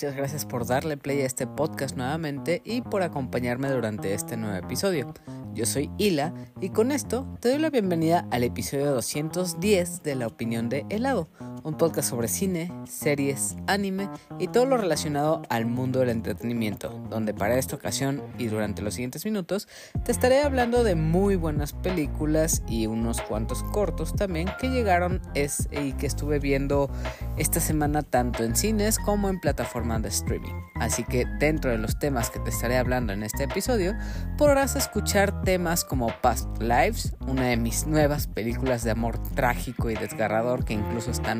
Muchas 0.00 0.16
gracias 0.16 0.46
por 0.46 0.66
darle 0.66 0.96
play 0.96 1.20
a 1.20 1.26
este 1.26 1.46
podcast 1.46 1.94
nuevamente 1.94 2.62
y 2.64 2.80
por 2.80 3.02
acompañarme 3.02 3.68
durante 3.68 4.14
este 4.14 4.38
nuevo 4.38 4.56
episodio. 4.56 5.12
Yo 5.52 5.66
soy 5.66 5.90
Hila 5.98 6.32
y 6.58 6.70
con 6.70 6.90
esto 6.90 7.28
te 7.38 7.50
doy 7.50 7.58
la 7.58 7.68
bienvenida 7.68 8.26
al 8.30 8.44
episodio 8.44 8.92
210 8.94 10.02
de 10.02 10.14
La 10.14 10.26
Opinión 10.26 10.70
de 10.70 10.86
Helado, 10.88 11.28
un 11.64 11.76
podcast 11.76 12.10
sobre 12.10 12.28
cine, 12.28 12.72
series, 12.86 13.56
anime 13.66 14.08
y 14.38 14.48
todo 14.48 14.66
lo 14.66 14.76
relacionado 14.76 15.42
al 15.48 15.66
mundo 15.66 16.00
del 16.00 16.10
entretenimiento, 16.10 16.90
donde 17.10 17.34
para 17.34 17.58
esta 17.58 17.76
ocasión 17.76 18.22
y 18.38 18.46
durante 18.46 18.82
los 18.82 18.94
siguientes 18.94 19.24
minutos 19.24 19.68
te 20.04 20.12
estaré 20.12 20.42
hablando 20.42 20.84
de 20.84 20.94
muy 20.94 21.36
buenas 21.36 21.72
películas 21.72 22.62
y 22.68 22.86
unos 22.86 23.20
cuantos 23.20 23.62
cortos 23.64 24.14
también 24.14 24.48
que 24.60 24.68
llegaron 24.68 25.20
y 25.34 25.92
que 25.92 26.06
estuve 26.06 26.38
viendo 26.38 26.90
esta 27.36 27.60
semana 27.60 28.02
tanto 28.02 28.44
en 28.44 28.56
cines 28.56 28.98
como 28.98 29.28
en 29.28 29.40
plataformas 29.40 30.02
de 30.02 30.08
streaming. 30.08 30.54
Así 30.76 31.04
que 31.04 31.26
dentro 31.38 31.70
de 31.70 31.78
los 31.78 31.98
temas 31.98 32.30
que 32.30 32.38
te 32.40 32.50
estaré 32.50 32.78
hablando 32.78 33.12
en 33.12 33.22
este 33.22 33.44
episodio 33.44 33.94
podrás 34.38 34.76
escuchar 34.76 35.42
temas 35.42 35.84
como 35.84 36.08
Past 36.22 36.48
Lives, 36.60 37.14
una 37.26 37.48
de 37.48 37.56
mis 37.56 37.86
nuevas 37.86 38.26
películas 38.26 38.82
de 38.84 38.90
amor 38.90 39.18
trágico 39.34 39.90
y 39.90 39.94
desgarrador 39.94 40.64
que 40.64 40.74
incluso 40.74 41.10
está 41.10 41.34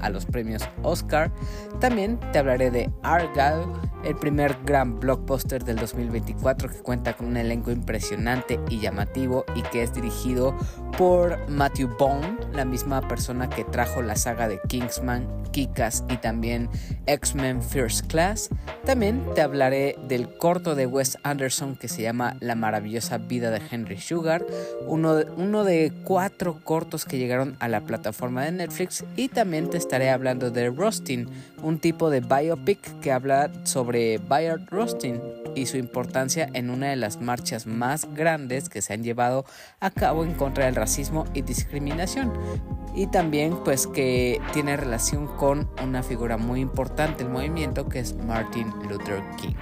a 0.00 0.10
los 0.10 0.24
premios 0.24 0.68
Oscar. 0.82 1.30
También 1.80 2.18
te 2.32 2.38
hablaré 2.38 2.70
de 2.70 2.90
Argyle, 3.02 3.66
el 4.04 4.14
primer 4.14 4.56
gran 4.64 5.00
blockbuster 5.00 5.64
del 5.64 5.76
2024 5.76 6.68
que 6.68 6.78
cuenta 6.78 7.14
con 7.14 7.26
un 7.26 7.36
elenco 7.36 7.70
impresionante 7.70 8.60
y 8.70 8.78
llamativo 8.78 9.44
y 9.54 9.62
que 9.62 9.82
es 9.82 9.92
dirigido 9.92 10.56
por 10.96 11.48
Matthew 11.48 11.96
Bond, 11.98 12.54
la 12.54 12.64
misma 12.64 13.06
persona 13.06 13.50
que 13.50 13.64
trajo 13.64 14.00
la 14.02 14.16
saga 14.16 14.48
de 14.48 14.60
Kingsman, 14.68 15.26
Kikas 15.50 16.04
y 16.08 16.16
también 16.18 16.68
X-Men 17.06 17.62
First 17.62 18.06
Class. 18.06 18.50
También 18.84 19.22
te 19.34 19.42
hablaré 19.42 19.96
del 20.06 20.36
corto 20.36 20.74
de 20.74 20.86
Wes 20.86 21.18
Anderson 21.22 21.76
que 21.76 21.88
se 21.88 22.02
llama 22.02 22.36
La 22.40 22.54
maravillosa 22.54 23.18
vida 23.18 23.50
de 23.50 23.60
Henry 23.70 23.98
Sugar, 23.98 24.46
uno 24.86 25.14
de, 25.14 25.30
uno 25.32 25.64
de 25.64 25.92
cuatro 26.04 26.60
cortos 26.62 27.04
que 27.04 27.18
llegaron 27.18 27.56
a 27.60 27.68
la 27.68 27.80
plataforma 27.82 28.44
de 28.44 28.52
Netflix 28.52 29.04
y 29.16 29.28
también 29.28 29.47
te 29.48 29.78
estaré 29.78 30.10
hablando 30.10 30.50
de 30.50 30.68
Rustin, 30.68 31.26
un 31.62 31.78
tipo 31.78 32.10
de 32.10 32.20
biopic 32.20 33.00
que 33.00 33.12
habla 33.12 33.50
sobre 33.64 34.18
Bayard 34.18 34.68
Rustin 34.68 35.22
y 35.54 35.64
su 35.64 35.78
importancia 35.78 36.50
en 36.52 36.68
una 36.68 36.90
de 36.90 36.96
las 36.96 37.22
marchas 37.22 37.66
más 37.66 38.12
grandes 38.14 38.68
que 38.68 38.82
se 38.82 38.92
han 38.92 39.02
llevado 39.02 39.46
a 39.80 39.90
cabo 39.90 40.22
en 40.22 40.34
contra 40.34 40.66
del 40.66 40.74
racismo 40.74 41.24
y 41.32 41.40
discriminación 41.40 42.30
y 42.94 43.06
también 43.06 43.56
pues 43.64 43.86
que 43.86 44.40
tiene 44.52 44.76
relación 44.76 45.28
con 45.36 45.70
una 45.82 46.02
figura 46.02 46.36
muy 46.36 46.60
importante 46.60 47.22
del 47.22 47.32
movimiento 47.32 47.88
que 47.88 48.00
es 48.00 48.16
Martin 48.16 48.72
Luther 48.88 49.22
King. 49.36 49.54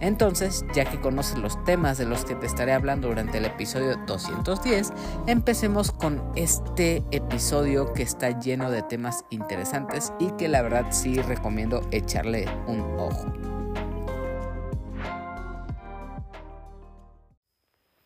Entonces, 0.00 0.64
ya 0.74 0.84
que 0.84 1.00
conoces 1.00 1.38
los 1.38 1.62
temas 1.64 1.98
de 1.98 2.06
los 2.06 2.24
que 2.24 2.34
te 2.34 2.46
estaré 2.46 2.72
hablando 2.72 3.06
durante 3.06 3.38
el 3.38 3.44
episodio 3.44 3.96
210, 4.06 4.92
empecemos 5.28 5.92
con 5.92 6.20
este 6.34 7.04
episodio 7.12 7.92
que 7.92 8.02
está 8.02 8.40
lleno 8.40 8.70
de 8.70 8.82
temas 8.82 9.24
interesantes 9.30 10.12
y 10.18 10.30
que 10.32 10.48
la 10.48 10.62
verdad 10.62 10.86
sí 10.90 11.20
recomiendo 11.22 11.82
echarle 11.90 12.46
un 12.66 12.80
ojo. 12.98 13.32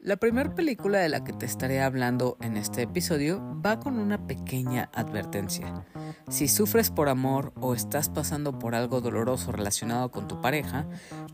La 0.05 0.19
primera 0.19 0.55
película 0.55 0.99
de 0.99 1.09
la 1.09 1.25
que 1.25 1.33
te 1.33 1.47
estaré 1.47 1.81
hablando 1.81 2.37
en 2.43 2.59
este 2.59 2.83
episodio 2.83 3.41
va 3.65 3.81
con 3.81 3.99
una 3.99 4.27
pequeña 4.27 4.91
advertencia. 4.93 5.87
Si 6.29 6.47
sufres 6.47 6.91
por 6.91 7.09
amor 7.09 7.55
o 7.59 7.75
estás 7.75 8.11
pasando 8.11 8.59
por 8.59 8.75
algo 8.75 9.01
doloroso 9.01 9.51
relacionado 9.51 10.11
con 10.11 10.29
tu 10.29 10.43
pareja, 10.43 10.87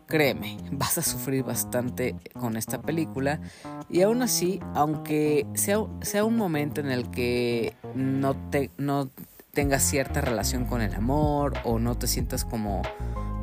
créeme, 0.07 0.57
vas 0.71 0.99
a 0.99 1.03
sufrir 1.03 1.43
bastante 1.43 2.15
con 2.39 2.57
esta 2.57 2.81
película 2.81 3.41
y 3.89 4.03
aún 4.03 4.23
así, 4.23 4.61
aunque 4.75 5.49
sea, 5.55 5.79
sea 6.03 6.25
un 6.25 6.37
momento 6.37 6.81
en 6.81 6.93
el 6.93 7.11
que 7.11 7.75
no, 7.97 8.37
te, 8.51 8.71
no 8.79 9.11
tengas 9.53 9.83
cierta 9.83 10.21
relación 10.21 10.65
con 10.65 10.81
el 10.81 10.95
amor 10.95 11.55
o 11.65 11.79
no 11.79 11.97
te 11.97 12.07
sientas 12.07 12.45
como 12.45 12.83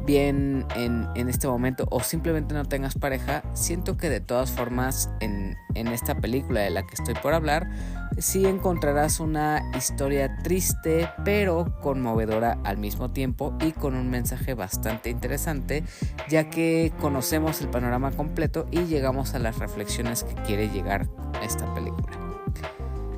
bien 0.07 0.66
en, 0.78 1.28
este 1.28 1.47
momento 1.50 1.85
o 1.91 2.00
simplemente 2.00 2.56
no 2.56 2.63
tengas 2.63 2.95
pareja, 2.95 3.44
siento 3.53 3.97
que 3.97 4.09
de 4.09 4.22
todas 4.22 4.50
formas 4.51 5.09
en, 5.19 5.57
en 5.75 5.88
esta 5.88 6.16
película 6.16 6.62
de 6.62 6.69
la 6.69 6.84
que 6.88 6.96
estoy 6.96 7.13
por 7.16 7.34
hablar, 7.34 7.69
sí 8.17 8.46
encontrarás 8.46 9.19
una 9.19 9.62
historia 9.78 10.38
triste 10.44 11.09
pero 11.25 11.78
conmovedora 11.81 12.57
al 12.63 12.78
mismo 12.78 13.12
tiempo 13.12 13.53
y 13.59 13.73
con 13.73 13.96
un 13.96 14.09
mensaje 14.09 14.53
bastante 14.53 15.09
interesante 15.09 15.84
ya 16.29 16.50
que 16.50 16.94
conocemos 17.01 17.59
el 17.59 17.67
panorama 17.67 18.12
completo 18.12 18.66
y 18.72 18.85
llegamos 18.85 19.34
a 19.34 19.40
las 19.40 19.59
reflexiones 19.59 20.23
que 20.23 20.35
quiere 20.44 20.69
llegar 20.69 21.09
esta 21.44 21.72
película. 21.73 22.17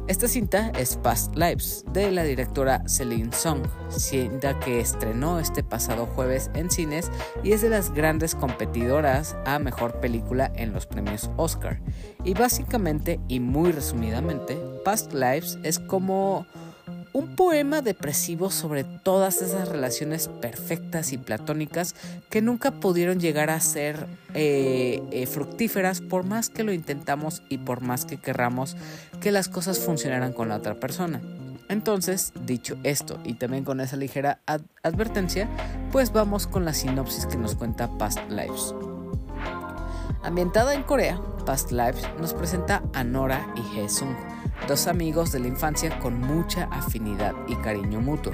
Esta 0.09 0.27
cinta 0.27 0.71
es 0.75 0.95
Past 0.95 1.35
Lives 1.35 1.85
de 1.93 2.11
la 2.11 2.23
directora 2.23 2.81
Celine 2.87 3.31
Song, 3.31 3.61
cinta 3.89 4.59
que 4.59 4.79
estrenó 4.79 5.39
este 5.39 5.63
pasado 5.63 6.07
jueves 6.07 6.49
en 6.55 6.71
cines 6.71 7.11
y 7.43 7.51
es 7.51 7.61
de 7.61 7.69
las 7.69 7.93
grandes 7.93 8.33
competidoras 8.33 9.37
a 9.45 9.59
mejor 9.59 9.99
película 9.99 10.51
en 10.55 10.73
los 10.73 10.87
premios 10.87 11.29
Oscar. 11.37 11.79
Y 12.23 12.33
básicamente 12.33 13.19
y 13.27 13.39
muy 13.39 13.71
resumidamente, 13.71 14.57
Past 14.83 15.13
Lives 15.13 15.59
es 15.61 15.77
como 15.77 16.47
un 17.13 17.35
poema 17.35 17.81
depresivo 17.81 18.51
sobre 18.51 18.83
todas 18.83 19.41
esas 19.41 19.67
relaciones 19.67 20.27
perfectas 20.27 21.11
y 21.13 21.17
platónicas 21.17 21.95
que 22.29 22.41
nunca 22.41 22.71
pudieron 22.71 23.19
llegar 23.19 23.49
a 23.49 23.59
ser 23.59 24.05
eh, 24.33 25.01
eh, 25.11 25.25
fructíferas 25.25 26.01
por 26.01 26.23
más 26.23 26.49
que 26.49 26.63
lo 26.63 26.71
intentamos 26.71 27.41
y 27.49 27.57
por 27.57 27.81
más 27.81 28.05
que 28.05 28.17
querramos 28.17 28.75
que 29.21 29.31
las 29.31 29.49
cosas 29.49 29.79
funcionaran 29.79 30.33
con 30.33 30.49
la 30.49 30.57
otra 30.57 30.75
persona. 30.75 31.21
Entonces, 31.67 32.33
dicho 32.45 32.77
esto 32.83 33.19
y 33.23 33.35
también 33.35 33.63
con 33.63 33.79
esa 33.79 33.95
ligera 33.95 34.39
advertencia, 34.81 35.47
pues 35.91 36.11
vamos 36.11 36.47
con 36.47 36.65
la 36.65 36.73
sinopsis 36.73 37.27
que 37.27 37.37
nos 37.37 37.55
cuenta 37.55 37.97
Past 37.97 38.19
Lives. 38.29 38.73
Ambientada 40.23 40.73
en 40.73 40.83
Corea, 40.83 41.21
Past 41.45 41.71
Lives 41.71 42.01
nos 42.19 42.33
presenta 42.33 42.83
a 42.93 43.03
Nora 43.03 43.53
y 43.55 43.79
Hesung 43.79 44.15
dos 44.67 44.87
amigos 44.87 45.31
de 45.31 45.39
la 45.39 45.47
infancia 45.47 45.97
con 45.99 46.19
mucha 46.19 46.65
afinidad 46.65 47.33
y 47.47 47.55
cariño 47.55 48.01
mutuo. 48.01 48.33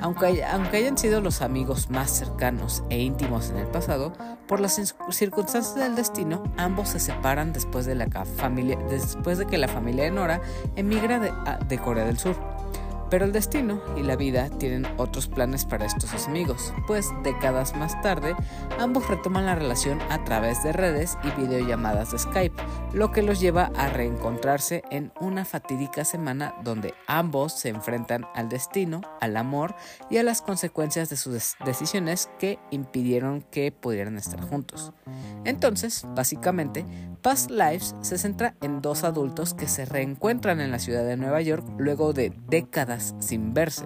Aunque, 0.00 0.44
aunque, 0.44 0.76
hayan 0.76 0.98
sido 0.98 1.20
los 1.20 1.40
amigos 1.40 1.90
más 1.90 2.10
cercanos 2.10 2.82
e 2.90 2.98
íntimos 2.98 3.50
en 3.50 3.56
el 3.56 3.66
pasado, 3.66 4.12
por 4.46 4.60
las 4.60 4.80
circunstancias 5.10 5.74
del 5.74 5.96
destino, 5.96 6.44
ambos 6.56 6.90
se 6.90 7.00
separan 7.00 7.52
después 7.52 7.86
de, 7.86 7.94
la 7.94 8.06
familia, 8.24 8.78
después 8.90 9.38
de 9.38 9.46
que 9.46 9.58
la 9.58 9.68
familia 9.68 10.04
de 10.04 10.10
Nora 10.10 10.40
emigra 10.76 11.18
de 11.18 11.78
Corea 11.78 12.04
del 12.04 12.18
Sur. 12.18 12.36
Pero 13.08 13.24
el 13.24 13.32
destino 13.32 13.80
y 13.96 14.02
la 14.02 14.16
vida 14.16 14.48
tienen 14.50 14.86
otros 14.96 15.28
planes 15.28 15.64
para 15.64 15.86
estos 15.86 16.26
amigos, 16.26 16.74
pues 16.86 17.08
décadas 17.22 17.76
más 17.76 18.00
tarde 18.02 18.34
ambos 18.80 19.08
retoman 19.08 19.46
la 19.46 19.54
relación 19.54 20.00
a 20.10 20.24
través 20.24 20.62
de 20.64 20.72
redes 20.72 21.16
y 21.22 21.40
videollamadas 21.40 22.10
de 22.10 22.18
Skype, 22.18 22.62
lo 22.92 23.12
que 23.12 23.22
los 23.22 23.40
lleva 23.40 23.70
a 23.76 23.88
reencontrarse 23.88 24.82
en 24.90 25.12
una 25.20 25.44
fatídica 25.44 26.04
semana 26.04 26.54
donde 26.64 26.94
ambos 27.06 27.52
se 27.52 27.68
enfrentan 27.68 28.26
al 28.34 28.48
destino, 28.48 29.02
al 29.20 29.36
amor 29.36 29.74
y 30.10 30.18
a 30.18 30.22
las 30.22 30.42
consecuencias 30.42 31.08
de 31.08 31.16
sus 31.16 31.56
decisiones 31.64 32.30
que 32.38 32.58
impidieron 32.70 33.42
que 33.42 33.72
pudieran 33.72 34.16
estar 34.16 34.40
juntos. 34.40 34.92
Entonces, 35.44 36.04
básicamente, 36.14 36.84
Past 37.22 37.50
Lives 37.50 37.94
se 38.02 38.18
centra 38.18 38.54
en 38.62 38.80
dos 38.80 39.04
adultos 39.04 39.54
que 39.54 39.68
se 39.68 39.84
reencuentran 39.84 40.60
en 40.60 40.70
la 40.70 40.78
ciudad 40.78 41.04
de 41.04 41.16
Nueva 41.16 41.40
York 41.40 41.66
luego 41.78 42.12
de 42.12 42.32
décadas 42.48 43.14
sin 43.18 43.52
verse. 43.52 43.84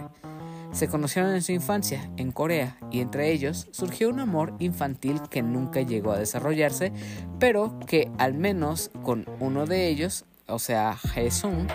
Se 0.73 0.89
conocieron 0.89 1.35
en 1.35 1.43
su 1.43 1.53
infancia 1.53 2.11
en 2.17 2.31
Corea 2.33 2.79
y 2.91 3.01
entre 3.01 3.33
ellos 3.33 3.69
surgió 3.73 4.09
un 4.09 4.21
amor 4.21 4.55
infantil 4.61 5.21
que 5.29 5.43
nunca 5.43 5.81
llegó 5.83 6.13
a 6.13 6.19
desarrollarse, 6.19 6.93
pero 7.39 7.79
que 7.87 8.11
al 8.19 8.35
menos 8.35 8.91
con 9.03 9.27
uno 9.41 9.67
de 9.67 9.89
ellos, 9.89 10.25
o 10.47 10.59
sea, 10.59 10.97
Haesung, 11.15 11.67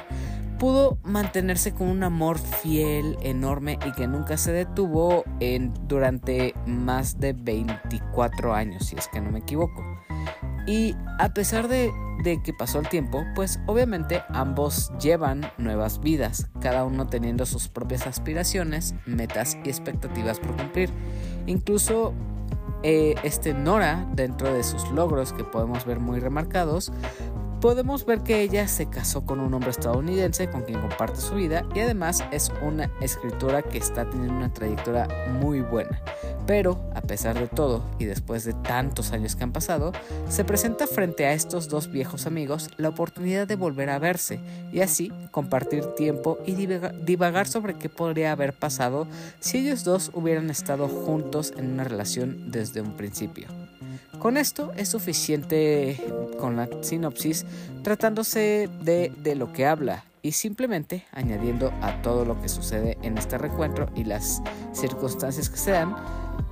pudo 0.58 0.98
mantenerse 1.04 1.74
con 1.74 1.88
un 1.88 2.04
amor 2.04 2.40
fiel, 2.40 3.18
enorme 3.22 3.78
y 3.86 3.92
que 3.92 4.08
nunca 4.08 4.38
se 4.38 4.52
detuvo 4.52 5.24
en, 5.40 5.74
durante 5.88 6.54
más 6.66 7.20
de 7.20 7.34
24 7.34 8.54
años, 8.54 8.86
si 8.88 8.96
es 8.96 9.08
que 9.10 9.20
no 9.20 9.32
me 9.32 9.40
equivoco. 9.40 9.84
Y 10.68 10.96
a 11.20 11.34
pesar 11.34 11.68
de, 11.68 11.92
que 12.44 12.54
pasó 12.54 12.80
el 12.80 12.90
tiempo, 12.90 13.24
pues 13.36 13.60
obviamente 13.68 14.24
ambos 14.30 14.92
llevan 15.00 15.42
nuevas 15.58 16.00
vidas, 16.00 16.50
cada 16.60 16.84
uno 16.84 17.08
teniendo 17.08 17.46
sus 17.46 17.68
propias 17.68 18.08
aspiraciones, 18.08 18.96
metas 19.06 19.58
y 19.64 19.70
expectativas 19.70 20.40
por 20.40 20.56
cumplir. 20.56 20.90
Incluso 21.46 22.14
eh, 22.82 23.16
este 23.24 23.54
Nora, 23.54 24.08
dentro 24.14 24.52
de 24.52 24.64
sus 24.64 24.90
logros 24.92 25.34
que 25.34 25.44
podemos 25.44 25.86
ver 25.86 26.00
muy 26.00 26.20
remarcados, 26.20 26.92
podemos 27.62 28.06
ver 28.06 28.22
que 28.22 28.42
ella 28.42 28.68
se 28.68 28.90
casó 28.90 29.26
con 29.26 29.40
un 29.40 29.54
hombre 29.54 29.72
estadounidense 29.72 30.50
con 30.50 30.64
quien 30.64 30.82
comparte 30.82 31.20
su 31.20 31.36
vida 31.36 31.64
y 31.74 31.80
además 31.80 32.24
es 32.32 32.52
una 32.62 32.92
escritora 33.02 33.62
que 33.62 33.78
está 33.78 34.10
teniendo 34.10 34.36
una 34.36 34.54
trayectoria 34.54 35.08
muy 35.40 35.62
buena. 35.62 36.02
Pero, 36.46 36.80
a 36.94 37.02
pesar 37.02 37.40
de 37.40 37.48
todo, 37.48 37.84
y 37.98 38.06
después 38.06 38.44
de 38.44 38.54
tantos 38.54 39.12
años 39.12 39.36
que 39.36 39.44
han 39.44 39.52
pasado, 39.52 39.94
se 40.30 40.44
presenta 40.44 40.86
frente 40.86 41.26
a 41.26 41.34
estos 41.34 41.70
dos 41.70 41.92
viejos 41.92 42.28
amigos 42.28 42.70
la 42.78 42.90
oportunidad 42.90 43.48
de 43.48 43.56
volver 43.56 43.90
a 43.90 43.98
verse 43.98 44.40
y 44.72 44.82
así 44.82 45.12
compartir 45.32 45.84
tiempo 45.96 46.38
y 46.46 46.54
divagar 46.54 47.48
sobre 47.48 47.76
qué 47.76 47.90
podría 47.90 48.32
haber 48.32 48.54
pasado 48.54 49.08
si 49.40 49.58
ellos 49.60 49.84
dos 49.84 50.12
hubieran 50.14 50.50
estado 50.50 50.88
juntos 50.88 51.54
en 51.58 51.72
una 51.72 51.84
relación 51.84 52.52
desde 52.52 52.82
un 52.82 52.96
principio. 52.96 53.48
Con 54.20 54.38
esto 54.38 54.72
es 54.76 54.90
suficiente 54.90 56.02
con 56.40 56.56
la 56.56 56.68
sinopsis 56.82 57.46
tratándose 57.84 58.70
de, 58.82 59.12
de 59.18 59.36
lo 59.36 59.54
que 59.54 59.66
habla 59.66 60.04
y 60.22 60.32
simplemente 60.32 61.06
añadiendo 61.12 61.72
a 61.82 62.02
todo 62.02 62.26
lo 62.26 62.42
que 62.42 62.50
sucede 62.50 62.98
en 63.04 63.18
este 63.18 63.38
reencuentro 63.38 63.88
y 63.96 64.06
las 64.06 64.42
circunstancias 64.74 65.52
que 65.52 65.58
se 65.58 65.72
dan, 65.72 65.96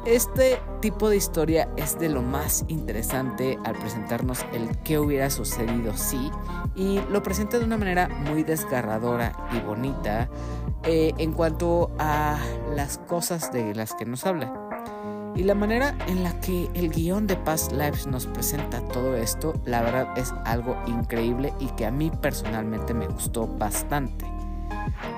este 0.06 0.62
tipo 0.82 1.10
de 1.10 1.18
historia 1.18 1.70
es 1.78 1.98
de 1.98 2.10
lo 2.10 2.22
más 2.22 2.66
interesante 2.68 3.58
al 3.64 3.76
presentarnos 3.76 4.46
el 4.54 4.78
qué 4.80 5.00
hubiera 5.00 5.30
sucedido 5.30 5.98
si 5.98 6.30
y 6.76 7.00
lo 7.10 7.24
presenta 7.24 7.58
de 7.58 7.66
una 7.66 7.78
manera 7.78 8.10
muy 8.10 8.44
desgarradora 8.44 9.32
y 9.54 9.60
bonita 9.62 10.30
eh, 10.84 11.14
en 11.18 11.34
cuanto 11.34 11.90
a 11.98 12.38
las 12.76 12.98
cosas 12.98 13.52
de 13.54 13.74
las 13.74 13.94
que 13.94 14.06
nos 14.06 14.26
habla. 14.26 14.54
Y 15.36 15.44
la 15.44 15.56
manera 15.56 15.96
en 16.08 16.24
la 16.24 16.40
que 16.42 16.70
el 16.76 16.90
guion 16.90 17.26
de 17.26 17.36
Past 17.36 17.72
Lives 17.72 18.06
nos 18.06 18.28
presenta 18.28 18.82
todo 18.90 19.16
esto, 19.16 19.54
la 19.66 19.82
verdad 19.82 20.16
es 20.16 20.32
algo 20.46 20.78
increíble 20.86 21.54
y 21.60 21.68
que 21.70 21.88
a 21.88 21.92
mí 21.92 22.12
personalmente 22.22 22.94
me 22.94 23.08
gustó 23.08 23.48
bastante. 23.48 24.26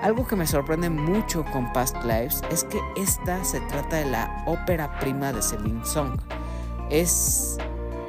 Algo 0.01 0.25
que 0.25 0.37
me 0.37 0.47
sorprende 0.47 0.89
mucho 0.89 1.43
con 1.51 1.71
Past 1.73 1.97
Lives 2.03 2.41
es 2.49 2.63
que 2.63 2.79
esta 2.95 3.43
se 3.43 3.59
trata 3.61 3.97
de 3.97 4.05
la 4.05 4.43
ópera 4.45 4.97
prima 4.99 5.33
de 5.33 5.41
Celine 5.41 5.85
Song. 5.85 6.17
Es 6.89 7.57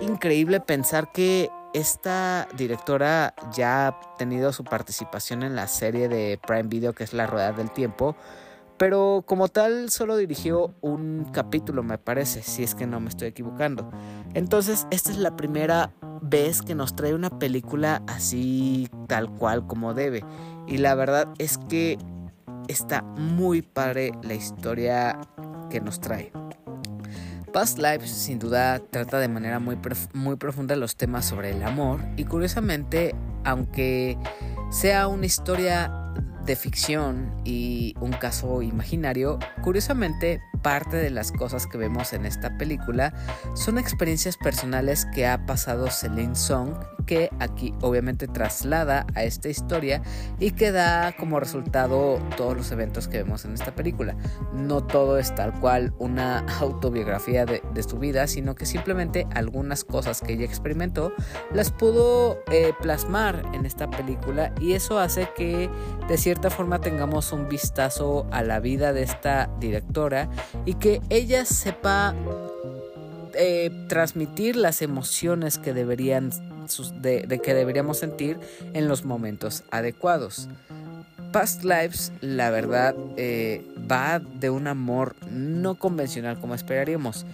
increíble 0.01 0.61
pensar 0.61 1.11
que 1.11 1.51
esta 1.75 2.47
directora 2.57 3.35
ya 3.53 3.89
ha 3.89 4.01
tenido 4.17 4.53
su 4.53 4.65
participación 4.65 5.43
en 5.43 5.57
la 5.57 5.67
serie 5.67 6.09
de 6.09 6.39
Prime 6.47 6.69
Video 6.69 6.93
que 6.93 7.05
es 7.05 7.13
La 7.13 7.27
Rueda 7.27 7.53
del 7.53 7.71
Tiempo, 7.71 8.17
pero 8.79 9.25
como 9.27 9.49
tal 9.49 9.91
solo 9.91 10.17
dirigió 10.17 10.75
un 10.81 11.27
capítulo 11.33 11.83
me 11.83 11.99
parece, 11.99 12.43
si 12.43 12.63
es 12.63 12.75
que 12.75 12.87
no 12.87 13.01
me 13.01 13.09
estoy 13.09 13.29
equivocando. 13.29 13.91
Entonces 14.35 14.87
esta 14.91 15.11
es 15.11 15.19
la 15.19 15.37
primera 15.37 15.93
vez 16.23 16.63
que 16.63 16.75
nos 16.75 16.97
trae 16.97 17.15
una 17.15 17.31
película 17.31 18.03
así 18.07 18.89
tal 19.07 19.31
cual 19.31 19.67
como 19.67 19.95
debe. 19.95 20.25
Y 20.67 20.79
la 20.79 20.95
verdad 20.95 21.29
es 21.39 21.59
que 21.59 21.99
está 22.69 23.03
muy 23.03 23.63
padre 23.63 24.13
la 24.23 24.35
historia 24.35 25.19
que 25.71 25.81
nos 25.81 26.01
trae. 26.01 26.33
Past 27.53 27.79
Lives 27.79 28.11
sin 28.11 28.39
duda 28.39 28.81
trata 28.91 29.19
de 29.19 29.29
manera 29.29 29.59
muy, 29.59 29.79
muy 30.13 30.37
profunda 30.37 30.77
los 30.77 30.97
temas 30.97 31.25
sobre 31.25 31.53
el 31.53 31.63
amor 31.63 32.01
y 32.17 32.25
curiosamente, 32.25 33.15
aunque 33.45 34.19
sea 34.71 35.09
una 35.09 35.25
historia 35.25 35.91
de 36.47 36.57
ficción 36.57 37.31
y 37.45 37.95
un 38.01 38.13
caso 38.13 38.63
imaginario, 38.63 39.39
curiosamente 39.63 40.41
parte 40.67 40.97
de 40.97 41.11
las 41.11 41.31
cosas 41.31 41.69
que 41.69 41.79
vemos 41.79 42.13
en 42.13 42.27
esta 42.27 42.59
película 42.59 43.15
son 43.55 43.79
experiencias 43.79 44.37
personales 44.37 45.07
que 45.15 45.25
ha 45.25 45.47
pasado 45.47 45.93
Celine 45.93 46.35
Song 46.35 46.75
que 47.07 47.31
aquí 47.39 47.73
obviamente 47.81 48.27
traslada 48.27 49.07
a 49.15 49.23
esta 49.23 49.49
historia 49.49 50.03
y 50.39 50.51
que 50.51 50.73
da 50.73 51.15
como 51.17 51.41
resultado 51.41 52.19
todos 52.37 52.57
los 52.57 52.73
eventos 52.73 53.09
que 53.09 53.19
vemos 53.19 53.45
en 53.45 53.55
esta 53.55 53.75
película. 53.75 54.17
No 54.53 54.85
todo 54.85 55.19
es 55.19 55.35
tal 55.35 55.59
cual 55.61 55.95
una 55.99 56.41
autobiografía 56.61 57.47
de, 57.47 57.63
su 57.87 57.99
vida, 57.99 58.27
sino 58.27 58.57
que 58.57 58.67
simplemente 58.67 59.27
algunas 59.33 59.85
cosas 59.85 60.21
que 60.21 60.33
ella 60.33 60.45
experimentó 60.45 61.13
las 61.53 61.71
pudo 61.71 62.41
eh, 62.51 62.73
plasmar 62.83 63.45
en 63.53 63.65
esta 63.65 63.89
película 63.89 64.53
y 64.61 64.73
eso 64.73 64.99
hace 64.99 65.29
que 65.37 65.71
de 66.09 66.19
cierta 66.19 66.51
forma 66.51 66.81
tengamos 66.81 67.33
un 67.33 67.49
vistazo 67.49 68.27
a 68.33 68.43
la 68.43 68.59
vida 68.59 68.93
de 68.93 69.05
esta 69.05 69.49
directora 69.61 70.29
y 70.65 70.75
que 70.75 71.01
ella 71.11 71.45
sepa 71.45 72.15
eh, 73.35 73.71
transmitir 73.89 74.57
las 74.57 74.83
emociones 74.83 75.59
que 75.59 75.75
deberían 75.75 76.31
de, 77.01 77.41
que 77.43 77.55
deberíamos 77.55 77.99
sentir 77.99 78.39
en 78.73 78.89
los 78.89 79.05
momentos 79.05 79.63
adecuados. 79.71 80.49
Past 81.33 81.65
Lives, 81.65 82.13
la 82.21 82.51
verdad, 82.51 82.95
eh, 83.17 83.63
va 83.91 84.19
de 84.19 84.51
un 84.51 84.67
amor 84.67 85.15
no 85.31 85.75
convencional 85.75 86.39
como 86.41 86.55
esperaríamos. 86.55 87.27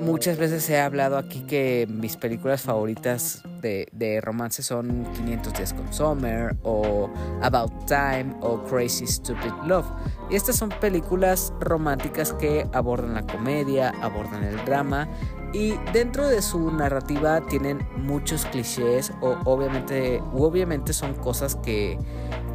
Muchas 0.00 0.38
veces 0.38 0.68
he 0.70 0.80
hablado 0.80 1.18
aquí 1.18 1.42
que 1.42 1.86
mis 1.90 2.16
películas 2.16 2.62
favoritas 2.62 3.42
de, 3.60 3.86
de, 3.92 4.20
romance 4.20 4.62
son 4.62 5.04
500 5.12 5.52
días 5.52 5.74
con 5.74 5.92
Summer 5.92 6.56
o 6.62 7.10
About 7.42 7.86
Time 7.86 8.34
o 8.40 8.62
Crazy 8.64 9.06
Stupid 9.06 9.52
Love. 9.66 9.86
Y 10.30 10.36
estas 10.36 10.56
son 10.56 10.70
películas 10.70 11.52
románticas 11.60 12.32
que 12.32 12.66
abordan 12.72 13.14
la 13.14 13.26
comedia, 13.26 13.92
abordan 14.00 14.42
el 14.42 14.64
drama 14.64 15.06
y 15.52 15.74
dentro 15.92 16.28
de 16.28 16.42
su 16.42 16.70
narrativa 16.70 17.40
tienen 17.40 17.86
muchos 17.96 18.46
clichés 18.46 19.12
o 19.20 19.36
obviamente, 19.44 20.22
obviamente 20.32 20.92
son 20.92 21.14
cosas 21.14 21.56
que, 21.56 21.98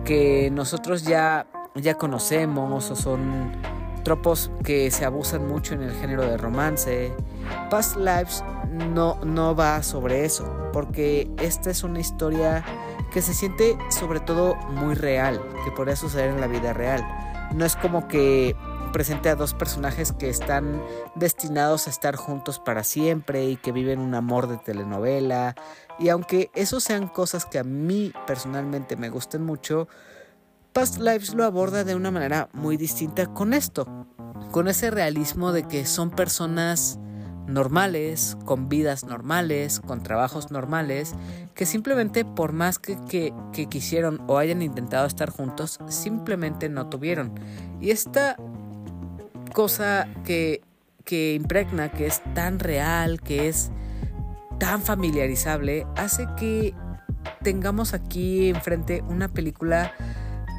que 0.06 0.50
nosotros 0.52 1.04
ya, 1.04 1.48
ya 1.76 1.96
conocemos 1.96 2.90
o 2.90 2.96
son 2.96 3.52
tropos 4.06 4.52
que 4.64 4.92
se 4.92 5.04
abusan 5.04 5.48
mucho 5.48 5.74
en 5.74 5.82
el 5.82 5.92
género 5.92 6.22
de 6.22 6.38
romance. 6.38 7.12
Past 7.70 7.98
Lives 7.98 8.44
no, 8.72 9.20
no 9.26 9.56
va 9.56 9.84
sobre 9.84 10.24
eso, 10.24 10.70
porque 10.72 11.30
esta 11.40 11.72
es 11.72 11.84
una 11.84 12.00
historia 12.00 12.64
que 13.12 13.22
se 13.22 13.34
siente 13.34 13.78
sobre 13.90 14.20
todo 14.20 14.56
muy 14.56 14.94
real, 14.94 15.42
que 15.66 15.72
podría 15.72 15.96
suceder 15.96 16.30
en 16.30 16.40
la 16.40 16.48
vida 16.48 16.72
real. 16.72 17.04
No 17.54 17.66
es 17.66 17.76
como 17.76 18.08
que 18.08 18.56
presente 18.94 19.28
a 19.28 19.36
dos 19.36 19.54
personajes 19.54 20.14
que 20.14 20.30
están 20.30 20.82
destinados 21.16 21.88
a 21.88 21.90
estar 21.90 22.16
juntos 22.16 22.60
para 22.60 22.84
siempre 22.84 23.46
y 23.46 23.58
que 23.58 23.72
viven 23.72 24.00
un 24.00 24.14
amor 24.14 24.48
de 24.48 24.58
telenovela. 24.58 25.56
Y 25.98 26.10
aunque 26.10 26.52
eso 26.54 26.80
sean 26.80 27.08
cosas 27.08 27.46
que 27.46 27.58
a 27.58 27.64
mí 27.64 28.14
personalmente 28.28 28.96
me 28.96 29.10
gusten 29.10 29.44
mucho, 29.44 29.88
Past 30.76 30.98
Lives 31.00 31.34
lo 31.34 31.46
aborda 31.46 31.86
de 31.86 31.96
una 31.96 32.12
manera 32.12 32.50
muy 32.52 32.76
distinta 32.76 33.28
con 33.28 33.54
esto, 33.54 33.88
con 34.52 34.68
ese 34.68 34.92
realismo 34.92 35.54
de 35.54 35.64
que 35.64 35.86
son 35.86 36.12
personas 36.12 37.00
normales, 37.48 38.36
con 38.44 38.68
vidas 38.68 39.06
normales, 39.06 39.80
con 39.80 40.04
trabajos 40.04 40.52
normales, 40.52 41.14
que 41.54 41.66
simplemente 41.66 42.26
por 42.26 42.52
más 42.52 42.78
que, 42.78 42.98
que, 43.08 43.68
quisieron 43.70 44.22
o 44.28 44.38
hayan 44.38 44.62
intentado 44.62 45.08
estar 45.08 45.30
juntos, 45.30 45.80
simplemente 45.88 46.68
no 46.68 46.90
tuvieron. 46.90 47.32
Y 47.80 47.92
esta 47.92 48.36
cosa 49.54 50.10
que, 50.26 50.62
que 51.06 51.36
impregna, 51.36 51.90
que 51.90 52.06
es 52.06 52.22
tan 52.34 52.60
real, 52.60 53.22
que 53.22 53.48
es 53.48 53.72
tan 54.60 54.82
familiarizable, 54.82 55.88
hace 55.96 56.28
que 56.38 56.76
tengamos 57.44 57.94
aquí 57.94 58.50
enfrente 58.50 59.06
una 59.08 59.30
película 59.30 59.94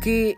que 0.06 0.36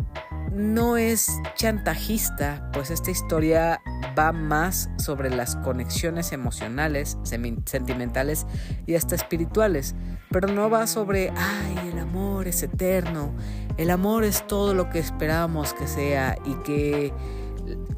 no 0.51 0.97
es 0.97 1.31
chantajista, 1.55 2.71
pues 2.73 2.91
esta 2.91 3.11
historia 3.11 3.83
va 4.19 4.33
más 4.33 4.89
sobre 4.97 5.29
las 5.29 5.57
conexiones 5.57 6.33
emocionales, 6.33 7.19
sentimentales 7.23 8.47
y 8.87 8.95
hasta 8.95 9.15
espirituales, 9.15 9.95
pero 10.31 10.49
no 10.49 10.71
va 10.71 10.87
sobre, 10.87 11.35
ay, 11.37 11.91
el 11.93 11.99
amor 11.99 12.49
es 12.49 12.63
eterno, 12.63 13.35
el 13.77 13.91
amor 13.91 14.25
es 14.25 14.47
todo 14.47 14.73
lo 14.73 14.89
que 14.89 15.01
esperamos 15.01 15.75
que 15.75 15.87
sea 15.87 16.39
y 16.47 16.55
que 16.63 17.13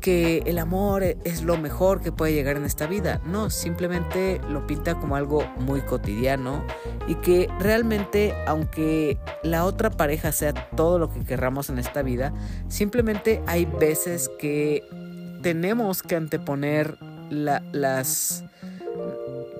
que 0.00 0.42
el 0.46 0.58
amor 0.58 1.02
es 1.02 1.42
lo 1.42 1.56
mejor 1.56 2.00
que 2.00 2.12
puede 2.12 2.32
llegar 2.32 2.56
en 2.56 2.64
esta 2.64 2.86
vida. 2.86 3.20
No, 3.24 3.50
simplemente 3.50 4.40
lo 4.48 4.66
pinta 4.66 4.94
como 4.94 5.16
algo 5.16 5.44
muy 5.58 5.80
cotidiano 5.82 6.64
y 7.06 7.14
que 7.16 7.48
realmente, 7.58 8.34
aunque 8.46 9.18
la 9.42 9.64
otra 9.64 9.90
pareja 9.90 10.32
sea 10.32 10.52
todo 10.52 10.98
lo 10.98 11.12
que 11.12 11.24
querramos 11.24 11.70
en 11.70 11.78
esta 11.78 12.02
vida, 12.02 12.32
simplemente 12.68 13.42
hay 13.46 13.64
veces 13.64 14.30
que 14.38 14.84
tenemos 15.42 16.02
que 16.02 16.16
anteponer 16.16 16.96
las 17.30 18.44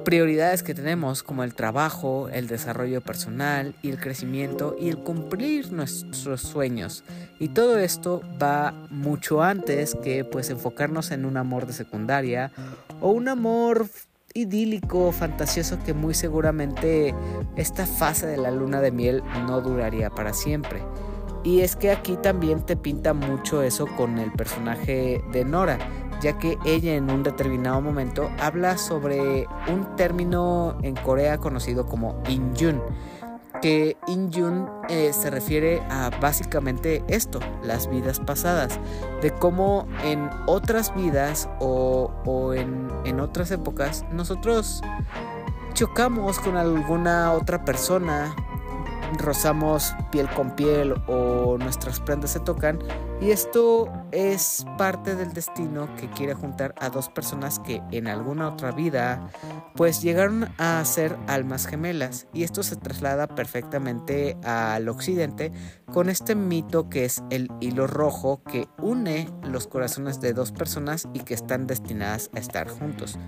prioridades 0.05 0.63
que 0.63 0.75
tenemos 0.75 1.23
como 1.23 1.45
el 1.45 1.55
trabajo, 1.55 2.29
el 2.31 2.49
desarrollo 2.49 3.01
personal 3.01 3.75
y 3.83 3.91
el 3.91 3.99
crecimiento 3.99 4.77
y 4.79 4.89
el 4.89 4.99
cumplir 4.99 5.73
nuestros 5.73 6.41
sueños. 6.41 7.05
Y 7.39 7.49
todo 7.49 7.79
esto 7.79 8.23
va 8.43 8.75
mucho 8.91 9.43
antes 9.43 9.95
que 9.95 10.25
pues 10.25 10.51
enfocarnos 10.51 11.11
en 11.11 11.25
un 11.25 11.37
amor 11.37 11.67
de 11.67 11.73
secundaria 11.73 12.51
o 13.01 13.11
un 13.11 13.29
amor 13.29 13.87
idílico, 14.35 15.13
fantasioso 15.13 15.79
que 15.85 15.95
muy 15.95 16.15
seguramente 16.15 17.15
esta 17.57 17.87
fase 17.87 18.27
de 18.27 18.37
la 18.37 18.51
luna 18.51 18.81
de 18.81 18.93
miel 18.93 19.23
no 19.47 19.61
duraría 19.61 20.11
para 20.11 20.33
siempre. 20.33 20.83
Y 21.43 21.61
es 21.61 21.75
que 21.75 21.91
aquí 21.91 22.17
también 22.23 22.65
te 22.67 22.77
pinta 22.77 23.15
mucho 23.15 23.63
eso 23.63 23.87
con 23.97 24.19
el 24.19 24.31
personaje 24.33 25.25
de 25.33 25.45
Nora, 25.45 25.79
ya 26.21 26.39
que 26.39 26.59
ella 26.65 26.95
en 26.95 27.11
un 27.11 27.23
determinado 27.23 27.81
momento 27.81 28.31
habla 28.41 28.79
sobre 28.79 29.47
un 29.69 29.97
término 29.97 30.77
en 30.83 30.95
Corea 30.97 31.39
conocido 31.39 31.87
como 31.87 32.23
Injun, 32.29 32.81
que 33.61 33.97
Injun 34.07 34.69
eh, 34.89 35.13
se 35.13 35.31
refiere 35.31 35.83
a 35.91 36.11
básicamente 36.21 37.03
esto, 37.09 37.41
las 37.63 37.89
vidas 37.89 38.21
pasadas, 38.21 38.79
de 39.23 39.31
cómo 39.33 39.87
en 40.05 40.31
otras 40.47 40.95
vidas 40.95 41.49
o, 41.61 42.53
en, 42.55 42.89
en 43.05 43.21
otras 43.21 43.51
épocas 43.51 44.05
nosotros 44.13 44.83
chocamos 45.75 46.39
con 46.41 46.57
alguna 46.57 47.33
otra 47.33 47.65
persona 47.65 48.35
rozamos 49.19 49.95
piel 50.11 50.29
con 50.31 50.55
piel 50.57 50.95
o 51.07 51.57
nuestras 51.59 52.01
prendas 52.01 52.31
se 52.31 52.41
tocan 52.41 52.79
y 53.21 53.31
esto 53.31 53.91
es 54.13 54.65
parte 54.79 55.15
del 55.15 55.33
destino 55.33 55.95
que 55.97 56.09
quiere 56.11 56.35
juntar 56.35 56.75
a 56.79 56.91
dos 56.91 57.09
personas 57.09 57.59
que 57.59 57.83
en 57.91 58.09
alguna 58.09 58.49
otra 58.49 58.73
vida 58.73 59.31
pues 59.75 60.03
llegaron 60.03 60.49
a 60.59 60.85
ser 60.85 61.17
almas 61.27 61.67
gemelas 61.67 62.27
y 62.33 62.45
esto 62.45 62.63
se 62.63 62.77
traslada 62.77 63.27
perfectamente 63.29 64.37
al 64.45 64.89
occidente 64.89 65.53
con 65.93 66.09
este 66.09 66.35
mito 66.35 66.89
que 66.89 67.05
es 67.05 67.23
el 67.31 67.49
hilo 67.61 67.87
rojo 67.87 68.43
que 68.45 68.69
une 68.79 69.29
los 69.43 69.67
corazones 69.67 70.21
de 70.21 70.33
dos 70.33 70.53
personas 70.53 71.09
y 71.13 71.21
que 71.21 71.35
están 71.35 71.67
destinadas 71.67 72.31
a 72.35 72.39
estar 72.39 72.69
juntos. 72.69 73.19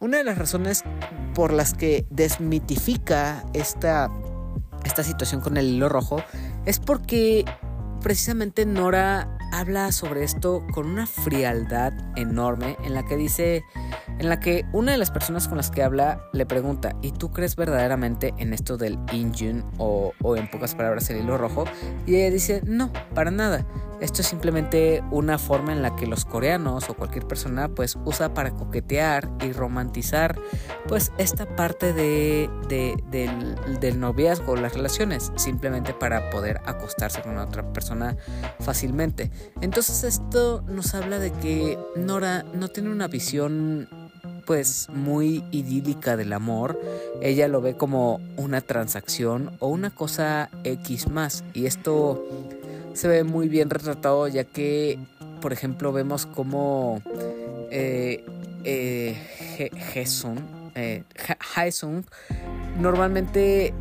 Una 0.00 0.18
de 0.18 0.24
las 0.24 0.36
razones 0.36 0.82
por 1.34 1.52
las 1.52 1.72
que 1.72 2.06
desmitifica 2.10 3.44
esta 3.54 4.10
esta 4.84 5.02
situación 5.02 5.40
con 5.40 5.56
el 5.56 5.66
hilo 5.66 5.88
rojo 5.88 6.22
es 6.64 6.78
porque 6.78 7.44
precisamente 8.02 8.66
Nora 8.66 9.38
habla 9.58 9.92
sobre 9.92 10.24
esto 10.24 10.66
con 10.72 10.86
una 10.88 11.06
frialdad 11.06 11.92
enorme 12.16 12.76
en 12.84 12.92
la 12.92 13.04
que 13.04 13.16
dice, 13.16 13.64
en 14.18 14.28
la 14.28 14.40
que 14.40 14.66
una 14.72 14.92
de 14.92 14.98
las 14.98 15.10
personas 15.12 15.46
con 15.46 15.56
las 15.56 15.70
que 15.70 15.82
habla 15.82 16.28
le 16.32 16.44
pregunta, 16.44 16.96
¿y 17.02 17.12
tú 17.12 17.30
crees 17.30 17.54
verdaderamente 17.54 18.34
en 18.38 18.52
esto 18.52 18.76
del 18.76 18.98
Injun 19.12 19.64
o, 19.78 20.12
o 20.22 20.36
en 20.36 20.50
pocas 20.50 20.74
palabras 20.74 21.08
el 21.10 21.18
hilo 21.18 21.38
rojo? 21.38 21.64
Y 22.04 22.16
ella 22.16 22.30
dice, 22.30 22.62
no, 22.64 22.92
para 23.14 23.30
nada. 23.30 23.64
Esto 24.00 24.22
es 24.22 24.28
simplemente 24.28 25.02
una 25.10 25.38
forma 25.38 25.72
en 25.72 25.80
la 25.80 25.94
que 25.96 26.06
los 26.06 26.24
coreanos 26.24 26.90
o 26.90 26.94
cualquier 26.94 27.26
persona 27.26 27.68
pues 27.68 27.96
usa 28.04 28.34
para 28.34 28.50
coquetear 28.50 29.30
y 29.40 29.52
romantizar 29.52 30.38
pues 30.88 31.12
esta 31.16 31.46
parte 31.56 31.92
de, 31.92 32.50
del, 32.68 33.56
del, 33.80 34.00
noviazgo, 34.00 34.56
las 34.56 34.74
relaciones, 34.74 35.32
simplemente 35.36 35.94
para 35.94 36.28
poder 36.30 36.60
acostarse 36.66 37.22
con 37.22 37.38
otra 37.38 37.72
persona 37.72 38.16
fácilmente. 38.60 39.30
Entonces 39.60 40.04
esto 40.04 40.62
nos 40.68 40.94
habla 40.94 41.18
de 41.18 41.32
que 41.32 41.78
Nora 41.96 42.44
no 42.54 42.68
tiene 42.68 42.90
una 42.90 43.08
visión 43.08 43.88
pues 44.46 44.88
muy 44.90 45.42
idílica 45.50 46.16
del 46.16 46.32
amor, 46.32 46.78
ella 47.22 47.48
lo 47.48 47.60
ve 47.60 47.76
como 47.76 48.20
una 48.36 48.60
transacción 48.60 49.50
o 49.58 49.68
una 49.68 49.90
cosa 49.90 50.50
X 50.64 51.08
más. 51.08 51.44
Y 51.54 51.66
esto 51.66 52.26
se 52.92 53.08
ve 53.08 53.24
muy 53.24 53.48
bien 53.48 53.70
retratado 53.70 54.28
ya 54.28 54.44
que, 54.44 54.98
por 55.40 55.52
ejemplo, 55.52 55.92
vemos 55.92 56.26
como 56.26 57.02
eh, 57.70 58.24
eh, 58.64 59.16
eh 59.58 61.02
normalmente 62.78 63.72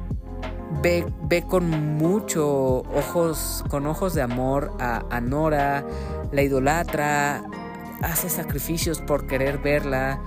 ve, 0.81 1.05
ve, 1.23 1.43
con 1.43 1.69
mucho 1.97 2.79
ojos, 2.95 3.63
con 3.69 3.85
ojos 3.85 4.13
de 4.13 4.21
amor 4.21 4.71
a, 4.79 5.03
a 5.09 5.21
Nora, 5.21 5.85
la 6.31 6.41
idolatra, 6.41 7.43
hace 8.03 8.29
sacrificios 8.29 9.01
por 9.01 9.27
querer 9.27 9.59
verla. 9.59 10.21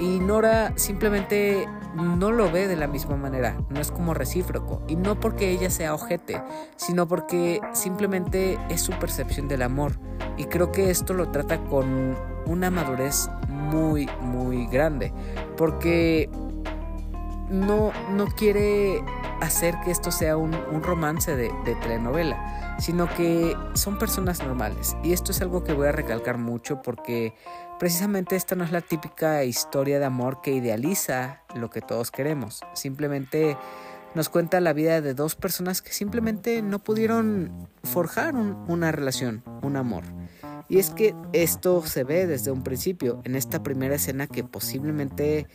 Y 0.00 0.20
Nora 0.20 0.72
simplemente 0.76 1.68
no 1.94 2.32
lo 2.32 2.50
ve 2.50 2.66
de 2.66 2.76
la 2.76 2.86
misma 2.86 3.16
manera, 3.16 3.56
no 3.68 3.80
es 3.80 3.90
como 3.90 4.14
recíproco. 4.14 4.82
Y 4.88 4.96
no 4.96 5.18
porque 5.20 5.50
ella 5.50 5.70
sea 5.70 5.94
ojete, 5.94 6.42
sino 6.76 7.06
porque 7.06 7.60
simplemente 7.72 8.58
es 8.68 8.80
su 8.80 8.92
percepción 8.92 9.48
del 9.48 9.62
amor. 9.62 9.92
Y 10.36 10.44
creo 10.44 10.72
que 10.72 10.90
esto 10.90 11.14
lo 11.14 11.30
trata 11.30 11.62
con 11.64 12.16
una 12.46 12.70
madurez 12.70 13.28
muy, 13.48 14.08
muy 14.22 14.66
grande. 14.66 15.12
Porque 15.56 16.30
no, 17.48 17.92
no 18.10 18.26
quiere 18.26 19.04
hacer 19.40 19.78
que 19.84 19.90
esto 19.90 20.10
sea 20.10 20.36
un, 20.36 20.52
romance 20.82 21.36
de, 21.36 21.50
de, 21.64 21.74
telenovela, 21.76 22.76
sino 22.78 23.08
que 23.14 23.56
son 23.74 23.98
personas 23.98 24.42
normales. 24.42 24.96
Y 25.02 25.12
esto 25.12 25.32
es 25.32 25.40
algo 25.42 25.64
que 25.64 25.72
voy 25.72 25.88
a 25.88 25.92
recalcar 25.92 26.38
mucho 26.38 26.82
porque 26.82 27.34
precisamente 27.78 28.36
esta 28.36 28.54
no 28.54 28.64
es 28.64 28.72
la 28.72 28.80
típica 28.80 29.44
historia 29.44 29.98
de 29.98 30.04
amor 30.04 30.40
que 30.40 30.52
idealiza 30.52 31.42
lo 31.54 31.70
que 31.70 31.80
todos 31.80 32.10
queremos. 32.10 32.62
Simplemente 32.74 33.56
nos 34.14 34.28
cuenta 34.30 34.60
la 34.60 34.72
vida 34.72 35.02
de 35.02 35.12
dos 35.12 35.34
personas 35.34 35.82
que 35.82 35.92
simplemente 35.92 36.62
no 36.62 36.78
pudieron 36.78 37.68
forjar 37.84 38.34
una 38.34 38.90
relación, 38.90 39.44
un 39.62 39.76
amor. 39.76 40.04
Y 40.68 40.78
es 40.78 40.90
que 40.90 41.14
esto 41.32 41.82
se 41.86 42.02
ve 42.02 42.26
desde 42.26 42.50
un 42.50 42.62
principio, 42.62 43.20
en 43.24 43.36
esta 43.36 43.62
primera 43.62 43.94
escena 43.94 44.26
que 44.26 44.42
posiblemente 44.42 45.46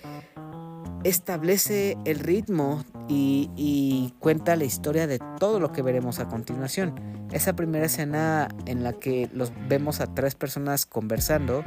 establece 1.03 1.97
el 2.05 2.19
ritmo 2.19 2.83
y, 3.07 4.13
cuenta 4.19 4.55
la 4.55 4.65
historia 4.65 5.07
de 5.07 5.19
todo 5.39 5.59
lo 5.59 5.71
que 5.71 5.81
veremos 5.81 6.19
a 6.19 6.27
continuación. 6.27 6.95
Esa 7.31 7.53
primera 7.53 7.85
escena 7.85 8.47
en 8.65 8.83
la 8.83 8.93
que 8.93 9.29
los 9.33 9.51
vemos 9.67 9.99
a 9.99 10.13
tres 10.13 10.35
personas 10.35 10.85
conversando 10.85 11.63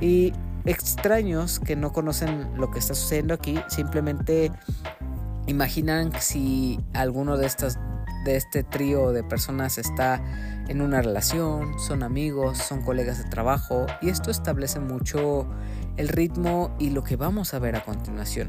y 0.00 0.32
extraños 0.64 1.60
que 1.60 1.76
no 1.76 1.92
conocen 1.92 2.56
lo 2.56 2.70
que 2.70 2.78
está 2.78 2.94
sucediendo 2.94 3.34
aquí 3.34 3.58
simplemente 3.68 4.50
imaginan 5.46 6.12
si 6.20 6.78
alguno 6.94 7.36
de 7.36 7.46
estas 7.46 7.78
de 8.24 8.36
este 8.36 8.62
trío 8.62 9.12
de 9.12 9.22
personas 9.22 9.78
está 9.78 10.22
en 10.68 10.82
una 10.82 11.00
relación, 11.00 11.78
son 11.78 12.02
amigos, 12.02 12.58
son 12.58 12.82
colegas 12.82 13.22
de 13.22 13.30
trabajo 13.30 13.86
y 14.02 14.10
esto 14.10 14.30
establece 14.30 14.80
mucho 14.80 15.48
el 15.98 16.08
ritmo 16.08 16.74
y 16.78 16.90
lo 16.90 17.04
que 17.04 17.16
vamos 17.16 17.52
a 17.52 17.58
ver 17.58 17.76
a 17.76 17.84
continuación. 17.84 18.48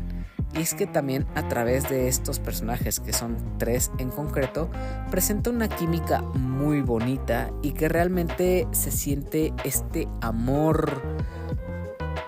Y 0.54 0.62
es 0.62 0.74
que 0.74 0.88
también 0.88 1.28
a 1.36 1.48
través 1.48 1.90
de 1.90 2.08
estos 2.08 2.40
personajes, 2.40 3.00
que 3.00 3.14
son 3.14 3.38
tres 3.58 3.92
en 4.00 4.10
concreto, 4.10 4.70
presenta 5.12 5.50
una 5.50 5.68
química 5.68 6.22
muy 6.22 6.82
bonita 6.82 7.52
y 7.62 7.74
que 7.74 7.90
realmente 7.90 8.68
se 8.72 8.92
siente 8.92 9.54
este 9.64 10.08
amor 10.22 11.02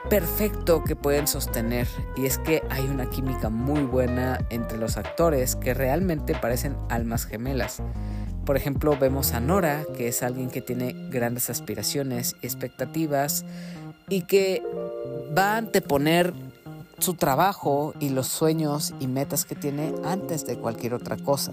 perfecto 0.10 0.84
que 0.84 0.96
pueden 0.96 1.26
sostener. 1.26 1.88
Y 2.16 2.26
es 2.26 2.38
que 2.38 2.62
hay 2.70 2.86
una 2.86 3.10
química 3.10 3.50
muy 3.50 3.84
buena 3.84 4.40
entre 4.50 4.78
los 4.78 4.98
actores 4.98 5.56
que 5.56 5.74
realmente 5.74 6.36
parecen 6.36 6.76
almas 6.90 7.26
gemelas. 7.26 7.82
Por 8.46 8.58
ejemplo, 8.58 8.98
vemos 9.00 9.34
a 9.34 9.40
Nora, 9.40 9.84
que 9.96 10.08
es 10.08 10.24
alguien 10.24 10.50
que 10.50 10.62
tiene 10.62 10.94
grandes 11.10 11.50
aspiraciones 11.50 12.36
y 12.42 12.48
expectativas 12.48 13.46
y 14.10 14.24
que 14.24 14.64
va 15.38 15.54
a 15.54 15.58
anteponer 15.58 16.34
su 17.00 17.16
trabajo 17.16 17.94
y 18.00 18.10
los 18.10 18.28
sueños 18.28 18.94
y 19.00 19.08
metas 19.08 19.46
que 19.46 19.56
tiene 19.56 19.94
antes 20.04 20.46
de 20.46 20.58
cualquier 20.58 20.94
otra 20.94 21.18
cosa. 21.18 21.52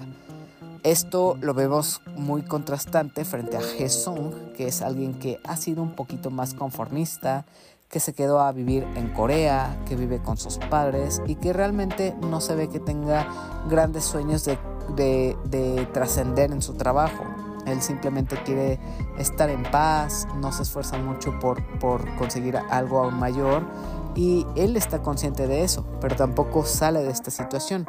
Esto 0.85 1.37
lo 1.41 1.55
vemos 1.55 2.03
muy 2.15 2.43
contrastante 2.43 3.25
frente 3.25 3.57
a 3.57 3.89
Sung, 3.89 4.53
que 4.57 4.69
es 4.69 4.81
alguien 4.83 5.15
que 5.15 5.41
ha 5.45 5.57
sido 5.57 5.83
un 5.83 5.93
poquito 5.93 6.31
más 6.31 6.55
conformista, 6.55 7.45
que 7.91 8.01
se 8.01 8.13
quedó 8.13 8.41
a 8.41 8.53
vivir 8.53 8.85
en 8.95 9.09
Corea, 9.13 9.77
que 9.89 9.97
vive 9.97 10.21
con 10.23 10.37
sus 10.37 10.59
padres 10.59 11.21
y 11.27 11.37
que 11.37 11.53
realmente 11.53 12.15
no 12.21 12.41
se 12.41 12.55
ve 12.55 12.69
que 12.69 12.81
tenga 12.81 13.27
grandes 13.69 14.05
sueños 14.05 14.45
de, 14.45 14.59
de 14.97 15.89
trascender 15.93 16.53
en 16.53 16.63
su 16.63 16.75
trabajo. 16.75 17.25
Él 17.69 17.83
simplemente 17.83 18.37
quiere 18.45 18.79
estar 19.19 19.51
en 19.51 19.63
paz, 19.65 20.27
no 20.41 20.53
se 20.53 20.63
esfuerza 20.63 20.99
mucho 20.99 21.39
por, 21.39 21.63
por 21.79 22.05
conseguir 22.17 22.57
algo 22.57 23.01
aún 23.01 23.19
mayor 23.19 23.63
y 24.15 24.47
él 24.57 24.77
está 24.77 25.01
consciente 25.01 25.47
de 25.47 25.63
eso, 25.63 25.87
pero 26.01 26.17
tampoco 26.17 26.65
sale 26.65 27.03
de 27.03 27.11
esta 27.11 27.31
situación. 27.31 27.87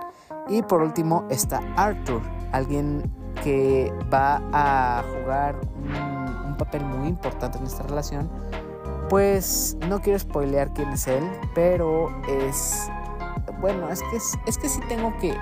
Y 0.48 0.62
por 0.62 0.82
último 0.82 1.26
está 1.30 1.62
Arthur, 1.76 2.22
alguien 2.52 3.12
que 3.44 3.92
va 4.14 4.42
a 4.52 5.04
jugar 5.04 5.56
un, 5.76 6.56
papel 6.60 6.84
muy 6.84 7.08
importante 7.08 7.58
en 7.58 7.64
esta 7.64 7.84
relación. 7.84 8.30
Pues 9.10 9.78
no 9.88 10.02
quiero 10.02 10.20
spoilear 10.20 10.74
quién 10.74 10.90
es 10.90 11.08
él, 11.08 11.24
pero 11.56 12.10
es... 12.28 12.90
Bueno, 13.62 13.90
es 13.90 14.02
que, 14.04 14.18
es, 14.18 14.58
que 14.58 14.70
sí 14.70 14.80
tengo 14.88 15.14
que, 15.20 15.36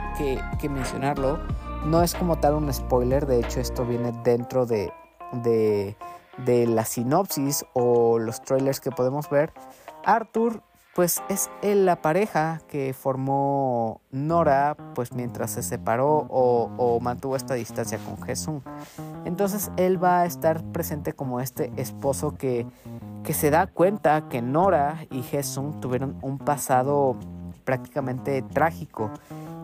que, 0.59 0.69
mencionarlo. 0.69 1.39
No 1.87 2.03
es 2.03 2.13
como 2.15 2.37
tal 2.37 2.55
un 2.55 2.73
spoiler, 2.73 3.25
de 3.25 3.39
hecho 3.39 3.61
esto 3.61 3.85
viene 3.85 4.11
dentro 4.25 4.65
de, 4.65 4.91
de, 5.31 6.67
la 6.67 6.83
sinopsis 6.83 7.65
o 7.71 8.19
los 8.19 8.41
trailers 8.41 8.81
que 8.81 8.91
podemos 8.91 9.29
ver. 9.29 9.53
Arthur 10.03 10.61
pues 10.93 11.21
es 11.29 11.49
la 11.61 12.01
pareja 12.01 12.59
que 12.67 12.93
formó 12.93 14.01
Nora, 14.11 14.75
pues 14.95 15.13
mientras 15.13 15.51
se 15.51 15.63
separó 15.63 16.25
o, 16.29 16.99
mantuvo 16.99 17.37
esta 17.37 17.53
distancia 17.53 17.99
con 17.99 18.21
Jesús. 18.21 18.61
Entonces 19.23 19.71
él 19.77 20.03
va 20.03 20.21
a 20.21 20.25
estar 20.25 20.61
presente 20.73 21.13
como 21.13 21.39
este 21.39 21.71
esposo 21.77 22.35
que, 22.35 22.67
que 23.23 23.33
se 23.33 23.49
da 23.49 23.65
cuenta 23.67 24.27
que 24.27 24.41
Nora 24.41 25.05
y 25.09 25.21
Jesús 25.21 25.79
tuvieron 25.79 26.17
un 26.21 26.37
pasado 26.37 27.15
prácticamente 27.67 28.41
trágico. 28.41 29.11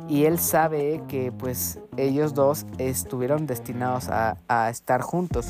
Y 0.10 0.26
él 0.26 0.38
sabe 0.38 1.02
que 1.08 1.32
pues 1.32 1.80
ellos 1.96 2.34
dos 2.34 2.66
estuvieron 2.78 3.48
destinados 3.48 4.10
a, 4.10 4.70
estar 4.70 5.02
juntos. 5.02 5.48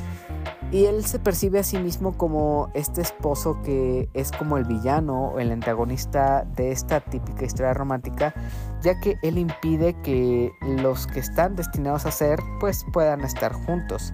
Y 0.71 0.85
él 0.85 1.03
se 1.03 1.17
percibe 1.17 1.59
a 1.59 1.63
sí 1.63 1.79
mismo 1.79 2.15
como 2.15 2.69
este 2.75 3.01
esposo 3.01 3.59
que 3.63 4.07
es 4.13 4.31
como 4.31 4.57
el 4.57 4.65
villano 4.65 5.29
o 5.29 5.39
el 5.39 5.51
antagonista 5.51 6.45
de 6.55 6.71
esta 6.71 6.99
típica 6.99 7.45
historia 7.45 7.73
romántica 7.73 8.33
ya 8.81 8.99
que 8.99 9.17
él 9.21 9.37
impide 9.37 9.93
que 10.01 10.51
los 10.61 11.05
que 11.07 11.19
están 11.19 11.55
destinados 11.55 12.05
a 12.05 12.11
ser 12.11 12.39
pues 12.59 12.85
puedan 12.93 13.21
estar 13.21 13.53
juntos. 13.53 14.13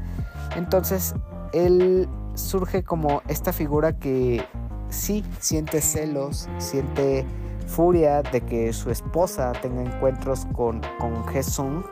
Entonces 0.55 1.13
él 1.53 2.07
surge 2.35 2.83
como 2.83 3.21
esta 3.27 3.51
figura 3.53 3.97
que 3.97 4.45
sí 4.89 5.23
siente 5.39 5.81
celos 5.81 6.49
siente 6.57 7.25
furia 7.69 8.21
de 8.23 8.41
que 8.41 8.73
su 8.73 8.89
esposa 8.89 9.53
tenga 9.61 9.81
encuentros 9.81 10.45
con, 10.53 10.81
con 10.99 11.25
Jesús, 11.27 11.85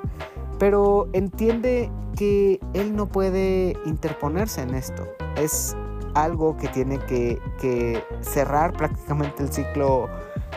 pero 0.60 1.08
entiende 1.14 1.92
que 2.16 2.60
él 2.74 2.96
no 2.96 3.08
puede 3.08 3.78
interponerse 3.86 4.62
en 4.62 4.74
esto. 4.74 5.08
Es 5.38 5.76
algo 6.16 6.58
que 6.58 6.68
tiene 6.70 6.98
que, 7.06 7.40
que 7.62 8.04
cerrar 8.22 8.74
prácticamente 8.74 9.44
el 9.44 9.54
ciclo 9.54 10.10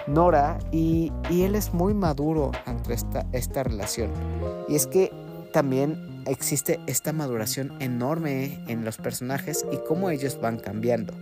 Nora 0.06 0.58
y, 0.72 1.12
y, 1.28 1.42
él 1.42 1.54
es 1.54 1.74
muy 1.74 1.92
maduro 1.92 2.50
ante 2.64 2.94
esta, 2.94 3.26
esta 3.32 3.62
relación. 3.62 4.10
Y 4.68 4.74
es 4.76 4.86
que 4.86 5.12
también 5.52 6.22
existe 6.26 6.80
esta 6.86 7.12
maduración 7.12 7.72
enorme 7.80 8.58
en 8.68 8.84
los 8.84 8.96
personajes 8.96 9.66
y 9.70 9.76
cómo 9.86 10.10
ellos 10.10 10.40
van 10.40 10.58
cambiando. 10.58 11.12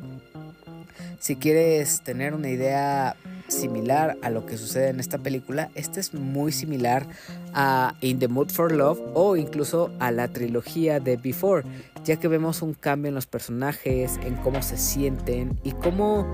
Si 1.18 1.36
quieres 1.36 2.02
tener 2.02 2.34
una 2.34 2.48
idea 2.48 3.16
similar 3.48 4.16
a 4.22 4.30
lo 4.30 4.46
que 4.46 4.56
sucede 4.56 4.88
en 4.88 5.00
esta 5.00 5.18
película. 5.18 5.70
Este 5.74 6.00
es 6.00 6.14
muy 6.14 6.52
similar 6.52 7.06
a 7.54 7.94
In 8.00 8.18
the 8.18 8.28
Mood 8.28 8.50
for 8.50 8.72
Love 8.72 9.00
o 9.14 9.36
incluso 9.36 9.90
a 9.98 10.10
la 10.10 10.28
trilogía 10.28 11.00
de 11.00 11.16
Before, 11.16 11.64
ya 12.04 12.16
que 12.16 12.28
vemos 12.28 12.62
un 12.62 12.74
cambio 12.74 13.08
en 13.08 13.14
los 13.14 13.26
personajes, 13.26 14.18
en 14.22 14.36
cómo 14.36 14.62
se 14.62 14.76
sienten 14.76 15.58
y 15.64 15.72
cómo, 15.72 16.26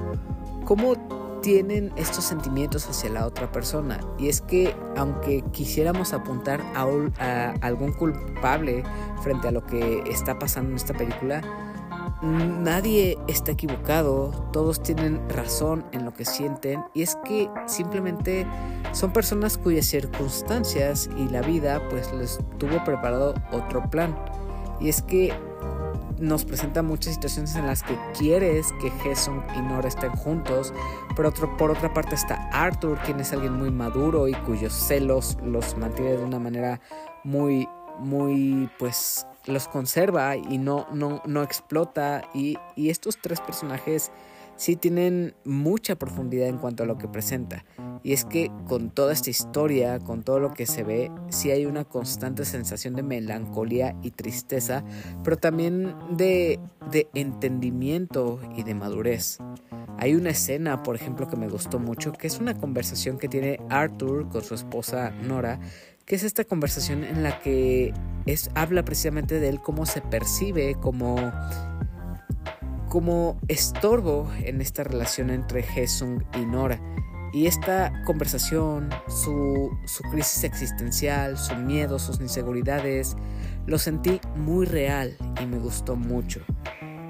cómo 0.64 1.40
tienen 1.42 1.92
estos 1.96 2.24
sentimientos 2.24 2.88
hacia 2.88 3.10
la 3.10 3.26
otra 3.26 3.52
persona. 3.52 4.00
Y 4.18 4.28
es 4.28 4.40
que 4.40 4.74
aunque 4.96 5.44
quisiéramos 5.52 6.12
apuntar 6.14 6.62
a, 6.74 6.86
a 7.18 7.50
algún 7.60 7.92
culpable 7.92 8.82
frente 9.22 9.48
a 9.48 9.50
lo 9.50 9.66
que 9.66 10.02
está 10.10 10.38
pasando 10.38 10.70
en 10.70 10.76
esta 10.76 10.94
película, 10.94 11.42
nadie 12.24 13.18
está 13.28 13.52
equivocado, 13.52 14.30
todos 14.52 14.82
tienen 14.82 15.28
razón 15.28 15.84
en 15.92 16.04
lo 16.04 16.14
que 16.14 16.24
sienten 16.24 16.84
y 16.94 17.02
es 17.02 17.16
que 17.24 17.50
simplemente 17.66 18.46
son 18.92 19.12
personas 19.12 19.58
cuyas 19.58 19.86
circunstancias 19.86 21.10
y 21.18 21.28
la 21.28 21.42
vida 21.42 21.86
pues 21.90 22.12
les 22.12 22.38
tuvo 22.58 22.82
preparado 22.84 23.34
otro 23.52 23.88
plan. 23.90 24.16
Y 24.80 24.88
es 24.88 25.02
que 25.02 25.32
nos 26.18 26.44
presenta 26.44 26.82
muchas 26.82 27.14
situaciones 27.14 27.54
en 27.56 27.66
las 27.66 27.82
que 27.82 27.98
quieres 28.16 28.72
que 28.80 28.90
Jason 28.90 29.44
y 29.56 29.60
Nora 29.60 29.88
estén 29.88 30.12
juntos, 30.12 30.72
pero 31.16 31.28
otro, 31.28 31.56
por 31.56 31.70
otra 31.70 31.92
parte 31.92 32.14
está 32.14 32.48
Arthur, 32.52 32.98
quien 33.04 33.20
es 33.20 33.32
alguien 33.32 33.54
muy 33.54 33.70
maduro 33.70 34.28
y 34.28 34.34
cuyos 34.34 34.72
celos 34.72 35.36
los 35.44 35.76
mantiene 35.76 36.12
de 36.12 36.24
una 36.24 36.38
manera 36.38 36.80
muy, 37.24 37.68
muy, 37.98 38.70
pues 38.78 39.26
los 39.46 39.68
conserva 39.68 40.36
y 40.36 40.58
no, 40.58 40.86
no, 40.92 41.22
no 41.26 41.42
explota. 41.42 42.22
Y, 42.34 42.56
y, 42.76 42.90
estos 42.90 43.18
tres 43.20 43.40
personajes 43.40 44.10
sí 44.56 44.76
tienen 44.76 45.34
mucha 45.44 45.96
profundidad 45.96 46.48
en 46.48 46.58
cuanto 46.58 46.82
a 46.82 46.86
lo 46.86 46.98
que 46.98 47.08
presenta. 47.08 47.64
Y 48.02 48.12
es 48.12 48.24
que 48.24 48.50
con 48.68 48.90
toda 48.90 49.12
esta 49.12 49.30
historia, 49.30 49.98
con 49.98 50.22
todo 50.22 50.38
lo 50.38 50.52
que 50.52 50.66
se 50.66 50.82
ve, 50.82 51.10
sí 51.28 51.50
hay 51.50 51.66
una 51.66 51.84
constante 51.84 52.44
sensación 52.44 52.94
de 52.94 53.02
melancolía 53.02 53.96
y 54.02 54.10
tristeza, 54.10 54.84
pero 55.22 55.36
también 55.36 55.94
de, 56.10 56.60
de 56.90 57.08
entendimiento 57.14 58.40
y 58.56 58.62
de 58.62 58.74
madurez. 58.74 59.38
Hay 59.96 60.14
una 60.14 60.30
escena, 60.30 60.82
por 60.82 60.96
ejemplo, 60.96 61.28
que 61.28 61.36
me 61.36 61.48
gustó 61.48 61.78
mucho, 61.78 62.12
que 62.12 62.26
es 62.26 62.40
una 62.40 62.54
conversación 62.58 63.16
que 63.16 63.28
tiene 63.28 63.60
Arthur 63.70 64.28
con 64.28 64.42
su 64.42 64.54
esposa 64.54 65.10
Nora, 65.10 65.60
que 66.06 66.16
es 66.16 66.22
esta 66.22 66.44
conversación 66.44 67.04
en 67.04 67.22
la 67.22 67.40
que 67.40 67.92
es, 68.26 68.50
habla 68.54 68.84
precisamente 68.84 69.40
de 69.40 69.48
él 69.48 69.60
cómo 69.60 69.86
se 69.86 70.00
percibe 70.00 70.76
como, 70.80 71.32
como 72.88 73.38
estorbo 73.48 74.30
en 74.42 74.60
esta 74.60 74.84
relación 74.84 75.30
entre 75.30 75.62
Jesung 75.62 76.22
y 76.34 76.44
Nora. 76.44 76.80
Y 77.32 77.46
esta 77.46 77.92
conversación, 78.04 78.90
su, 79.08 79.70
su 79.86 80.02
crisis 80.04 80.44
existencial, 80.44 81.36
su 81.36 81.56
miedo, 81.56 81.98
sus 81.98 82.20
inseguridades, 82.20 83.16
lo 83.66 83.78
sentí 83.78 84.20
muy 84.36 84.66
real 84.66 85.16
y 85.40 85.46
me 85.46 85.58
gustó 85.58 85.96
mucho. 85.96 86.42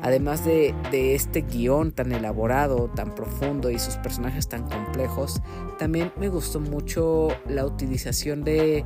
Además 0.05 0.45
de, 0.45 0.75
de, 0.91 1.15
este 1.15 1.41
guion 1.41 1.91
tan 1.91 2.13
elaborado, 2.13 2.91
tan 2.95 3.15
profundo 3.15 3.71
y 3.71 3.79
sus 3.79 3.97
personajes 3.97 4.47
tan 4.49 4.69
complejos, 4.69 5.41
también 5.79 6.13
me 6.21 6.29
gustó 6.29 6.61
mucho 6.61 7.29
la 7.49 7.65
utilización 7.65 8.45
de 8.45 8.85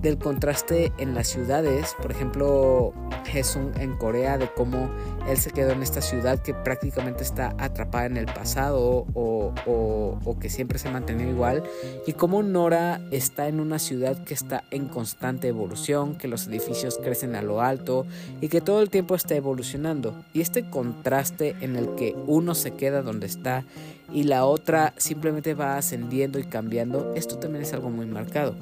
del 0.00 0.18
contraste 0.18 0.92
en 0.98 1.14
las 1.14 1.28
ciudades, 1.28 1.94
por 2.00 2.10
ejemplo, 2.10 2.92
Jesús 3.26 3.62
en 3.78 3.96
Corea, 3.96 4.38
de 4.38 4.48
cómo 4.52 4.90
él 5.28 5.36
se 5.36 5.50
quedó 5.50 5.72
en 5.72 5.82
esta 5.82 6.00
ciudad 6.00 6.38
que 6.40 6.54
prácticamente 6.54 7.22
está 7.22 7.54
atrapada 7.58 8.06
en 8.06 8.16
el 8.16 8.26
pasado 8.26 9.06
o, 9.14 9.52
o, 9.66 10.38
que 10.40 10.48
siempre 10.48 10.78
se 10.78 10.88
ha 10.88 10.92
mantenido 10.92 11.30
igual, 11.30 11.62
y 12.06 12.14
cómo 12.14 12.42
Nora 12.42 13.00
está 13.10 13.48
en 13.48 13.60
una 13.60 13.78
ciudad 13.78 14.16
que 14.24 14.32
está 14.32 14.64
en 14.70 14.88
constante 14.88 15.48
evolución, 15.48 16.16
que 16.16 16.28
los 16.28 16.46
edificios 16.46 16.98
crecen 17.02 17.34
a 17.36 17.42
lo 17.42 17.60
alto 17.60 18.06
y 18.40 18.48
que 18.48 18.62
todo 18.62 18.80
el 18.80 18.88
tiempo 18.88 19.14
está 19.14 19.34
evolucionando. 19.34 20.24
Y 20.32 20.40
este 20.40 20.70
contraste 20.70 21.56
en 21.60 21.76
el 21.76 21.94
que 21.94 22.16
uno 22.26 22.54
se 22.54 22.70
queda 22.70 23.02
donde 23.02 23.26
está 23.26 23.64
y 24.12 24.24
la 24.24 24.46
otra 24.46 24.94
simplemente 24.96 25.54
va 25.54 25.76
ascendiendo 25.76 26.38
y 26.38 26.44
cambiando, 26.44 27.12
esto 27.14 27.38
también 27.38 27.62
es 27.62 27.72
algo 27.72 27.90
muy 27.90 28.06
marcado. 28.06 28.54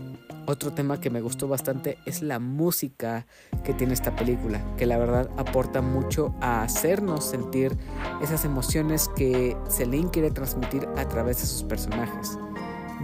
Otro 0.51 0.73
tema 0.73 0.99
que 0.99 1.11
me 1.11 1.21
gustó 1.21 1.47
bastante 1.47 1.99
es 2.07 2.23
la 2.23 2.39
música 2.39 3.27
que 3.65 3.75
tiene 3.75 3.93
esta 3.93 4.17
película, 4.17 4.65
que 4.79 4.87
la 4.87 4.97
verdad 4.97 5.29
aporta 5.37 5.83
mucho 5.83 6.35
a 6.41 6.63
hacernos 6.63 7.27
sentir 7.27 7.77
esas 8.23 8.47
emociones 8.47 9.11
que 9.15 9.55
Celine 9.69 10.11
quiere 10.11 10.31
transmitir 10.31 10.89
a 10.97 11.07
través 11.07 11.43
de 11.43 11.47
sus 11.47 11.65
personajes. 11.65 12.39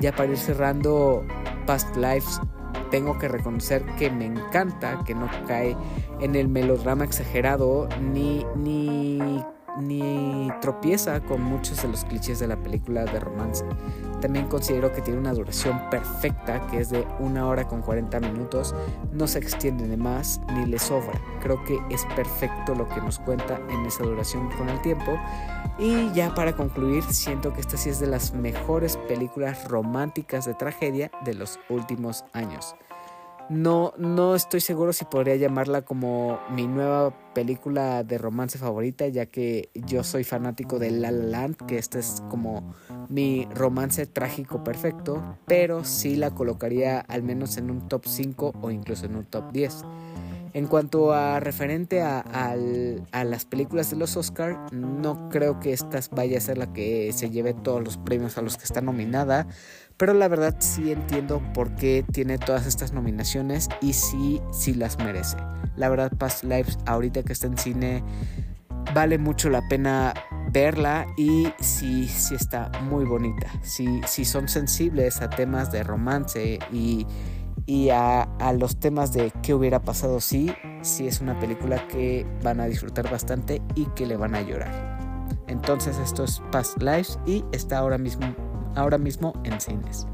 Ya 0.00 0.16
para 0.16 0.32
ir 0.32 0.38
cerrando 0.38 1.22
Past 1.66 1.94
Lives, 1.96 2.40
tengo 2.90 3.18
que 3.18 3.28
reconocer 3.28 3.84
que 3.96 4.10
me 4.10 4.24
encanta 4.24 5.04
que 5.04 5.14
no 5.14 5.28
cae 5.46 5.76
en 6.20 6.36
el 6.36 6.48
melodrama 6.48 7.04
exagerado 7.04 7.90
ni, 8.00 8.46
ni 8.56 9.44
ni 9.78 10.50
tropieza 10.60 11.20
con 11.20 11.42
muchos 11.42 11.82
de 11.82 11.88
los 11.88 12.04
clichés 12.04 12.38
de 12.38 12.48
la 12.48 12.56
película 12.56 13.04
de 13.04 13.20
romance. 13.20 13.64
También 14.20 14.46
considero 14.46 14.92
que 14.92 15.02
tiene 15.02 15.18
una 15.18 15.34
duración 15.34 15.90
perfecta, 15.90 16.66
que 16.68 16.80
es 16.80 16.90
de 16.90 17.06
una 17.18 17.46
hora 17.46 17.68
con 17.68 17.82
40 17.82 18.20
minutos, 18.20 18.74
no 19.12 19.26
se 19.26 19.38
extiende 19.38 19.86
de 19.86 19.96
más 19.96 20.40
ni 20.54 20.66
le 20.66 20.78
sobra. 20.78 21.20
Creo 21.42 21.62
que 21.64 21.78
es 21.90 22.04
perfecto 22.16 22.74
lo 22.74 22.88
que 22.88 23.00
nos 23.00 23.18
cuenta 23.18 23.60
en 23.68 23.84
esa 23.84 24.04
duración 24.04 24.50
con 24.56 24.68
el 24.68 24.80
tiempo. 24.82 25.18
Y 25.78 26.12
ya 26.12 26.34
para 26.34 26.54
concluir, 26.54 27.02
siento 27.04 27.52
que 27.52 27.60
esta 27.60 27.76
sí 27.76 27.90
es 27.90 27.98
de 28.00 28.06
las 28.06 28.32
mejores 28.32 28.96
películas 29.08 29.68
románticas 29.68 30.44
de 30.44 30.54
tragedia 30.54 31.10
de 31.24 31.34
los 31.34 31.58
últimos 31.68 32.24
años. 32.32 32.76
No, 33.50 33.92
no 33.98 34.34
estoy 34.34 34.60
seguro 34.60 34.92
si 34.92 35.04
podría 35.04 35.36
llamarla 35.36 35.82
como 35.82 36.40
mi 36.50 36.66
nueva 36.66 37.14
película 37.34 38.02
de 38.02 38.16
romance 38.16 38.58
favorita, 38.58 39.06
ya 39.08 39.26
que 39.26 39.68
yo 39.74 40.02
soy 40.02 40.24
fanático 40.24 40.78
de 40.78 40.90
La 40.90 41.10
La 41.10 41.40
Land, 41.40 41.56
que 41.66 41.76
este 41.76 41.98
es 41.98 42.22
como 42.30 42.74
mi 43.10 43.46
romance 43.54 44.06
trágico 44.06 44.64
perfecto, 44.64 45.36
pero 45.46 45.84
sí 45.84 46.16
la 46.16 46.30
colocaría 46.30 47.00
al 47.00 47.22
menos 47.22 47.58
en 47.58 47.70
un 47.70 47.86
top 47.86 48.06
5 48.06 48.54
o 48.62 48.70
incluso 48.70 49.04
en 49.06 49.16
un 49.16 49.24
top 49.24 49.52
10. 49.52 49.84
En 50.54 50.68
cuanto 50.68 51.12
a 51.12 51.40
referente 51.40 52.00
a, 52.00 52.20
a, 52.20 53.24
las 53.24 53.44
películas 53.44 53.90
de 53.90 53.96
los 53.96 54.16
Oscar, 54.16 54.72
no 54.72 55.28
creo 55.28 55.58
que 55.58 55.72
esta 55.72 55.98
vaya 56.12 56.38
a 56.38 56.40
ser 56.40 56.58
la 56.58 56.72
que 56.72 57.12
se 57.12 57.30
lleve 57.30 57.54
todos 57.54 57.82
los 57.82 57.96
premios 57.98 58.38
a 58.38 58.42
los 58.42 58.56
que 58.56 58.62
está 58.62 58.80
nominada, 58.80 59.48
pero 59.96 60.14
la 60.14 60.28
verdad 60.28 60.56
sí 60.58 60.92
entiendo 60.92 61.42
por 61.52 61.74
qué 61.74 62.04
tiene 62.12 62.38
todas 62.38 62.66
estas 62.66 62.92
nominaciones 62.92 63.68
y 63.80 63.92
sí, 63.92 64.40
sí 64.52 64.74
las 64.74 64.98
merece. 64.98 65.36
La 65.76 65.88
verdad, 65.88 66.12
Past 66.16 66.44
Lives, 66.44 66.78
ahorita 66.86 67.22
que 67.22 67.32
está 67.32 67.46
en 67.46 67.58
cine, 67.58 68.04
vale 68.94 69.18
mucho 69.18 69.50
la 69.50 69.66
pena 69.68 70.14
verla 70.52 71.06
y 71.16 71.48
sí, 71.60 72.06
sí 72.08 72.34
está 72.34 72.70
muy 72.82 73.04
bonita. 73.04 73.50
Si, 73.62 74.00
sí 74.06 74.24
son 74.24 74.48
sensibles 74.48 75.20
a 75.20 75.30
temas 75.30 75.72
de 75.72 75.82
romance 75.82 76.58
y 76.72 77.06
y 77.66 77.90
a, 77.90 78.28
los 78.58 78.78
temas 78.78 79.12
de 79.12 79.32
qué 79.42 79.54
hubiera 79.54 79.80
pasado 79.80 80.20
si, 80.20 80.52
si 80.82 81.06
es 81.06 81.20
una 81.20 81.38
película 81.38 81.86
que 81.88 82.26
van 82.42 82.60
a 82.60 82.66
disfrutar 82.66 83.10
bastante 83.10 83.62
y 83.74 83.86
que 83.94 84.06
le 84.06 84.16
van 84.16 84.34
a 84.34 84.42
llorar. 84.42 84.98
Entonces 85.48 85.98
esto 85.98 86.24
es 86.24 86.42
Past 86.50 86.82
Lives 86.82 87.18
y 87.26 87.44
está 87.52 87.78
ahora 87.78 87.98
mismo, 87.98 88.34
ahora 88.74 88.98
mismo 88.98 89.32
en 89.44 89.60
cines. 89.60 90.06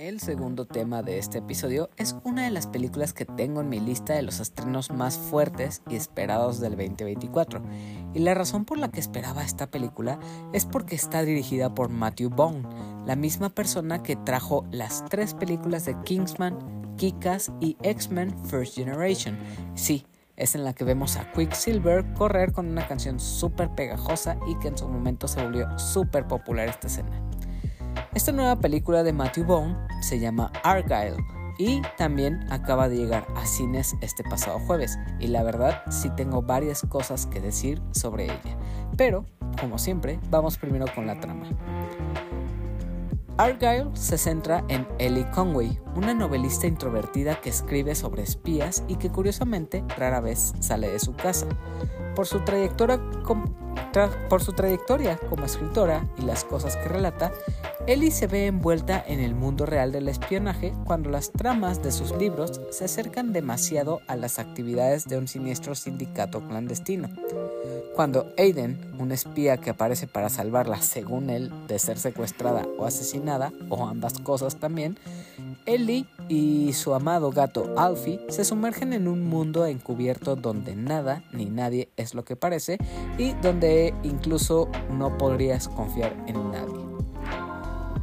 El 0.00 0.18
segundo 0.18 0.64
tema 0.64 1.02
de 1.02 1.18
este 1.18 1.38
episodio 1.38 1.90
es 1.98 2.16
una 2.24 2.44
de 2.44 2.50
las 2.50 2.66
películas 2.66 3.12
que 3.12 3.26
tengo 3.26 3.60
en 3.60 3.68
mi 3.68 3.80
lista 3.80 4.14
de 4.14 4.22
los 4.22 4.40
estrenos 4.40 4.90
más 4.90 5.18
fuertes 5.18 5.82
y 5.90 5.96
esperados 5.96 6.58
del 6.58 6.70
2024. 6.70 7.62
Y 8.14 8.20
la 8.20 8.32
razón 8.32 8.64
por 8.64 8.78
la 8.78 8.90
que 8.90 8.98
esperaba 8.98 9.44
esta 9.44 9.70
película 9.70 10.18
es 10.54 10.64
porque 10.64 10.94
está 10.94 11.22
dirigida 11.22 11.74
por 11.74 11.90
Matthew 11.90 12.30
Bone, 12.30 12.62
la 13.06 13.14
misma 13.14 13.50
persona 13.50 14.02
que 14.02 14.16
trajo 14.16 14.64
las 14.70 15.04
tres 15.10 15.34
películas 15.34 15.84
de 15.84 15.94
Kingsman, 16.02 16.96
Kikas 16.96 17.52
y 17.60 17.76
X-Men 17.82 18.34
First 18.46 18.76
Generation. 18.76 19.38
Sí, 19.74 20.06
es 20.40 20.54
en 20.54 20.64
la 20.64 20.72
que 20.72 20.84
vemos 20.84 21.16
a 21.16 21.30
Quicksilver 21.32 22.14
correr 22.14 22.52
con 22.52 22.66
una 22.66 22.88
canción 22.88 23.20
súper 23.20 23.70
pegajosa 23.74 24.36
y 24.48 24.58
que 24.58 24.68
en 24.68 24.78
su 24.78 24.88
momento 24.88 25.28
se 25.28 25.42
volvió 25.44 25.78
súper 25.78 26.26
popular 26.26 26.68
esta 26.68 26.86
escena. 26.86 27.22
Esta 28.14 28.32
nueva 28.32 28.56
película 28.56 29.02
de 29.02 29.12
Matthew 29.12 29.44
Bone 29.44 29.76
se 30.00 30.18
llama 30.18 30.50
Argyle 30.64 31.16
y 31.58 31.82
también 31.98 32.40
acaba 32.50 32.88
de 32.88 32.96
llegar 32.96 33.26
a 33.36 33.44
cines 33.44 33.94
este 34.00 34.24
pasado 34.24 34.58
jueves 34.60 34.98
y 35.18 35.26
la 35.26 35.42
verdad 35.42 35.82
sí 35.90 36.08
tengo 36.16 36.40
varias 36.40 36.82
cosas 36.88 37.26
que 37.26 37.40
decir 37.40 37.82
sobre 37.90 38.24
ella. 38.24 38.56
Pero, 38.96 39.26
como 39.60 39.76
siempre, 39.76 40.18
vamos 40.30 40.56
primero 40.56 40.86
con 40.94 41.06
la 41.06 41.20
trama. 41.20 41.44
Argyle 43.36 43.90
se 43.94 44.18
centra 44.18 44.64
en 44.68 44.86
Ellie 44.98 45.28
Conway, 45.30 45.78
una 45.94 46.14
novelista 46.14 46.66
introvertida 46.66 47.40
que 47.40 47.50
escribe 47.50 47.94
sobre 47.94 48.22
espías 48.22 48.84
y 48.88 48.96
que 48.96 49.10
curiosamente 49.10 49.84
rara 49.96 50.20
vez 50.20 50.52
sale 50.60 50.90
de 50.90 50.98
su 50.98 51.14
casa. 51.14 51.46
Por 52.14 52.26
su 52.26 52.40
trayectoria, 52.40 53.00
por 54.28 54.42
su 54.42 54.52
trayectoria 54.52 55.16
como 55.28 55.44
escritora 55.44 56.06
y 56.16 56.22
las 56.22 56.44
cosas 56.44 56.76
que 56.76 56.88
relata, 56.88 57.32
Ellie 57.86 58.10
se 58.10 58.26
ve 58.26 58.46
envuelta 58.46 59.02
en 59.06 59.20
el 59.20 59.34
mundo 59.34 59.66
real 59.66 59.90
del 59.90 60.08
espionaje 60.08 60.72
cuando 60.84 61.10
las 61.10 61.32
tramas 61.32 61.82
de 61.82 61.90
sus 61.90 62.12
libros 62.16 62.60
se 62.70 62.84
acercan 62.84 63.32
demasiado 63.32 64.00
a 64.06 64.16
las 64.16 64.38
actividades 64.38 65.06
de 65.06 65.18
un 65.18 65.26
siniestro 65.26 65.74
sindicato 65.74 66.40
clandestino. 66.46 67.08
Cuando 67.96 68.32
Aiden, 68.38 68.78
un 68.98 69.12
espía 69.12 69.56
que 69.56 69.70
aparece 69.70 70.06
para 70.06 70.28
salvarla 70.28 70.80
según 70.80 71.28
él 71.28 71.52
de 71.66 71.78
ser 71.78 71.98
secuestrada 71.98 72.66
o 72.78 72.86
asesinada, 72.86 73.52
o 73.68 73.86
ambas 73.86 74.20
cosas 74.20 74.56
también, 74.56 74.96
Ellie 75.66 76.06
y 76.28 76.72
su 76.72 76.94
amado 76.94 77.30
gato 77.30 77.74
Alfie 77.76 78.20
se 78.28 78.44
sumergen 78.44 78.92
en 78.92 79.08
un 79.08 79.28
mundo 79.28 79.66
encubierto 79.66 80.36
donde 80.36 80.74
nada 80.74 81.22
ni 81.32 81.44
nadie 81.44 81.88
es 81.96 82.14
lo 82.14 82.24
que 82.24 82.36
parece 82.36 82.78
y 83.18 83.32
donde 83.42 83.59
incluso 84.02 84.68
no 84.90 85.16
podrías 85.16 85.68
confiar 85.68 86.16
en 86.26 86.50
nadie. 86.50 86.90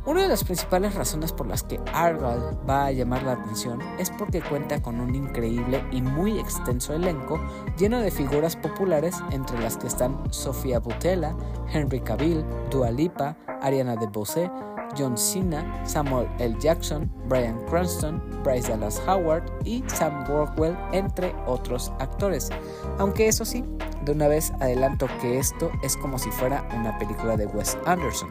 Una 0.08 0.22
de 0.22 0.30
las 0.30 0.46
principales 0.46 0.96
razones 0.96 1.34
por 1.34 1.48
las 1.48 1.64
que 1.64 1.82
Argyle 1.94 2.58
va 2.68 2.86
a 2.86 2.92
llamar 2.94 3.24
la 3.24 3.34
atención 3.34 3.82
es 4.00 4.10
porque 4.10 4.42
cuenta 4.42 4.82
con 4.82 5.02
un 5.02 5.14
increíble 5.14 5.84
y 5.92 6.02
muy 6.02 6.40
extenso 6.40 6.94
elenco 6.94 7.38
lleno 7.78 8.00
de 8.00 8.10
figuras 8.10 8.56
populares 8.56 9.18
entre 9.32 9.60
las 9.60 9.76
que 9.76 9.88
están 9.88 10.18
Sofía 10.32 10.80
Butella, 10.80 11.36
Henry 11.74 12.00
Cavill, 12.00 12.46
Dua 12.72 12.90
Lipa, 12.90 13.36
Ariana 13.62 13.98
DeBose, 13.98 14.50
John 14.98 15.18
Cena, 15.18 15.86
Samuel 15.86 16.30
L. 16.40 16.56
Jackson, 16.58 17.12
Brian 17.28 17.60
Cranston, 17.66 18.22
Bryce 18.44 18.70
Dallas 18.70 19.02
Howard 19.08 19.44
y 19.66 19.84
Sam 19.88 20.26
Rockwell, 20.26 20.78
entre 20.94 21.36
otros 21.46 21.92
actores. 22.00 22.50
Aunque 22.98 23.28
eso 23.28 23.44
sí, 23.44 23.64
de 24.08 24.14
una 24.14 24.30
vez 24.30 24.54
adelanto 24.62 25.08
que 25.22 25.38
esto 25.38 25.70
es 25.84 25.98
como 25.98 26.18
si 26.18 26.32
fuera 26.32 26.68
una 26.74 26.98
película 26.98 27.36
de 27.36 27.46
Wes 27.46 27.78
Anderson, 27.86 28.30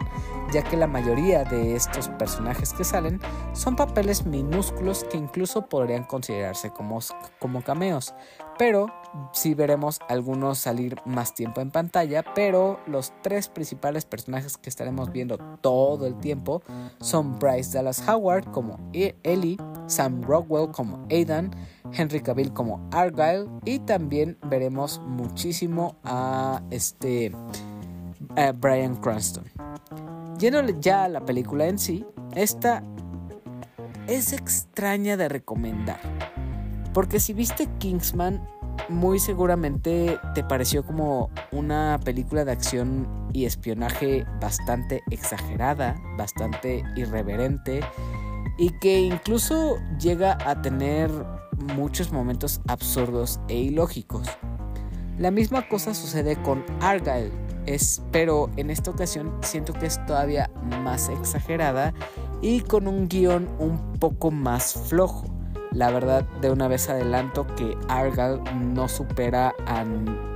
ya 0.51 0.62
que 0.62 0.77
la 0.77 0.87
mayoría 0.87 1.45
de 1.45 1.77
estos 1.77 2.09
personajes 2.09 2.73
que 2.73 2.83
salen 2.83 3.21
son 3.53 3.77
papeles 3.77 4.25
minúsculos 4.25 5.05
que 5.05 5.19
incluso 5.19 5.69
podrían 5.69 6.05
considerarse 6.05 6.71
como, 6.71 6.99
como 7.39 7.62
cameos, 7.62 8.15
pero 8.59 8.87
sí 9.33 9.55
veremos 9.55 10.01
algunos 10.09 10.59
salir 10.59 10.97
más 11.05 11.35
tiempo 11.35 11.61
en 11.61 11.71
pantalla, 11.71 12.25
pero 12.35 12.81
los 12.87 13.12
tres 13.23 13.49
principales 13.49 14.07
personajes 14.07 14.57
que 14.57 14.71
estaremos 14.71 15.12
viendo 15.12 15.37
todo 15.61 16.07
el 16.07 16.17
tiempo 16.19 16.62
son 17.01 17.39
Bryce 17.39 17.77
Dallas 17.77 18.03
Howard 18.09 18.51
como 18.51 18.79
e-, 18.95 19.15
Ellie, 19.25 19.59
Sam 19.87 20.23
Rockwell 20.23 20.71
como 20.71 21.07
Aidan, 21.11 21.51
Henry 21.93 22.21
Cavill 22.21 22.53
como 22.53 22.89
Argyle 22.93 23.49
y 23.65 23.79
también 23.81 24.39
veremos 24.49 25.01
a 26.05 26.63
este 26.71 27.33
Brian 28.61 28.97
Cranston. 28.97 29.45
Yendo 30.39 30.61
ya 30.81 31.09
la 31.09 31.25
película 31.25 31.67
en 31.67 31.79
sí, 31.79 32.05
esta 32.35 32.83
es 34.07 34.33
extraña 34.33 35.17
de 35.17 35.29
recomendar. 35.29 36.01
Porque 36.93 37.21
si 37.21 37.33
viste 37.33 37.69
Kingsman, 37.79 38.47
muy 38.89 39.19
seguramente 39.19 40.19
te 40.35 40.45
pareció 40.45 40.85
como 40.85 41.31
una 41.53 41.99
película 42.05 42.45
de 42.45 42.53
acción 42.53 43.09
y 43.33 43.45
espionaje 43.45 44.25
bastante 44.41 45.03
exagerada, 45.11 45.97
bastante 46.17 46.85
irreverente 46.95 47.81
y 48.59 48.71
que 48.79 49.01
incluso 49.01 49.79
llega 49.99 50.39
a 50.49 50.63
tener 50.63 51.11
muchos 51.75 52.13
momentos 52.13 52.61
absurdos 52.69 53.41
e 53.49 53.57
ilógicos. 53.57 54.29
La 55.19 55.31
misma 55.31 55.67
cosa 55.69 55.95
sucede 55.95 56.37
con 56.43 56.65
Argyle, 56.81 57.33
es, 57.67 58.03
pero 58.13 58.51
en 58.57 58.71
esta 58.71 58.91
ocasión 58.91 59.33
siento 59.43 59.73
que 59.73 59.87
es 59.87 60.05
todavía 60.07 60.51
más 60.83 61.09
exagerada 61.09 61.93
y 62.43 62.61
con 62.61 62.87
un 62.87 63.09
guion 63.09 63.49
un 63.59 63.95
poco 63.95 64.31
más 64.31 64.75
flojo. 64.89 65.25
La 65.73 65.91
verdad, 65.91 66.25
de 66.41 66.51
una 66.51 66.69
vez 66.69 66.89
adelanto 66.89 67.47
que 67.57 67.77
Argyle 67.89 68.41
no 68.75 68.89
supera 68.89 69.55
a, 69.67 69.85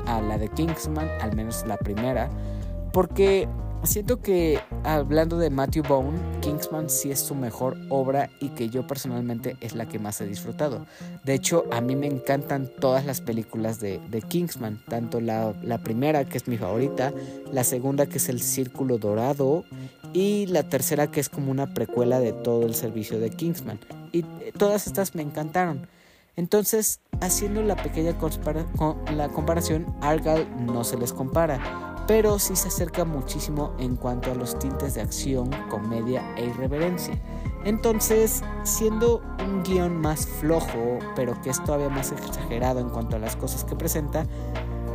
a 0.06 0.20
la 0.20 0.38
de 0.38 0.48
Kingsman, 0.48 1.08
al 1.20 1.34
menos 1.36 1.64
la 1.66 1.76
primera, 1.76 2.28
porque 2.92 3.48
Siento 3.82 4.20
que 4.20 4.60
hablando 4.84 5.38
de 5.38 5.48
Matthew 5.48 5.84
Bone, 5.88 6.18
Kingsman 6.42 6.90
sí 6.90 7.10
es 7.10 7.18
su 7.18 7.34
mejor 7.34 7.78
obra 7.88 8.28
y 8.38 8.50
que 8.50 8.68
yo 8.68 8.86
personalmente 8.86 9.56
es 9.62 9.74
la 9.74 9.86
que 9.86 9.98
más 9.98 10.20
he 10.20 10.26
disfrutado. 10.26 10.86
De 11.24 11.32
hecho, 11.32 11.64
a 11.72 11.80
mí 11.80 11.96
me 11.96 12.06
encantan 12.06 12.70
todas 12.78 13.06
las 13.06 13.22
películas 13.22 13.80
de, 13.80 14.00
Kingsman, 14.28 14.84
tanto 14.86 15.20
la, 15.20 15.54
primera 15.82 16.26
que 16.26 16.36
es 16.36 16.46
mi 16.46 16.58
favorita, 16.58 17.12
la 17.52 17.64
segunda 17.64 18.04
que 18.06 18.18
es 18.18 18.28
El 18.28 18.42
Círculo 18.42 18.98
Dorado 18.98 19.64
y 20.12 20.46
la 20.46 20.68
tercera 20.68 21.10
que 21.10 21.20
es 21.20 21.30
como 21.30 21.50
una 21.50 21.72
precuela 21.72 22.20
de 22.20 22.32
todo 22.32 22.66
el 22.66 22.74
servicio 22.74 23.18
de 23.18 23.30
Kingsman. 23.30 23.80
Y 24.12 24.22
todas 24.58 24.86
estas 24.86 25.14
me 25.14 25.22
encantaron. 25.22 25.88
Entonces, 26.36 27.00
haciendo 27.20 27.62
la 27.62 27.76
pequeña 27.76 28.16
comparación, 28.18 29.86
Argyle 30.00 30.46
no 30.66 30.84
se 30.84 30.96
les 30.96 31.12
compara 31.12 31.89
pero 32.10 32.40
sí 32.40 32.56
se 32.56 32.66
acerca 32.66 33.04
muchísimo 33.04 33.72
en 33.78 33.94
cuanto 33.94 34.32
a 34.32 34.34
los 34.34 34.58
tintes 34.58 34.94
de 34.94 35.00
acción, 35.00 35.48
comedia 35.70 36.34
e 36.36 36.46
irreverencia. 36.46 37.14
Entonces, 37.64 38.42
siendo 38.64 39.22
un 39.46 39.62
guion 39.62 39.96
más 39.96 40.26
flojo, 40.26 40.98
pero 41.14 41.40
que 41.40 41.50
es 41.50 41.62
todavía 41.62 41.88
más 41.88 42.10
exagerado 42.10 42.80
en 42.80 42.88
cuanto 42.88 43.14
a 43.14 43.20
las 43.20 43.36
cosas 43.36 43.62
que 43.62 43.76
presenta, 43.76 44.26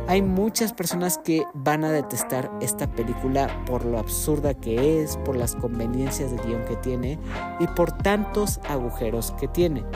hay 0.08 0.20
muchas 0.20 0.74
personas 0.74 1.16
que 1.16 1.46
van 1.54 1.84
a 1.84 1.90
detestar 1.90 2.52
esta 2.60 2.86
película 2.86 3.64
por 3.64 3.86
lo 3.86 3.98
absurda 3.98 4.52
que 4.52 5.02
es, 5.02 5.16
por 5.16 5.38
las 5.38 5.56
conveniencias 5.56 6.30
de 6.32 6.36
guion 6.46 6.66
que 6.66 6.76
tiene 6.76 7.18
y 7.60 7.66
por 7.68 7.92
tantos 7.92 8.60
agujeros 8.68 9.32
que 9.40 9.48
tiene. 9.48 9.86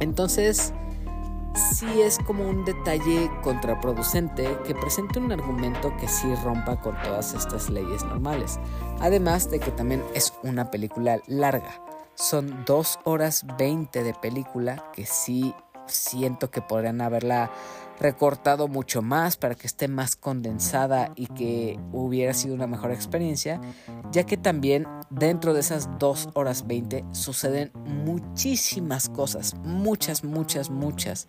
Entonces, 0.00 0.74
sí 1.54 2.00
es 2.00 2.18
como 2.18 2.48
un 2.48 2.64
detalle 2.64 3.30
contraproducente 3.42 4.58
que 4.66 4.74
presente 4.74 5.18
un 5.18 5.32
argumento 5.32 5.94
que 5.96 6.08
sí 6.08 6.34
rompa 6.44 6.80
con 6.80 6.96
todas 7.02 7.34
estas 7.34 7.68
leyes 7.70 8.04
normales. 8.04 8.58
Además 9.00 9.50
de 9.50 9.60
que 9.60 9.70
también 9.70 10.02
es 10.14 10.32
una 10.42 10.70
película 10.70 11.20
larga. 11.26 11.82
Son 12.14 12.64
2 12.66 13.00
horas 13.04 13.44
20 13.58 14.02
de 14.02 14.14
película 14.14 14.90
que 14.92 15.06
sí 15.06 15.54
siento 15.86 16.50
que 16.50 16.62
podrían 16.62 17.00
haberla 17.00 17.50
recortado 18.00 18.68
mucho 18.68 19.02
más 19.02 19.36
para 19.36 19.54
que 19.54 19.66
esté 19.66 19.88
más 19.88 20.16
condensada 20.16 21.12
y 21.16 21.26
que 21.26 21.78
hubiera 21.92 22.34
sido 22.34 22.54
una 22.54 22.66
mejor 22.66 22.90
experiencia, 22.90 23.60
ya 24.10 24.24
que 24.24 24.36
también 24.36 24.86
dentro 25.10 25.54
de 25.54 25.60
esas 25.60 25.88
2 25.98 26.30
horas 26.34 26.66
20 26.66 27.04
suceden 27.12 27.70
muchísimas 27.86 29.08
cosas, 29.08 29.54
muchas, 29.62 30.24
muchas, 30.24 30.70
muchas. 30.70 31.26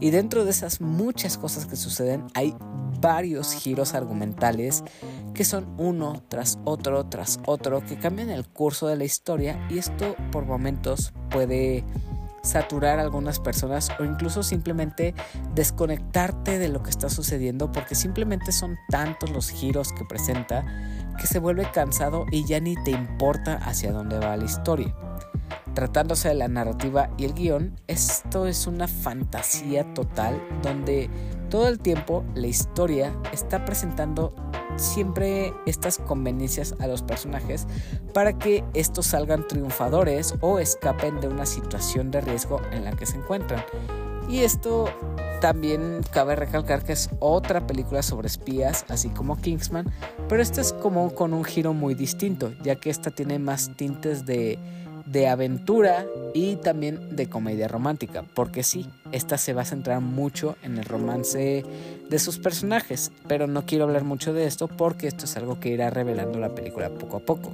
Y 0.00 0.10
dentro 0.10 0.44
de 0.44 0.50
esas 0.50 0.80
muchas 0.80 1.38
cosas 1.38 1.66
que 1.66 1.76
suceden 1.76 2.24
hay 2.34 2.54
varios 3.00 3.52
giros 3.52 3.94
argumentales 3.94 4.82
que 5.34 5.44
son 5.44 5.74
uno 5.76 6.22
tras 6.28 6.58
otro, 6.64 7.04
tras 7.06 7.38
otro, 7.46 7.84
que 7.84 7.98
cambian 7.98 8.30
el 8.30 8.46
curso 8.46 8.86
de 8.88 8.96
la 8.96 9.04
historia 9.04 9.66
y 9.68 9.78
esto 9.78 10.16
por 10.32 10.46
momentos 10.46 11.12
puede 11.30 11.84
saturar 12.46 12.98
a 12.98 13.02
algunas 13.02 13.40
personas 13.40 13.90
o 13.98 14.04
incluso 14.04 14.42
simplemente 14.42 15.14
desconectarte 15.54 16.58
de 16.58 16.68
lo 16.68 16.82
que 16.82 16.90
está 16.90 17.10
sucediendo 17.10 17.72
porque 17.72 17.94
simplemente 17.94 18.52
son 18.52 18.78
tantos 18.88 19.30
los 19.30 19.50
giros 19.50 19.92
que 19.92 20.04
presenta 20.04 20.64
que 21.18 21.26
se 21.26 21.38
vuelve 21.38 21.70
cansado 21.72 22.26
y 22.30 22.46
ya 22.46 22.60
ni 22.60 22.74
te 22.84 22.92
importa 22.92 23.56
hacia 23.56 23.92
dónde 23.92 24.18
va 24.18 24.36
la 24.36 24.44
historia. 24.44 24.94
Tratándose 25.74 26.28
de 26.28 26.34
la 26.34 26.48
narrativa 26.48 27.10
y 27.18 27.24
el 27.24 27.34
guion, 27.34 27.78
esto 27.86 28.46
es 28.46 28.66
una 28.66 28.88
fantasía 28.88 29.92
total 29.94 30.40
donde 30.62 31.10
todo 31.50 31.68
el 31.68 31.78
tiempo 31.78 32.24
la 32.34 32.46
historia 32.46 33.14
está 33.32 33.64
presentando 33.64 34.34
siempre 34.76 35.52
estas 35.66 35.98
conveniencias 35.98 36.74
a 36.78 36.86
los 36.86 37.02
personajes 37.02 37.66
para 38.12 38.38
que 38.38 38.64
estos 38.74 39.06
salgan 39.06 39.46
triunfadores 39.46 40.34
o 40.40 40.58
escapen 40.58 41.20
de 41.20 41.28
una 41.28 41.46
situación 41.46 42.10
de 42.10 42.20
riesgo 42.20 42.60
en 42.72 42.84
la 42.84 42.92
que 42.92 43.06
se 43.06 43.16
encuentran. 43.16 43.64
Y 44.28 44.40
esto 44.40 44.88
también 45.40 46.00
cabe 46.10 46.34
recalcar 46.34 46.82
que 46.82 46.92
es 46.92 47.10
otra 47.20 47.66
película 47.66 48.02
sobre 48.02 48.26
espías, 48.26 48.84
así 48.88 49.08
como 49.10 49.36
Kingsman, 49.36 49.86
pero 50.28 50.42
esta 50.42 50.60
es 50.60 50.72
como 50.72 51.14
con 51.14 51.32
un 51.32 51.44
giro 51.44 51.72
muy 51.74 51.94
distinto, 51.94 52.52
ya 52.62 52.76
que 52.76 52.90
esta 52.90 53.10
tiene 53.10 53.38
más 53.38 53.76
tintes 53.76 54.26
de 54.26 54.58
de 55.06 55.28
aventura 55.28 56.04
y 56.34 56.56
también 56.56 57.16
de 57.16 57.28
comedia 57.28 57.68
romántica, 57.68 58.24
porque 58.34 58.62
sí, 58.62 58.86
esta 59.12 59.38
se 59.38 59.54
va 59.54 59.62
a 59.62 59.66
centrar 59.66 60.00
mucho 60.00 60.56
en 60.62 60.78
el 60.78 60.84
romance 60.84 61.64
de 62.08 62.18
sus 62.18 62.38
personajes, 62.38 63.12
pero 63.26 63.46
no 63.46 63.64
quiero 63.64 63.84
hablar 63.84 64.04
mucho 64.04 64.32
de 64.32 64.46
esto 64.46 64.68
porque 64.68 65.06
esto 65.06 65.24
es 65.24 65.36
algo 65.36 65.60
que 65.60 65.70
irá 65.70 65.90
revelando 65.90 66.38
la 66.38 66.54
película 66.54 66.90
poco 66.90 67.16
a 67.18 67.20
poco. 67.20 67.52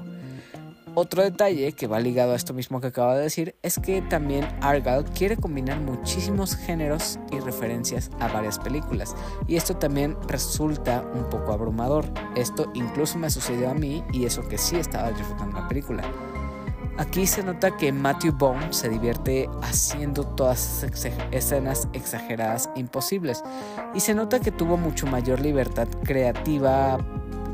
Otro 0.95 1.23
detalle 1.23 1.73
que 1.73 1.87
va 1.87 2.01
ligado 2.01 2.33
a 2.33 2.37
esto 2.37 2.53
mismo 2.53 2.79
que 2.83 2.89
acabo 2.89 3.15
de 3.15 3.23
decir 3.23 3.55
es 3.63 3.79
que 3.79 4.03
también 4.03 4.47
Argyle 4.61 5.05
quiere 5.17 5.39
combinar 5.39 5.81
muchísimos 5.81 6.55
géneros 6.55 7.19
y 7.31 7.41
referencias 7.41 8.11
a 8.21 8.29
varias 8.29 8.59
películas 8.59 9.15
y 9.49 9.57
esto 9.57 9.75
también 9.75 10.19
resulta 10.29 11.03
un 11.15 11.31
poco 11.31 11.53
abrumador. 11.53 12.05
Esto 12.37 12.71
incluso 12.75 13.17
me 13.17 13.31
sucedió 13.31 13.71
a 13.71 13.75
mí 13.75 14.05
y 14.13 14.27
eso 14.27 14.47
que 14.47 14.59
sí 14.59 14.77
estaba 14.77 15.13
disfrutando 15.13 15.61
la 15.61 15.69
película. 15.69 16.03
Aquí 16.99 17.27
se 17.27 17.43
nota 17.43 17.77
que 17.77 17.91
Matthew 17.91 18.33
Bone 18.33 18.73
se 18.73 18.89
divierte 18.89 19.49
haciendo 19.63 20.25
todas 20.25 20.83
esas 20.83 21.13
escenas 21.31 21.89
exageradas 21.95 22.69
imposibles 22.77 23.43
y 23.95 24.01
se 24.01 24.15
nota 24.15 24.41
que 24.41 24.53
tuvo 24.53 24.77
mucho 24.77 25.07
mayor 25.07 25.41
libertad 25.41 25.89
creativa 26.05 26.99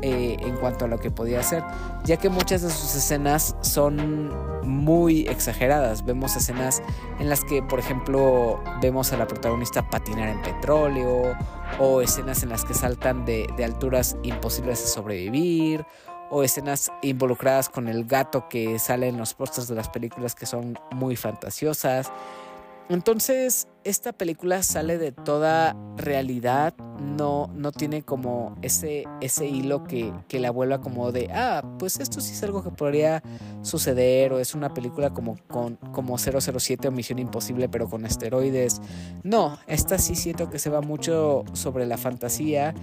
eh, 0.01 0.37
en 0.39 0.55
cuanto 0.57 0.85
a 0.85 0.87
lo 0.87 0.97
que 0.97 1.11
podía 1.11 1.41
hacer, 1.41 1.63
ya 2.05 2.17
que 2.17 2.29
muchas 2.29 2.61
de 2.61 2.69
sus 2.69 2.95
escenas 2.95 3.55
son 3.61 4.29
muy 4.63 5.27
exageradas. 5.27 6.05
Vemos 6.05 6.37
escenas 6.37 6.81
en 7.19 7.29
las 7.29 7.43
que, 7.43 7.61
por 7.61 7.79
ejemplo, 7.79 8.61
vemos 8.81 9.11
a 9.11 9.17
la 9.17 9.27
protagonista 9.27 9.89
patinar 9.89 10.29
en 10.29 10.41
petróleo 10.41 11.35
o 11.79 12.01
escenas 12.01 12.43
en 12.43 12.49
las 12.49 12.63
que 12.63 12.73
saltan 12.73 13.25
de, 13.25 13.47
de 13.57 13.65
alturas 13.65 14.15
imposibles 14.23 14.81
de 14.81 14.87
sobrevivir 14.87 15.85
o 16.29 16.43
escenas 16.43 16.91
involucradas 17.01 17.69
con 17.69 17.87
el 17.87 18.05
gato 18.05 18.47
que 18.49 18.79
sale 18.79 19.07
en 19.07 19.17
los 19.17 19.33
pósters 19.33 19.67
de 19.67 19.75
las 19.75 19.89
películas 19.89 20.35
que 20.35 20.45
son 20.45 20.77
muy 20.91 21.15
fantasiosas. 21.15 22.11
Entonces, 22.89 23.67
esta 23.83 24.13
película 24.13 24.63
sale 24.63 24.97
de 24.97 25.11
toda 25.11 25.77
realidad, 25.95 26.73
no, 26.99 27.51
no 27.53 27.71
tiene 27.71 28.01
como 28.01 28.57
ese, 28.63 29.03
ese 29.21 29.45
hilo 29.45 29.83
que, 29.83 30.11
que 30.27 30.39
la 30.39 30.49
vuelva 30.49 30.81
como 30.81 31.11
de, 31.11 31.29
ah, 31.31 31.61
pues 31.77 31.99
esto 31.99 32.19
sí 32.19 32.33
es 32.33 32.41
algo 32.41 32.63
que 32.63 32.71
podría 32.71 33.21
suceder, 33.61 34.33
o 34.33 34.39
es 34.39 34.55
una 34.55 34.73
película 34.73 35.11
como, 35.11 35.37
con, 35.47 35.75
como 35.91 36.17
007 36.17 36.87
o 36.87 36.91
Misión 36.91 37.19
Imposible, 37.19 37.69
pero 37.69 37.87
con 37.87 38.07
esteroides. 38.07 38.81
No, 39.21 39.59
esta 39.67 39.99
sí 39.99 40.15
siento 40.15 40.49
que 40.49 40.57
se 40.57 40.71
va 40.71 40.81
mucho 40.81 41.43
sobre 41.53 41.85
la 41.85 41.99
fantasía 41.99 42.73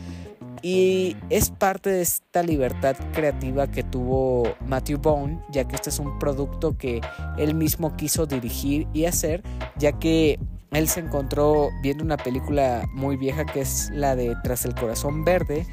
y 0.68 1.16
es 1.30 1.50
parte 1.50 1.90
de 1.90 2.02
esta 2.02 2.42
libertad 2.42 2.96
creativa 3.12 3.70
que 3.70 3.84
tuvo 3.84 4.48
Matthew 4.66 4.98
Bone, 4.98 5.40
ya 5.52 5.68
que 5.68 5.76
este 5.76 5.90
es 5.90 6.00
un 6.00 6.18
producto 6.18 6.76
que 6.76 7.00
él 7.38 7.54
mismo 7.54 7.96
quiso 7.96 8.26
dirigir 8.26 8.88
y 8.92 9.04
hacer, 9.04 9.44
ya 9.76 9.92
que 9.92 10.40
él 10.72 10.88
se 10.88 10.98
encontró 10.98 11.68
viendo 11.84 12.02
una 12.02 12.16
película 12.16 12.84
muy 12.94 13.16
vieja 13.16 13.44
que 13.44 13.60
es 13.60 13.90
la 13.92 14.16
de 14.16 14.34
Tras 14.42 14.64
el 14.64 14.74
Corazón 14.74 15.24
Verde 15.24 15.64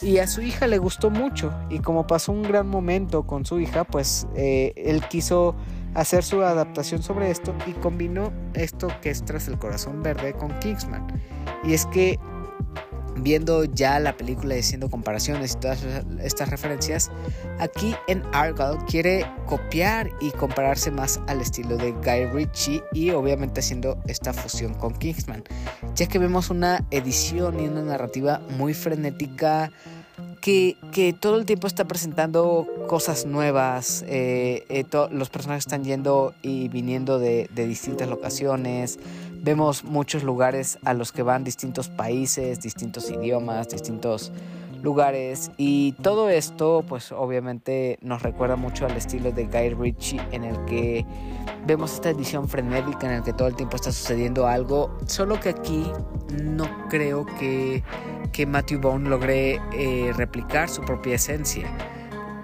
y 0.00 0.18
a 0.18 0.28
su 0.28 0.42
hija 0.42 0.68
le 0.68 0.78
gustó 0.78 1.10
mucho 1.10 1.52
y 1.68 1.80
como 1.80 2.06
pasó 2.06 2.30
un 2.30 2.44
gran 2.44 2.68
momento 2.68 3.26
con 3.26 3.44
su 3.44 3.58
hija, 3.58 3.82
pues 3.82 4.28
eh, 4.36 4.72
él 4.76 5.02
quiso 5.08 5.56
hacer 5.94 6.22
su 6.22 6.42
adaptación 6.42 7.02
sobre 7.02 7.32
esto 7.32 7.52
y 7.66 7.72
combinó 7.72 8.32
esto 8.54 8.86
que 9.02 9.10
es 9.10 9.24
Tras 9.24 9.48
el 9.48 9.58
Corazón 9.58 10.04
Verde 10.04 10.34
con 10.34 10.56
Kingsman. 10.60 11.04
Y 11.64 11.74
es 11.74 11.84
que 11.86 12.20
viendo 13.16 13.64
ya 13.64 13.98
la 13.98 14.16
película 14.16 14.56
y 14.56 14.60
haciendo 14.60 14.90
comparaciones 14.90 15.54
y 15.54 15.58
todas 15.58 15.84
estas 16.22 16.50
referencias, 16.50 17.10
aquí 17.58 17.94
en 18.08 18.22
Argyle 18.32 18.78
quiere 18.88 19.26
copiar 19.46 20.10
y 20.20 20.30
compararse 20.32 20.90
más 20.90 21.20
al 21.26 21.40
estilo 21.40 21.76
de 21.76 21.92
Guy 21.92 22.26
Ritchie 22.32 22.82
y 22.92 23.10
obviamente 23.10 23.60
haciendo 23.60 23.98
esta 24.06 24.32
fusión 24.32 24.74
con 24.74 24.94
Kingsman, 24.94 25.44
ya 25.94 26.06
que 26.06 26.18
vemos 26.18 26.50
una 26.50 26.86
edición 26.90 27.60
y 27.60 27.68
una 27.68 27.82
narrativa 27.82 28.40
muy 28.58 28.74
frenética. 28.74 29.70
Que, 30.40 30.76
que 30.92 31.12
todo 31.12 31.38
el 31.38 31.44
tiempo 31.44 31.66
está 31.66 31.86
presentando 31.86 32.68
cosas 32.86 33.26
nuevas, 33.26 34.04
eh, 34.06 34.64
eh, 34.68 34.84
los 35.10 35.28
personajes 35.28 35.64
están 35.64 35.82
yendo 35.82 36.34
y 36.40 36.68
viniendo 36.68 37.18
de, 37.18 37.50
de 37.52 37.66
distintas 37.66 38.08
locaciones, 38.08 39.00
Vemos 39.42 39.84
muchos 39.84 40.22
lugares 40.22 40.78
a 40.84 40.94
los 40.94 41.12
que 41.12 41.22
van 41.22 41.44
distintos 41.44 41.88
países, 41.88 42.60
distintos 42.60 43.10
idiomas, 43.10 43.68
distintos 43.68 44.32
lugares 44.82 45.50
y 45.56 45.92
todo 46.02 46.28
esto 46.28 46.84
pues 46.86 47.10
obviamente 47.10 47.98
nos 48.02 48.22
recuerda 48.22 48.56
mucho 48.56 48.86
al 48.86 48.92
estilo 48.92 49.32
de 49.32 49.46
Guy 49.46 49.70
Ritchie 49.70 50.20
en 50.32 50.44
el 50.44 50.64
que 50.66 51.04
vemos 51.66 51.94
esta 51.94 52.10
edición 52.10 52.48
frenética 52.48 53.06
en 53.06 53.14
el 53.14 53.22
que 53.22 53.32
todo 53.32 53.48
el 53.48 53.56
tiempo 53.56 53.76
está 53.76 53.90
sucediendo 53.90 54.46
algo 54.46 54.96
solo 55.06 55.40
que 55.40 55.48
aquí 55.48 55.90
no 56.42 56.66
creo 56.88 57.26
que, 57.38 57.82
que 58.32 58.46
Matthew 58.46 58.80
Bone 58.80 59.08
logre 59.08 59.60
eh, 59.72 60.12
replicar 60.14 60.68
su 60.68 60.82
propia 60.82 61.16
esencia 61.16 61.68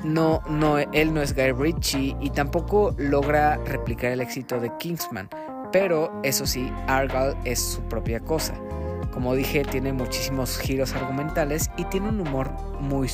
no, 0.04 0.42
no, 0.48 0.78
él 0.78 1.14
no 1.14 1.22
es 1.22 1.34
Guy 1.34 1.52
Ritchie 1.52 2.16
y 2.20 2.30
tampoco 2.30 2.94
logra 2.98 3.56
replicar 3.58 4.10
el 4.10 4.20
éxito 4.20 4.58
de 4.58 4.72
Kingsman. 4.78 5.28
Pero 5.72 6.12
eso 6.22 6.46
sí, 6.46 6.70
Argyle 6.86 7.34
es 7.44 7.58
su 7.58 7.80
propia 7.82 8.20
cosa. 8.20 8.54
Como 9.12 9.34
dije, 9.34 9.62
tiene 9.64 9.92
muchísimos 9.92 10.58
giros 10.58 10.94
argumentales 10.94 11.70
y 11.76 11.84
tiene 11.84 12.08
un 12.08 12.20
humor 12.20 12.50
muy, 12.80 13.10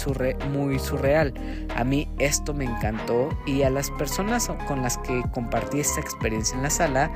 muy 0.53 0.79
surreal. 0.79 1.35
A 1.75 1.83
mí 1.83 2.09
esto 2.19 2.55
me 2.55 2.65
encantó 2.65 3.31
y 3.47 3.63
a 3.63 3.71
las 3.71 3.91
personas 3.93 4.51
con 4.69 4.83
las 4.83 4.99
que 4.99 5.23
compartí 5.33 5.81
esta 5.81 6.01
experiencia 6.01 6.57
en 6.57 6.63
la 6.63 6.71
sala, 6.71 7.11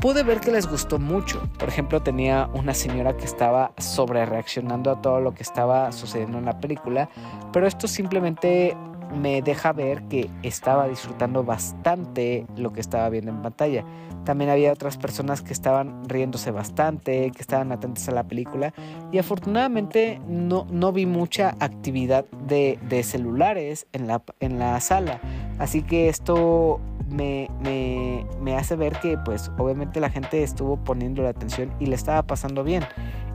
pude 0.00 0.22
ver 0.22 0.40
que 0.40 0.52
les 0.52 0.68
gustó 0.68 0.98
mucho. 0.98 1.42
Por 1.58 1.68
ejemplo, 1.68 2.02
tenía 2.02 2.48
una 2.52 2.74
señora 2.74 3.16
que 3.16 3.24
estaba 3.24 3.72
sobre 3.78 4.26
reaccionando 4.26 4.90
a 4.92 5.00
todo 5.00 5.20
lo 5.20 5.34
que 5.34 5.42
estaba 5.42 5.90
sucediendo 5.92 6.38
en 6.38 6.44
la 6.44 6.60
película, 6.60 7.08
pero 7.52 7.66
esto 7.66 7.88
simplemente 7.88 8.76
me 9.14 9.42
deja 9.42 9.72
ver 9.72 10.02
que 10.04 10.30
estaba 10.42 10.88
disfrutando 10.88 11.44
bastante 11.44 12.46
lo 12.56 12.72
que 12.72 12.80
estaba 12.80 13.08
viendo 13.08 13.30
en 13.30 13.42
pantalla. 13.42 13.84
También 14.24 14.50
había 14.50 14.72
otras 14.72 14.96
personas 14.96 15.42
que 15.42 15.52
estaban 15.52 16.08
riéndose 16.08 16.50
bastante, 16.50 17.30
que 17.30 17.40
estaban 17.40 17.72
atentas 17.72 18.08
a 18.08 18.12
la 18.12 18.24
película 18.24 18.72
y 19.12 19.18
afortunadamente 19.18 20.20
no, 20.26 20.66
no 20.70 20.92
vi 20.92 21.06
mucha 21.06 21.54
actividad 21.60 22.24
de, 22.46 22.78
celulares 23.04 23.86
en 23.92 24.06
la, 24.06 24.22
en 24.40 24.58
la 24.58 24.80
sala. 24.80 25.20
Así 25.58 25.82
que 25.82 26.08
esto 26.08 26.80
me, 27.10 27.48
me, 27.62 28.26
me, 28.40 28.56
hace 28.56 28.76
ver 28.76 28.94
que 29.00 29.18
pues 29.18 29.50
obviamente 29.58 30.00
la 30.00 30.10
gente 30.10 30.42
estuvo 30.42 30.76
poniendo 30.82 31.22
la 31.22 31.28
atención 31.28 31.72
y 31.78 31.86
le 31.86 31.94
estaba 31.94 32.22
pasando 32.22 32.64
bien. 32.64 32.84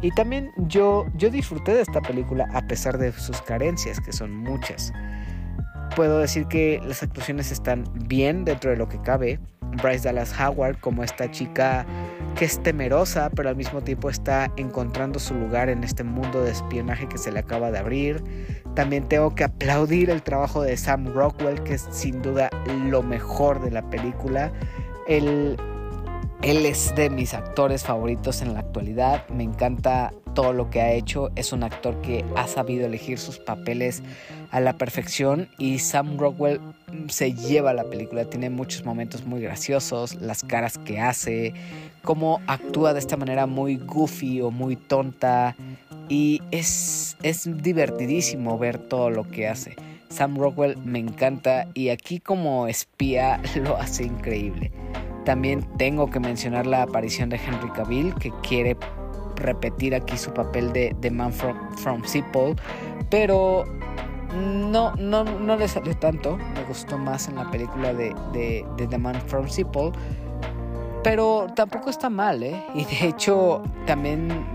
Y 0.02 0.12
también 0.12 0.52
yo, 0.58 1.06
yo 1.16 1.30
disfruté 1.30 1.74
de 1.74 1.82
esta 1.82 2.02
película 2.02 2.48
a 2.54 2.62
pesar 2.68 2.98
de 2.98 3.12
sus 3.12 3.42
carencias, 3.42 4.00
que 4.00 4.14
son 4.14 4.36
muchas. 4.36 4.94
Puedo 5.96 6.20
decir 6.20 6.48
que 6.48 6.82
las 6.86 7.04
actuaciones 7.04 7.52
están 7.52 7.84
bien 8.08 8.46
dentro 8.46 8.72
de 8.72 8.78
lo 8.78 8.88
que 8.88 9.02
cabe. 9.02 9.40
Bryce 9.82 10.06
Dallas 10.06 10.34
Howard 10.40 10.80
como 10.80 11.04
esta 11.04 11.30
chica 11.30 11.86
que 12.36 12.46
es 12.46 12.62
temerosa, 12.62 13.30
pero 13.36 13.50
al 13.50 13.56
mismo 13.56 13.82
tiempo 13.82 14.10
está 14.10 14.52
encontrando 14.56 15.20
su 15.20 15.34
lugar 15.34 15.70
en 15.70 15.84
este 15.84 16.04
mundo 16.04 16.42
de 16.42 16.52
espionaje 16.52 17.08
que 17.08 17.18
se 17.18 17.32
le 17.32 17.40
acaba 17.40 17.72
de 17.72 17.80
abrir. 17.80 18.24
También 18.76 19.08
tengo 19.08 19.36
que 19.36 19.44
aplaudir 19.44 20.10
el 20.10 20.24
trabajo 20.24 20.62
de 20.62 20.78
Sam 20.78 21.08
Rockwell, 21.14 21.62
que 21.64 21.74
es 21.74 21.88
sin 21.92 22.22
duda 22.22 22.50
lo 22.86 23.04
mejor 23.04 23.62
de 23.62 23.72
la 23.72 23.82
película. 23.90 24.52
El, 25.08 25.58
él 26.44 26.66
es 26.66 26.94
de 26.96 27.10
mis 27.10 27.34
actores 27.34 27.84
favoritos 27.84 28.42
en 28.42 28.54
la 28.54 28.62
actualidad. 28.62 29.28
Me 29.30 29.44
encanta 29.44 30.14
todo 30.34 30.54
lo 30.54 30.70
que 30.70 30.82
ha 30.82 30.92
hecho. 30.92 31.32
Es 31.36 31.52
un 31.52 31.64
actor 31.64 32.00
que 32.02 32.24
ha 32.36 32.48
sabido 32.48 32.86
elegir 32.86 33.18
sus 33.18 33.40
papeles 33.40 34.02
a 34.52 34.60
la 34.60 34.74
perfección 34.74 35.48
y 35.58 35.80
Sam 35.80 36.18
Rockwell 36.18 36.60
se 37.08 37.34
lleva 37.34 37.74
la 37.74 37.84
película. 37.84 38.26
Tiene 38.26 38.50
muchos 38.50 38.86
momentos 38.86 39.26
muy 39.26 39.42
graciosos, 39.42 40.16
las 40.16 40.44
caras 40.44 40.78
que 40.78 41.00
hace, 41.00 41.54
cómo 42.04 42.42
actúa 42.48 42.94
de 42.94 43.00
esta 43.00 43.18
manera 43.18 43.46
muy 43.46 43.78
goofy 43.78 44.42
o 44.42 44.52
muy 44.52 44.76
tonta. 44.76 45.56
Y 46.08 46.42
es, 46.52 47.18
es 47.22 47.62
divertidísimo 47.62 48.58
ver 48.58 48.80
todo 48.80 49.10
lo 49.10 49.24
que 49.24 49.48
hace. 49.48 49.76
Sam 50.10 50.38
Rockwell 50.38 50.76
me 50.84 50.98
encanta 50.98 51.68
y 51.76 51.90
aquí 51.90 52.20
como 52.20 52.68
espía 52.68 53.42
lo 53.56 53.78
hace 53.78 54.06
increíble. 54.06 54.72
También 55.26 55.68
tengo 55.78 56.10
que 56.10 56.20
mencionar 56.20 56.66
la 56.66 56.84
aparición 56.84 57.30
de 57.30 57.38
Henry 57.38 57.70
Cavill, 57.72 58.16
que 58.16 58.32
quiere 58.42 58.76
repetir 59.36 59.94
aquí 59.94 60.18
su 60.18 60.34
papel 60.34 60.74
de, 60.74 60.96
The 61.02 61.12
Man 61.12 61.32
from, 61.32 61.56
from 61.78 62.02
pero 63.10 63.66
no, 64.36 64.96
no, 64.96 65.24
no 65.24 65.56
le 65.56 65.68
salió 65.68 65.96
tanto. 65.98 66.38
Me 66.38 66.64
gustó 66.66 66.98
más 66.98 67.28
en 67.28 67.36
la 67.36 67.50
película 67.50 67.94
de, 67.94 68.16
de, 68.34 68.88
The 68.88 68.98
Man 68.98 69.22
from 69.28 69.48
Seapole. 69.48 69.92
Pero 71.04 71.48
tampoco 71.56 71.90
está 71.90 72.10
mal, 72.10 72.44
¿eh? 72.44 72.62
Y 72.76 72.86
de 72.86 73.08
hecho, 73.08 73.64
también 73.86 74.46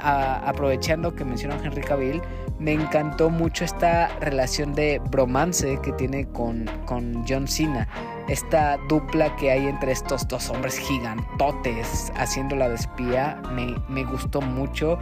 aprovechando 0.00 1.14
que 1.14 1.24
mencionó 1.24 1.56
Henry 1.62 1.82
Cavill, 1.82 2.22
me 2.58 2.72
encantó 2.72 3.28
mucho 3.28 3.64
esta 3.64 4.08
relación 4.20 4.72
de 4.74 5.00
bromance 5.10 5.78
que 5.82 5.92
tiene 5.92 6.26
con, 6.28 6.70
con 6.86 7.24
John 7.28 7.48
Cena. 7.48 7.88
Esta 8.28 8.78
dupla 8.88 9.34
que 9.36 9.50
hay 9.50 9.66
entre 9.66 9.92
estos 9.92 10.28
dos 10.28 10.48
hombres 10.48 10.78
gigantotes 10.78 12.12
haciendo 12.14 12.54
la 12.54 12.66
espía 12.68 13.42
me, 13.52 13.74
me 13.88 14.04
gustó 14.04 14.40
mucho. 14.40 14.98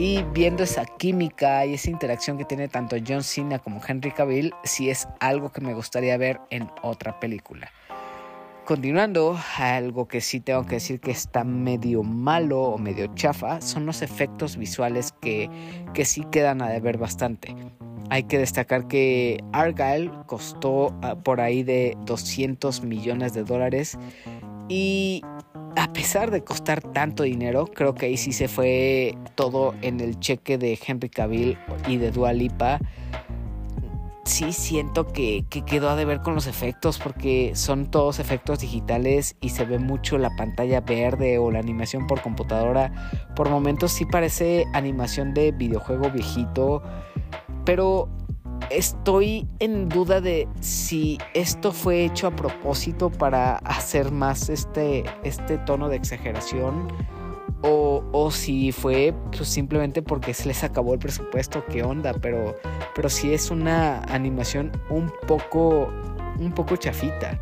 Y 0.00 0.22
viendo 0.32 0.62
esa 0.62 0.84
química 0.86 1.66
y 1.66 1.74
esa 1.74 1.90
interacción 1.90 2.38
que 2.38 2.44
tiene 2.44 2.68
tanto 2.68 2.94
John 3.04 3.24
Cena 3.24 3.58
como 3.58 3.80
Henry 3.84 4.12
Cavill, 4.12 4.54
sí 4.62 4.90
es 4.90 5.08
algo 5.18 5.50
que 5.50 5.60
me 5.60 5.74
gustaría 5.74 6.16
ver 6.16 6.40
en 6.50 6.70
otra 6.82 7.18
película. 7.18 7.72
Continuando, 8.64 9.36
algo 9.56 10.06
que 10.06 10.20
sí 10.20 10.38
tengo 10.38 10.64
que 10.66 10.76
decir 10.76 11.00
que 11.00 11.10
está 11.10 11.42
medio 11.42 12.04
malo 12.04 12.60
o 12.60 12.78
medio 12.78 13.12
chafa 13.16 13.60
son 13.60 13.86
los 13.86 14.00
efectos 14.02 14.56
visuales 14.56 15.12
que, 15.20 15.50
que 15.94 16.04
sí 16.04 16.24
quedan 16.30 16.62
a 16.62 16.68
deber 16.68 16.96
bastante. 16.96 17.56
Hay 18.08 18.22
que 18.22 18.38
destacar 18.38 18.86
que 18.86 19.42
Argyle 19.52 20.12
costó 20.26 20.96
ah, 21.02 21.16
por 21.16 21.40
ahí 21.40 21.64
de 21.64 21.96
200 22.04 22.84
millones 22.84 23.32
de 23.32 23.42
dólares 23.42 23.98
y 24.68 25.22
a 25.78 25.92
pesar 25.92 26.30
de 26.30 26.42
costar 26.42 26.80
tanto 26.80 27.22
dinero, 27.22 27.66
creo 27.66 27.94
que 27.94 28.06
ahí 28.06 28.16
sí 28.16 28.32
se 28.32 28.48
fue 28.48 29.16
todo 29.34 29.74
en 29.82 30.00
el 30.00 30.18
cheque 30.18 30.58
de 30.58 30.78
Henry 30.84 31.08
Cavill 31.08 31.58
y 31.86 31.96
de 31.96 32.10
Dua 32.10 32.32
Lipa 32.32 32.80
sí 34.28 34.52
siento 34.52 35.06
que, 35.06 35.44
quedó 35.66 35.88
a 35.88 35.96
deber 35.96 36.20
con 36.20 36.34
los 36.34 36.46
efectos 36.46 36.98
porque 36.98 37.52
son 37.54 37.90
todos 37.90 38.18
efectos 38.18 38.60
digitales 38.60 39.36
y 39.40 39.48
se 39.48 39.64
ve 39.64 39.78
mucho 39.78 40.18
la 40.18 40.30
pantalla 40.36 40.80
verde 40.80 41.38
o 41.38 41.50
la 41.50 41.58
animación 41.58 42.06
por 42.06 42.20
computadora. 42.20 42.92
Por 43.34 43.48
momentos 43.48 43.90
sí 43.92 44.04
parece 44.04 44.66
animación 44.74 45.34
de 45.34 45.52
videojuego 45.52 46.10
viejito, 46.10 46.82
pero 47.64 48.08
estoy 48.70 49.46
en 49.58 49.88
duda 49.88 50.20
de 50.20 50.48
si 50.60 51.18
esto 51.34 51.72
fue 51.72 52.04
hecho 52.04 52.26
a 52.26 52.36
propósito 52.36 53.10
para 53.10 53.56
hacer 53.58 54.10
más 54.10 54.48
este, 54.48 55.04
este 55.24 55.58
tono 55.58 55.88
de 55.88 55.96
exageración 55.96 56.88
o, 57.62 58.30
si 58.30 58.72
fue 58.72 59.14
pues, 59.32 59.48
simplemente 59.48 60.02
porque 60.02 60.32
se 60.32 60.46
les 60.46 60.62
acabó 60.62 60.94
el 60.94 61.00
presupuesto, 61.00 61.64
qué 61.66 61.82
onda, 61.82 62.12
pero, 62.14 62.54
pero 62.94 63.08
sí 63.08 63.32
es 63.34 63.50
una 63.50 64.00
animación 64.04 64.70
un 64.90 65.12
poco, 65.26 65.88
un 66.38 66.52
poco 66.52 66.76
chafita. 66.76 67.40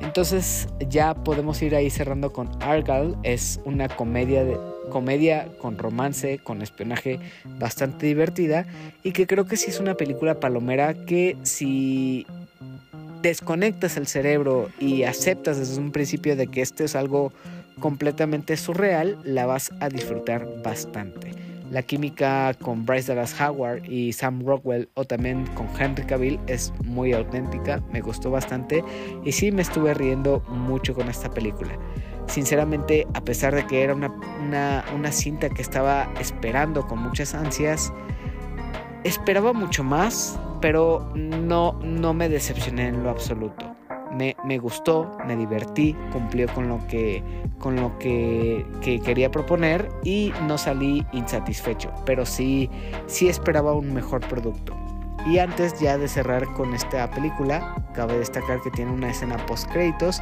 Entonces 0.00 0.68
ya 0.90 1.14
podemos 1.14 1.62
ir 1.62 1.74
ahí 1.74 1.88
cerrando 1.88 2.32
con 2.32 2.50
Argyle. 2.62 3.16
Es 3.22 3.60
una 3.64 3.88
comedia, 3.88 4.44
de, 4.44 4.58
comedia 4.94 5.48
con 5.58 5.76
romance, 5.76 6.38
con 6.38 6.62
espionaje 6.62 7.18
bastante 7.58 8.06
divertida 8.06 8.64
y 9.02 9.10
que 9.10 9.26
creo 9.26 9.44
que 9.44 9.56
sí 9.56 9.68
es 9.68 9.80
una 9.80 9.96
película 9.96 10.38
palomera 10.38 10.94
que 10.94 11.36
si 11.42 12.28
desconectas 13.20 13.96
el 13.96 14.06
cerebro 14.06 14.70
y 14.78 15.02
aceptas 15.02 15.58
desde 15.58 15.80
un 15.80 15.90
principio 15.90 16.36
de 16.36 16.46
que 16.46 16.62
esto 16.62 16.84
es 16.84 16.94
algo 16.94 17.32
completamente 17.80 18.56
surreal, 18.56 19.18
la 19.24 19.46
vas 19.46 19.72
a 19.80 19.88
disfrutar 19.88 20.46
bastante. 20.62 21.32
La 21.72 21.82
química 21.82 22.54
con 22.62 22.86
Bryce 22.86 23.12
Dallas 23.12 23.34
Howard 23.40 23.90
y 23.90 24.12
Sam 24.12 24.46
Rockwell 24.46 24.88
o 24.94 25.04
también 25.04 25.44
con 25.56 25.66
Henry 25.76 26.04
Cavill 26.04 26.38
es 26.46 26.72
muy 26.84 27.14
auténtica, 27.14 27.82
me 27.92 28.00
gustó 28.00 28.30
bastante 28.30 28.84
y 29.24 29.32
sí 29.32 29.50
me 29.50 29.62
estuve 29.62 29.92
riendo 29.92 30.38
mucho 30.46 30.94
con 30.94 31.08
esta 31.08 31.28
película. 31.30 31.76
Sinceramente, 32.26 33.06
a 33.14 33.20
pesar 33.20 33.54
de 33.54 33.66
que 33.66 33.82
era 33.82 33.94
una, 33.94 34.12
una, 34.42 34.84
una 34.94 35.12
cinta 35.12 35.48
que 35.48 35.62
estaba 35.62 36.10
esperando 36.20 36.86
con 36.86 36.98
muchas 36.98 37.34
ansias, 37.34 37.92
esperaba 39.04 39.52
mucho 39.52 39.84
más, 39.84 40.38
pero 40.60 41.12
no, 41.14 41.78
no 41.82 42.14
me 42.14 42.28
decepcioné 42.28 42.88
en 42.88 43.02
lo 43.02 43.10
absoluto 43.10 43.74
me, 44.14 44.58
gustó, 44.58 45.16
me 45.26 45.36
divertí, 45.36 45.96
cumplió 46.12 46.46
con 46.54 46.68
lo 46.68 46.86
que, 46.86 47.22
con 47.58 47.76
lo 47.76 47.98
que, 47.98 48.64
quería 49.04 49.30
proponer 49.30 49.88
y 50.04 50.32
no 50.46 50.58
salí 50.58 51.04
insatisfecho, 51.12 51.92
pero 52.06 52.24
sí, 52.24 52.70
sí 53.06 53.28
esperaba 53.28 53.72
un 53.74 53.92
mejor 53.92 54.20
producto. 54.26 54.74
Y 55.26 55.38
antes 55.38 55.78
ya 55.80 55.96
de 55.96 56.06
cerrar 56.08 56.52
con 56.52 56.74
esta 56.74 57.10
película, 57.10 57.74
cabe 57.94 58.18
destacar 58.18 58.60
que 58.60 58.70
tiene 58.70 58.92
una 58.92 59.10
escena 59.10 59.44
post 59.46 59.70
créditos 59.70 60.20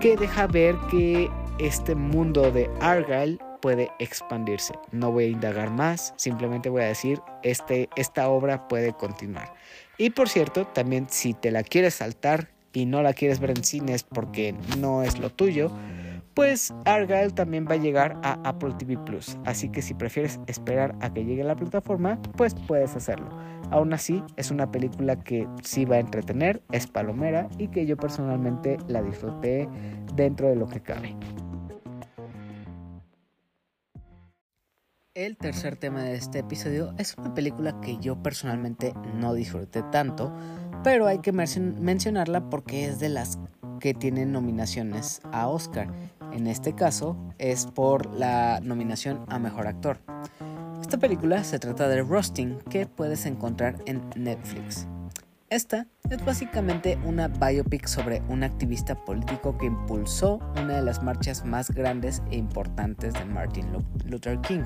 que 0.00 0.16
deja 0.16 0.46
ver 0.46 0.76
que 0.90 1.30
este 1.58 1.94
mundo 1.94 2.50
de 2.50 2.68
Argyle 2.80 3.38
puede 3.60 3.90
expandirse. 4.00 4.74
No 4.90 5.12
voy 5.12 5.24
a 5.24 5.28
indagar 5.28 5.70
más, 5.70 6.12
simplemente 6.16 6.68
voy 6.68 6.82
a 6.82 6.86
decir, 6.86 7.20
este, 7.44 7.88
esta 7.94 8.28
obra 8.28 8.66
puede 8.66 8.92
continuar. 8.92 9.54
Y 9.96 10.10
por 10.10 10.28
cierto, 10.28 10.66
también 10.66 11.06
si 11.08 11.34
te 11.34 11.52
la 11.52 11.62
quieres 11.62 11.94
saltar, 11.94 12.48
y 12.72 12.86
no 12.86 13.02
la 13.02 13.12
quieres 13.12 13.40
ver 13.40 13.50
en 13.50 13.64
cines 13.64 14.02
porque 14.02 14.54
no 14.78 15.02
es 15.02 15.18
lo 15.18 15.30
tuyo, 15.30 15.70
pues 16.34 16.74
Argyle 16.84 17.32
también 17.32 17.66
va 17.68 17.74
a 17.74 17.78
llegar 17.78 18.18
a 18.22 18.38
Apple 18.44 18.74
TV 18.78 18.96
Plus. 18.98 19.38
Así 19.44 19.68
que 19.68 19.82
si 19.82 19.94
prefieres 19.94 20.40
esperar 20.46 20.94
a 21.00 21.12
que 21.12 21.24
llegue 21.24 21.42
a 21.42 21.46
la 21.46 21.56
plataforma, 21.56 22.20
pues 22.36 22.54
puedes 22.54 22.96
hacerlo. 22.96 23.28
Aún 23.70 23.92
así, 23.92 24.22
es 24.36 24.50
una 24.50 24.70
película 24.70 25.16
que 25.16 25.48
sí 25.62 25.84
va 25.84 25.96
a 25.96 26.00
entretener, 26.00 26.62
es 26.72 26.86
palomera 26.86 27.48
y 27.58 27.68
que 27.68 27.86
yo 27.86 27.96
personalmente 27.96 28.76
la 28.86 29.02
disfruté 29.02 29.68
dentro 30.14 30.48
de 30.48 30.56
lo 30.56 30.66
que 30.66 30.80
cabe. 30.80 31.16
El 35.14 35.36
tercer 35.36 35.76
tema 35.76 36.02
de 36.02 36.14
este 36.14 36.38
episodio 36.38 36.94
es 36.96 37.18
una 37.18 37.34
película 37.34 37.78
que 37.82 37.98
yo 37.98 38.22
personalmente 38.22 38.94
no 39.14 39.34
disfruté 39.34 39.82
tanto, 39.92 40.34
pero 40.82 41.06
hay 41.06 41.18
que 41.18 41.32
mencionarla 41.32 42.48
porque 42.48 42.86
es 42.86 42.98
de 42.98 43.10
las 43.10 43.38
que 43.78 43.92
tienen 43.92 44.32
nominaciones 44.32 45.20
a 45.32 45.48
Oscar. 45.48 45.92
En 46.32 46.46
este 46.46 46.74
caso 46.74 47.16
es 47.38 47.66
por 47.66 48.06
la 48.06 48.60
nominación 48.62 49.24
a 49.28 49.38
Mejor 49.38 49.66
Actor. 49.66 49.98
Esta 50.80 50.98
película 50.98 51.44
se 51.44 51.58
trata 51.58 51.88
de 51.88 52.02
Rusting 52.02 52.58
que 52.70 52.86
puedes 52.86 53.26
encontrar 53.26 53.76
en 53.86 54.02
Netflix. 54.16 54.86
Esta 55.50 55.86
es 56.08 56.24
básicamente 56.24 56.98
una 57.04 57.28
biopic 57.28 57.86
sobre 57.86 58.22
un 58.30 58.42
activista 58.42 58.94
político 59.04 59.58
que 59.58 59.66
impulsó 59.66 60.38
una 60.56 60.76
de 60.76 60.82
las 60.82 61.02
marchas 61.02 61.44
más 61.44 61.70
grandes 61.70 62.22
e 62.30 62.36
importantes 62.36 63.12
de 63.12 63.24
Martin 63.26 63.66
Luther 64.06 64.40
King. 64.40 64.64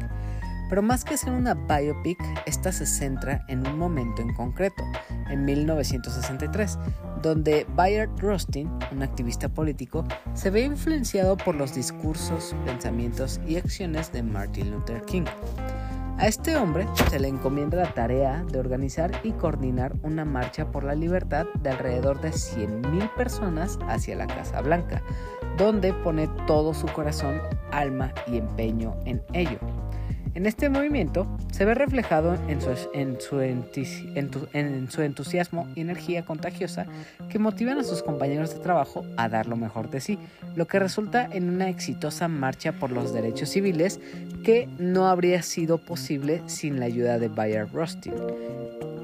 Pero 0.69 0.83
más 0.83 1.05
que 1.05 1.17
ser 1.17 1.33
una 1.33 1.55
biopic, 1.55 2.19
esta 2.47 2.73
se 2.73 2.87
centra 2.87 3.45
en 3.49 3.67
un 3.67 3.79
momento 3.79 4.23
en 4.23 4.35
concreto, 4.35 4.83
en 5.31 5.45
1963, 5.45 6.79
donde 7.23 7.67
Bayard 7.75 8.11
Rustin, 8.19 8.71
un 8.93 9.03
activista 9.03 9.49
político, 9.49 10.05
se 10.35 10.51
ve 10.51 10.63
influenciado 10.63 11.37
por 11.37 11.55
los 11.55 11.75
discursos, 11.75 12.55
pensamientos 12.65 13.41
y 13.47 13.57
acciones 13.57 14.13
de 14.13 14.23
Martin 14.23 14.71
Luther 14.71 15.03
King. 15.03 15.25
A 16.19 16.29
este 16.29 16.57
hombre 16.57 16.87
se 17.11 17.19
le 17.19 17.29
encomienda 17.29 17.77
la 17.77 17.93
tarea 17.93 18.43
de 18.51 18.59
organizar 18.59 19.13
y 19.23 19.33
coordinar 19.33 19.93
una 20.03 20.25
marcha 20.25 20.71
por 20.73 20.83
la 20.83 20.95
libertad 20.95 21.45
de 21.63 21.69
alrededor 21.69 22.23
de 22.23 22.31
100.000 22.31 23.15
personas 23.15 23.79
hacia 23.87 24.17
la 24.17 24.27
Casa 24.27 24.63
Blanca, 24.63 25.03
donde 25.59 25.93
pone 25.93 26.27
todo 26.47 26.73
su 26.73 26.87
corazón, 26.87 27.39
alma 27.71 28.15
y 28.27 28.39
empeño 28.39 28.97
en 29.05 29.23
ello. 29.35 29.59
En 30.37 30.45
este 30.45 30.69
movimiento 30.69 31.27
se 31.51 31.65
ve 31.65 31.75
reflejado 31.75 32.35
en 32.47 32.61
su, 32.61 32.69
en, 32.93 33.19
su 33.19 33.41
en 33.41 34.91
su, 34.91 35.01
entusiasmo 35.01 35.67
y 35.75 35.81
energía 35.81 36.27
contagiosa 36.27 36.85
que 37.31 37.39
motivan 37.39 37.79
a 37.79 37.85
sus 37.85 38.03
compañeros 38.03 38.53
de 38.53 38.61
trabajo 38.61 39.03
a 39.17 39.31
dar 39.31 39.47
lo 39.47 39.57
mejor 39.57 39.89
de 39.89 40.03
sí, 40.03 40.19
lo 40.55 40.67
que 40.67 40.79
resulta 40.79 41.25
en 41.25 41.49
una 41.49 41.71
exitosa 41.71 42.29
marcha 42.29 42.73
por 42.73 42.93
los 42.93 43.15
derechos 43.15 43.49
civiles 43.49 43.99
que 44.45 44.69
no 44.79 45.09
habría 45.09 45.41
sido 45.41 45.79
posible 45.79 46.43
sin 46.45 46.81
la 46.81 46.85
ayuda 46.85 47.19
de 47.19 47.29
Bayard 47.29 47.73
Rustin. 47.73 48.13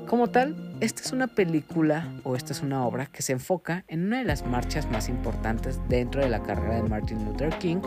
Como 0.07 0.27
tal, 0.27 0.55
esta 0.81 1.01
es 1.01 1.13
una 1.13 1.29
película 1.29 2.13
o 2.25 2.37
esta 2.37 2.53
es 2.53 2.61
una 2.61 2.85
obra 2.85 3.07
que 3.07 3.23
se 3.23 3.33
enfoca 3.33 3.85
en 3.89 4.05
una 4.05 4.19
de 4.19 4.25
las 4.25 4.45
marchas 4.45 4.87
más 4.91 5.09
importantes 5.09 5.81
dentro 5.89 6.21
de 6.21 6.29
la 6.29 6.43
carrera 6.43 6.83
de 6.83 6.91
Martin 6.91 7.25
Luther 7.25 7.57
King, 7.59 7.81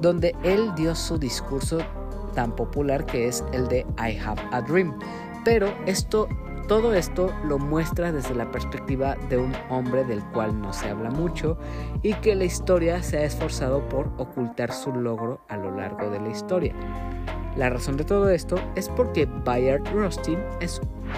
donde 0.00 0.36
él 0.44 0.70
dio 0.76 0.94
su 0.94 1.18
discurso 1.18 1.80
tan 2.32 2.54
popular 2.56 3.06
que 3.06 3.28
es 3.28 3.44
el 3.52 3.68
de 3.68 3.86
I 3.98 4.18
Have 4.18 4.42
a 4.50 4.60
Dream. 4.60 4.98
Pero 5.44 5.68
esto, 5.86 6.28
todo 6.68 6.94
esto 6.94 7.32
lo 7.44 7.58
muestra 7.58 8.12
desde 8.12 8.34
la 8.34 8.50
perspectiva 8.50 9.16
de 9.28 9.38
un 9.38 9.52
hombre 9.70 10.04
del 10.04 10.24
cual 10.32 10.60
no 10.60 10.72
se 10.72 10.88
habla 10.88 11.10
mucho 11.10 11.58
y 12.02 12.14
que 12.14 12.34
la 12.34 12.44
historia 12.44 13.02
se 13.02 13.18
ha 13.18 13.24
esforzado 13.24 13.88
por 13.88 14.10
ocultar 14.18 14.72
su 14.72 14.92
logro 14.92 15.40
a 15.48 15.56
lo 15.56 15.76
largo 15.76 16.10
de 16.10 16.20
la 16.20 16.28
historia. 16.28 16.74
La 17.56 17.68
razón 17.68 17.98
de 17.98 18.04
todo 18.04 18.30
esto 18.30 18.56
es 18.76 18.88
porque 18.88 19.26
Bayard 19.26 19.86
Rustin 19.92 20.38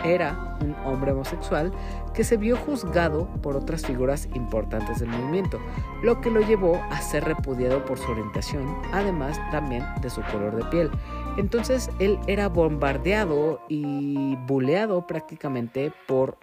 era 0.04 0.58
un 0.60 0.74
hombre 0.84 1.12
homosexual 1.12 1.70
que 2.14 2.24
se 2.24 2.36
vio 2.36 2.56
juzgado 2.56 3.28
por 3.42 3.56
otras 3.56 3.84
figuras 3.84 4.28
importantes 4.34 5.00
del 5.00 5.08
movimiento, 5.08 5.60
lo 6.02 6.20
que 6.20 6.30
lo 6.30 6.40
llevó 6.40 6.76
a 6.90 7.00
ser 7.00 7.24
repudiado 7.24 7.84
por 7.84 7.98
su 7.98 8.10
orientación, 8.10 8.64
además 8.92 9.38
también 9.50 9.84
de 10.00 10.10
su 10.10 10.22
color 10.22 10.56
de 10.56 10.64
piel. 10.70 10.90
Entonces 11.36 11.90
él 11.98 12.18
era 12.26 12.48
bombardeado 12.48 13.60
y 13.68 14.36
buleado 14.46 15.06
prácticamente 15.06 15.92
por 16.06 16.38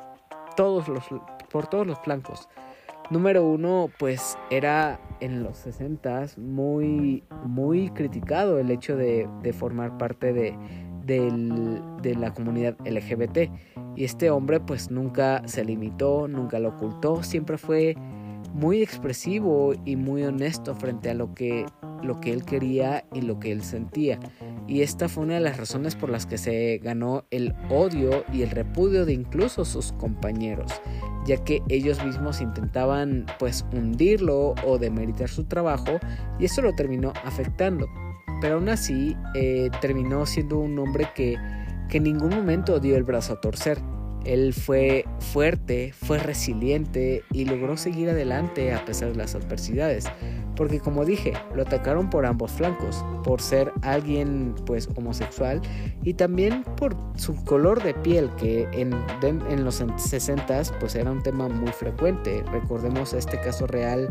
todos 0.55 0.87
los, 0.87 1.05
por 1.49 1.67
todos 1.67 1.87
los 1.87 1.99
flancos. 1.99 2.49
Número 3.09 3.45
uno, 3.45 3.89
pues 3.99 4.37
era 4.49 4.97
en 5.19 5.43
los 5.43 5.57
60 5.57 6.27
muy, 6.37 7.23
muy 7.43 7.89
criticado 7.89 8.57
el 8.57 8.71
hecho 8.71 8.95
de, 8.95 9.27
formar 9.51 9.97
parte 9.97 10.31
de, 10.31 10.57
de 11.19 12.15
la 12.15 12.33
comunidad 12.33 12.75
LGBT. 12.85 13.51
Y 13.95 14.05
este 14.05 14.29
hombre 14.29 14.59
pues 14.59 14.91
nunca 14.91 15.41
se 15.45 15.65
limitó, 15.65 16.27
nunca 16.27 16.59
lo 16.59 16.69
ocultó, 16.69 17.23
siempre 17.23 17.57
fue 17.57 17.95
muy 18.53 18.81
expresivo 18.81 19.73
y 19.85 19.95
muy 19.95 20.23
honesto 20.23 20.75
frente 20.75 21.09
a 21.09 21.13
lo 21.13 21.33
que, 21.33 21.65
lo 22.03 22.19
que 22.19 22.33
él 22.33 22.45
quería 22.45 23.05
y 23.13 23.21
lo 23.21 23.39
que 23.39 23.51
él 23.51 23.63
sentía. 23.63 24.19
Y 24.67 24.81
esta 24.81 25.09
fue 25.09 25.23
una 25.23 25.35
de 25.35 25.41
las 25.41 25.57
razones 25.57 25.95
por 25.95 26.09
las 26.09 26.25
que 26.25 26.37
se 26.37 26.79
ganó 26.81 27.25
el 27.31 27.53
odio 27.69 28.23
y 28.31 28.43
el 28.43 28.51
repudio 28.51 29.05
de 29.05 29.13
incluso 29.13 29.65
sus 29.65 29.91
compañeros 29.93 30.81
ya 31.25 31.37
que 31.43 31.61
ellos 31.69 32.03
mismos 32.03 32.41
intentaban 32.41 33.25
pues 33.39 33.65
hundirlo 33.73 34.55
o 34.65 34.77
demeritar 34.77 35.29
su 35.29 35.45
trabajo 35.45 35.99
y 36.39 36.45
eso 36.45 36.61
lo 36.61 36.73
terminó 36.73 37.13
afectando. 37.23 37.87
Pero 38.39 38.55
aún 38.55 38.69
así 38.69 39.15
eh, 39.35 39.69
terminó 39.81 40.25
siendo 40.25 40.59
un 40.59 40.77
hombre 40.79 41.09
que, 41.15 41.37
que 41.89 41.97
en 41.97 42.03
ningún 42.03 42.29
momento 42.29 42.79
dio 42.79 42.95
el 42.95 43.03
brazo 43.03 43.33
a 43.33 43.41
torcer. 43.41 43.79
Él 44.25 44.53
fue 44.53 45.05
fuerte, 45.19 45.93
fue 45.93 46.19
resiliente 46.19 47.23
y 47.31 47.45
logró 47.45 47.75
seguir 47.75 48.09
adelante 48.09 48.73
a 48.73 48.85
pesar 48.85 49.09
de 49.09 49.15
las 49.15 49.33
adversidades 49.33 50.05
porque 50.55 50.79
como 50.79 51.05
dije, 51.05 51.33
lo 51.55 51.61
atacaron 51.61 52.09
por 52.09 52.25
ambos 52.25 52.51
flancos, 52.51 53.03
por 53.23 53.41
ser 53.41 53.71
alguien 53.81 54.55
pues 54.65 54.89
homosexual 54.95 55.61
y 56.03 56.13
también 56.13 56.63
por 56.77 56.95
su 57.15 57.35
color 57.45 57.83
de 57.83 57.93
piel 57.93 58.29
que 58.37 58.67
en, 58.73 58.93
en 59.21 59.63
los 59.63 59.83
60 59.95 60.41
pues 60.79 60.95
era 60.95 61.11
un 61.11 61.23
tema 61.23 61.47
muy 61.47 61.71
frecuente. 61.71 62.43
Recordemos 62.51 63.13
este 63.13 63.39
caso 63.39 63.67
real 63.67 64.09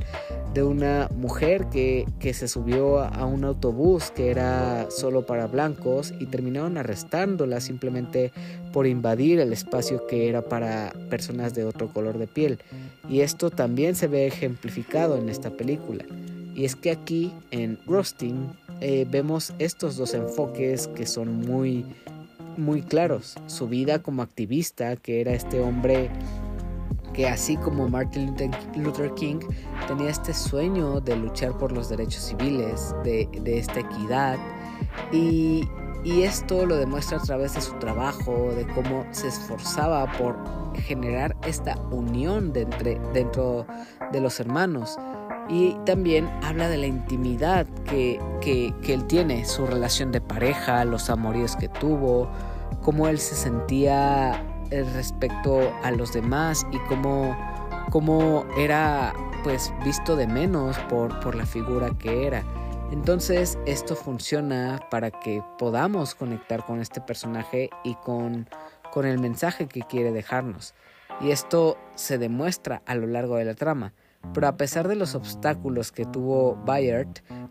de 0.54 0.62
una 0.62 1.08
mujer 1.16 1.66
que, 1.66 2.06
que 2.18 2.34
se 2.34 2.48
subió 2.48 3.00
a 3.00 3.24
un 3.24 3.44
autobús 3.44 4.10
que 4.10 4.30
era 4.30 4.90
solo 4.90 5.26
para 5.26 5.46
blancos 5.46 6.12
y 6.18 6.26
terminaron 6.26 6.78
arrestándola 6.78 7.60
simplemente 7.60 8.32
por 8.72 8.86
invadir 8.86 9.40
el 9.40 9.52
espacio 9.52 10.06
que 10.06 10.28
era 10.28 10.42
para 10.42 10.92
personas 11.08 11.54
de 11.54 11.64
otro 11.64 11.88
color 11.88 12.18
de 12.18 12.26
piel. 12.26 12.58
Y 13.08 13.20
esto 13.20 13.50
también 13.50 13.94
se 13.94 14.06
ve 14.06 14.26
ejemplificado 14.26 15.16
en 15.16 15.28
esta 15.28 15.50
película. 15.50 16.04
Y 16.54 16.64
es 16.64 16.76
que 16.76 16.90
aquí 16.90 17.32
en 17.50 17.78
Rusting 17.86 18.52
eh, 18.80 19.06
vemos 19.10 19.52
estos 19.58 19.96
dos 19.96 20.14
enfoques 20.14 20.88
que 20.88 21.06
son 21.06 21.40
muy, 21.40 21.84
muy 22.56 22.82
claros. 22.82 23.36
Su 23.46 23.68
vida 23.68 24.02
como 24.02 24.22
activista, 24.22 24.96
que 24.96 25.20
era 25.20 25.32
este 25.32 25.60
hombre 25.60 26.10
que 27.12 27.28
así 27.28 27.56
como 27.56 27.88
Martin 27.88 28.34
Luther 28.76 29.12
King 29.14 29.40
tenía 29.88 30.10
este 30.10 30.32
sueño 30.32 31.00
de 31.00 31.16
luchar 31.16 31.56
por 31.58 31.72
los 31.72 31.88
derechos 31.88 32.22
civiles, 32.22 32.94
de, 33.04 33.28
esta 33.44 33.80
equidad, 33.80 34.38
y, 35.12 35.68
esto 36.04 36.64
lo 36.64 36.76
demuestra 36.76 37.18
a 37.18 37.22
través 37.22 37.54
de 37.54 37.60
su 37.60 37.74
trabajo, 37.74 38.52
de 38.54 38.66
cómo 38.68 39.04
se 39.10 39.28
esforzaba 39.28 40.10
por 40.12 40.38
generar 40.74 41.36
esta 41.46 41.76
unión 41.90 42.54
dentro 42.54 43.66
de 44.10 44.20
los 44.20 44.40
hermanos. 44.40 44.96
Y 45.48 45.74
también 45.84 46.28
habla 46.42 46.68
de 46.68 46.76
la 46.76 46.86
intimidad 46.86 47.66
que, 47.84 48.20
él 48.86 49.06
tiene, 49.06 49.44
su 49.44 49.66
relación 49.66 50.12
de 50.12 50.20
pareja, 50.20 50.84
los 50.84 51.10
amoríos 51.10 51.56
que 51.56 51.68
tuvo, 51.68 52.30
cómo 52.82 53.08
él 53.08 53.18
se 53.18 53.34
sentía 53.34 54.44
eh, 54.70 54.84
respecto 54.94 55.72
a 55.82 55.90
los 55.90 56.12
demás 56.12 56.64
y 56.72 56.78
cómo, 56.88 57.36
cómo 57.90 58.44
era 58.56 59.12
pues 59.42 59.72
visto 59.84 60.16
de 60.16 60.26
menos 60.26 60.78
por, 60.88 61.18
por 61.20 61.34
la 61.34 61.46
figura 61.46 61.90
que 61.98 62.26
era. 62.26 62.44
Entonces 62.92 63.58
esto 63.66 63.94
funciona 63.94 64.80
para 64.90 65.10
que 65.10 65.42
podamos 65.58 66.14
conectar 66.14 66.64
con 66.64 66.80
este 66.80 67.00
personaje 67.00 67.70
y 67.84 67.94
con, 67.94 68.48
con 68.92 69.06
el 69.06 69.18
mensaje 69.18 69.66
que 69.66 69.82
quiere 69.82 70.12
dejarnos. 70.12 70.74
Y 71.20 71.30
esto 71.30 71.76
se 71.94 72.18
demuestra 72.18 72.82
a 72.86 72.94
lo 72.94 73.06
largo 73.06 73.36
de 73.36 73.44
la 73.44 73.54
trama 73.54 73.92
pero 74.32 74.48
a 74.48 74.56
pesar 74.56 74.88
de 74.88 74.96
los 74.96 75.14
obstáculos 75.14 75.92
que 75.92 76.04
tuvo 76.04 76.56
Bayard, 76.64 77.08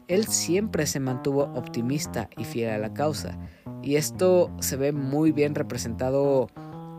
él 0.07 0.25
siempre 0.27 0.85
se 0.87 0.99
mantuvo 0.99 1.43
optimista 1.55 2.29
y 2.37 2.45
fiel 2.45 2.71
a 2.71 2.77
la 2.77 2.93
causa. 2.93 3.37
Y 3.81 3.95
esto 3.95 4.51
se 4.59 4.75
ve 4.75 4.91
muy 4.91 5.31
bien 5.31 5.55
representado 5.55 6.47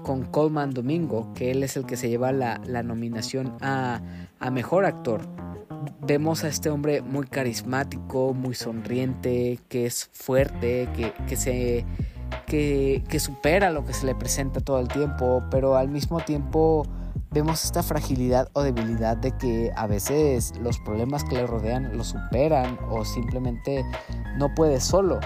con 0.02 0.24
Coleman 0.24 0.70
Domingo, 0.70 1.32
que 1.34 1.50
él 1.50 1.62
es 1.62 1.76
el 1.76 1.86
que 1.86 1.96
se 1.96 2.08
lleva 2.08 2.32
la, 2.32 2.58
nominación 2.82 3.56
a, 3.60 4.00
Mejor 4.52 4.84
Actor. 4.84 5.22
Vemos 6.06 6.44
a 6.44 6.48
este 6.48 6.70
hombre 6.70 7.02
muy 7.02 7.26
carismático, 7.26 8.34
muy 8.34 8.54
sonriente, 8.54 9.58
que 9.68 9.86
es 9.86 10.10
fuerte, 10.12 10.88
que, 11.28 11.36
se, 11.36 11.84
que, 12.46 13.02
que 13.08 13.20
supera 13.20 13.70
lo 13.70 13.84
que 13.84 13.92
se 13.92 14.06
le 14.06 14.14
presenta 14.14 14.60
todo 14.60 14.78
el 14.78 14.88
tiempo, 14.88 15.42
pero 15.50 15.76
al 15.76 15.88
mismo 15.88 16.20
tiempo 16.20 16.86
vemos 17.30 17.64
esta 17.64 17.82
fragilidad 17.82 18.48
o 18.54 18.62
debilidad 18.62 19.16
de 19.16 19.32
que 19.32 19.72
a 19.76 19.86
veces 19.86 20.52
los 20.60 20.78
problemas 20.80 21.24
que 21.24 21.36
le 21.36 21.46
rodean 21.46 21.96
lo 21.96 22.04
superan 22.04 22.78
o 22.90 23.04
simplemente 23.04 23.84
no 24.36 24.52
puede 24.54 24.80
solo. 24.80 25.20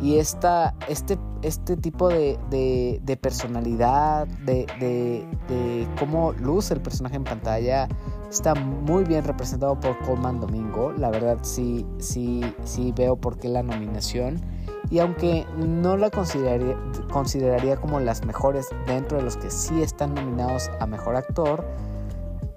Y 0.00 0.18
esta, 0.18 0.74
este, 0.88 1.18
este 1.42 1.76
tipo 1.76 2.08
de, 2.08 2.38
de, 2.48 3.16
personalidad, 3.18 4.26
de, 4.26 4.66
de, 4.78 5.88
cómo 5.98 6.32
luce 6.32 6.72
el 6.72 6.80
personaje 6.80 7.16
en 7.16 7.24
pantalla, 7.24 7.86
está 8.30 8.54
muy 8.54 9.04
bien 9.04 9.24
representado 9.24 9.78
por 9.78 9.98
Coleman 9.98 10.40
Domingo. 10.40 10.92
La 10.92 11.10
verdad 11.10 11.38
sí, 11.42 11.84
sí, 11.98 12.40
sí 12.64 12.94
veo 12.96 13.16
por 13.16 13.38
qué 13.38 13.48
la 13.48 13.62
nominación 13.62 14.40
y 14.88 14.98
aunque 14.98 15.46
no 15.56 15.96
la 15.96 16.10
consideraría, 16.10 16.76
consideraría 17.12 17.76
como 17.76 18.00
las 18.00 18.24
mejores 18.24 18.68
dentro 18.86 19.18
de 19.18 19.24
los 19.24 19.36
que 19.36 19.50
sí 19.50 19.82
están 19.82 20.14
nominados 20.14 20.70
a 20.80 20.86
Mejor 20.86 21.16
Actor, 21.16 21.64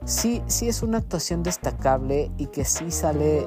sí, 0.05 0.41
sí 0.47 0.69
es 0.69 0.83
una 0.83 0.99
actuación 0.99 1.43
destacable 1.43 2.31
y 2.37 2.47
que 2.47 2.65
sí 2.65 2.91
sale 2.91 3.45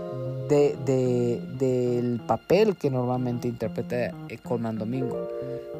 de, 0.48 1.40
del 1.58 2.20
papel 2.20 2.76
que 2.76 2.90
normalmente 2.90 3.48
interpreta 3.48 4.12
Colman 4.42 4.78
Domingo. 4.78 5.28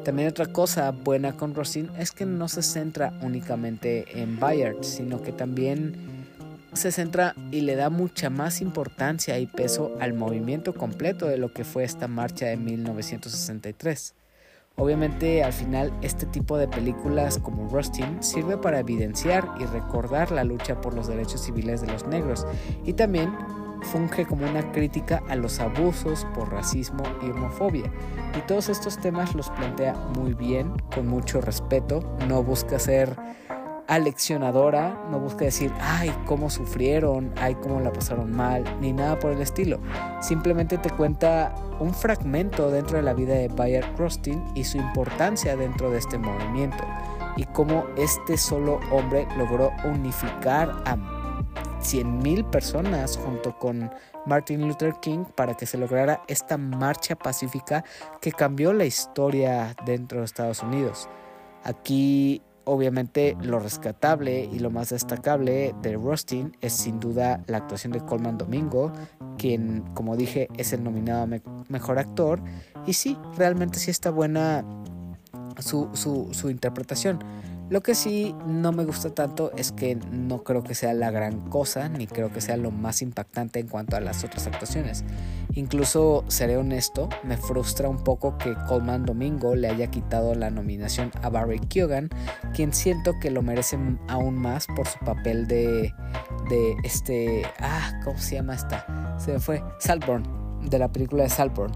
También 0.03 0.29
otra 0.29 0.45
cosa 0.47 0.91
buena 0.91 1.33
con 1.33 1.53
Rosin 1.53 1.89
es 1.97 2.11
que 2.11 2.25
no 2.25 2.47
se 2.47 2.61
centra 2.61 3.13
únicamente 3.21 4.21
en 4.21 4.39
Bayard, 4.39 4.83
sino 4.83 5.21
que 5.21 5.31
también 5.31 6.16
se 6.73 6.91
centra 6.91 7.33
y 7.51 7.61
le 7.61 7.75
da 7.75 7.89
mucha 7.89 8.29
más 8.29 8.61
importancia 8.61 9.39
y 9.39 9.47
peso 9.47 9.95
al 9.99 10.13
movimiento 10.13 10.73
completo 10.73 11.27
de 11.27 11.37
lo 11.37 11.53
que 11.53 11.63
fue 11.63 11.83
esta 11.83 12.07
marcha 12.07 12.45
de 12.47 12.57
1963. 12.57 14.15
Obviamente 14.75 15.43
al 15.43 15.53
final 15.53 15.91
este 16.03 16.27
tipo 16.27 16.57
de 16.57 16.67
películas 16.67 17.39
como 17.39 17.67
Rustin 17.67 18.21
sirve 18.21 18.57
para 18.57 18.79
evidenciar 18.79 19.49
y 19.59 19.65
recordar 19.65 20.31
la 20.31 20.43
lucha 20.43 20.79
por 20.81 20.93
los 20.93 21.07
derechos 21.07 21.41
civiles 21.41 21.81
de 21.81 21.87
los 21.87 22.05
negros 22.05 22.45
y 22.85 22.93
también 22.93 23.35
funge 23.81 24.25
como 24.25 24.47
una 24.47 24.71
crítica 24.71 25.23
a 25.29 25.35
los 25.35 25.59
abusos 25.59 26.27
por 26.35 26.51
racismo 26.51 27.03
y 27.23 27.29
homofobia. 27.29 27.91
Y 28.37 28.41
todos 28.47 28.69
estos 28.69 28.99
temas 28.99 29.33
los 29.33 29.49
plantea 29.51 29.93
muy 30.15 30.33
bien, 30.33 30.71
con 30.93 31.07
mucho 31.07 31.41
respeto, 31.41 32.17
no 32.27 32.43
busca 32.43 32.79
ser 32.79 33.15
aleccionadora, 33.87 35.07
no 35.09 35.19
busca 35.19 35.45
decir, 35.45 35.71
ay, 35.79 36.13
cómo 36.25 36.49
sufrieron, 36.49 37.31
ay, 37.37 37.55
cómo 37.55 37.79
la 37.79 37.91
pasaron 37.91 38.35
mal, 38.35 38.63
ni 38.81 38.93
nada 38.93 39.17
por 39.17 39.31
el 39.31 39.41
estilo. 39.41 39.79
Simplemente 40.21 40.77
te 40.77 40.89
cuenta 40.89 41.55
un 41.79 41.93
fragmento 41.93 42.69
dentro 42.69 42.97
de 42.97 43.03
la 43.03 43.13
vida 43.13 43.33
de 43.35 43.47
Bayer 43.47 43.85
Crostin 43.95 44.43
y 44.55 44.63
su 44.63 44.77
importancia 44.77 45.55
dentro 45.55 45.89
de 45.89 45.99
este 45.99 46.17
movimiento 46.17 46.83
y 47.37 47.45
cómo 47.45 47.85
este 47.97 48.35
solo 48.35 48.79
hombre 48.91 49.27
logró 49.37 49.71
unificar 49.85 50.69
a 50.85 50.97
100.000 51.81 52.49
personas 52.49 53.17
junto 53.17 53.57
con 53.57 53.91
Martin 54.25 54.67
Luther 54.67 54.95
King 54.99 55.23
para 55.35 55.55
que 55.55 55.65
se 55.65 55.77
lograra 55.77 56.23
esta 56.27 56.57
marcha 56.57 57.15
pacífica 57.15 57.85
que 58.19 58.31
cambió 58.31 58.73
la 58.73 58.85
historia 58.85 59.75
dentro 59.85 60.19
de 60.19 60.25
Estados 60.25 60.63
Unidos. 60.63 61.07
Aquí 61.63 62.41
obviamente 62.67 63.35
lo 63.41 63.59
rescatable 63.59 64.43
y 64.51 64.59
lo 64.59 64.69
más 64.69 64.89
destacable 64.89 65.73
de 65.81 65.93
Rustin 65.93 66.55
es 66.61 66.73
sin 66.73 66.99
duda 66.99 67.41
la 67.47 67.57
actuación 67.57 67.93
de 67.93 68.01
Colman 68.01 68.37
Domingo, 68.37 68.91
quien 69.37 69.81
como 69.93 70.17
dije 70.17 70.49
es 70.57 70.73
el 70.73 70.83
nominado 70.83 71.27
mejor 71.69 71.97
actor 71.97 72.41
y 72.85 72.93
sí, 72.93 73.17
realmente 73.37 73.79
sí 73.79 73.89
está 73.89 74.11
buena 74.11 74.65
su, 75.59 75.89
su, 75.93 76.27
su 76.33 76.49
interpretación. 76.49 77.19
Lo 77.69 77.81
que 77.81 77.95
sí 77.95 78.33
no 78.45 78.71
me 78.71 78.85
gusta 78.85 79.09
tanto 79.09 79.51
es 79.57 79.73
que 79.73 79.95
no 79.95 80.43
creo 80.43 80.63
que 80.63 80.73
sea 80.73 80.93
la 80.93 81.11
gran 81.11 81.49
cosa, 81.49 81.89
ni 81.89 82.07
creo 82.07 82.31
que 82.31 82.39
sea 82.39 82.55
lo 82.55 82.71
más 82.71 83.01
impactante 83.01 83.59
en 83.59 83.67
cuanto 83.67 83.97
a 83.97 83.99
las 83.99 84.23
otras 84.23 84.47
actuaciones. 84.47 85.03
Incluso, 85.53 86.23
seré 86.27 86.55
honesto, 86.55 87.09
me 87.23 87.35
frustra 87.35 87.89
un 87.89 88.03
poco 88.03 88.37
que 88.37 88.55
Coleman 88.67 89.05
Domingo 89.05 89.55
le 89.55 89.67
haya 89.67 89.87
quitado 89.87 90.33
la 90.33 90.49
nominación 90.49 91.11
a 91.21 91.29
Barry 91.29 91.59
Keoghan, 91.59 92.09
quien 92.53 92.73
siento 92.73 93.13
que 93.19 93.31
lo 93.31 93.41
merece 93.41 93.77
aún 94.07 94.35
más 94.35 94.67
por 94.67 94.87
su 94.87 94.99
papel 94.99 95.47
de, 95.47 95.93
de 96.49 96.75
este... 96.83 97.43
Ah, 97.59 97.99
¿cómo 98.05 98.17
se 98.17 98.35
llama 98.35 98.55
esta? 98.55 99.17
Se 99.19 99.33
me 99.33 99.39
fue. 99.39 99.61
Saltburn, 99.79 100.23
de 100.69 100.79
la 100.79 100.89
película 100.89 101.23
de 101.23 101.29
Saltburn. 101.29 101.73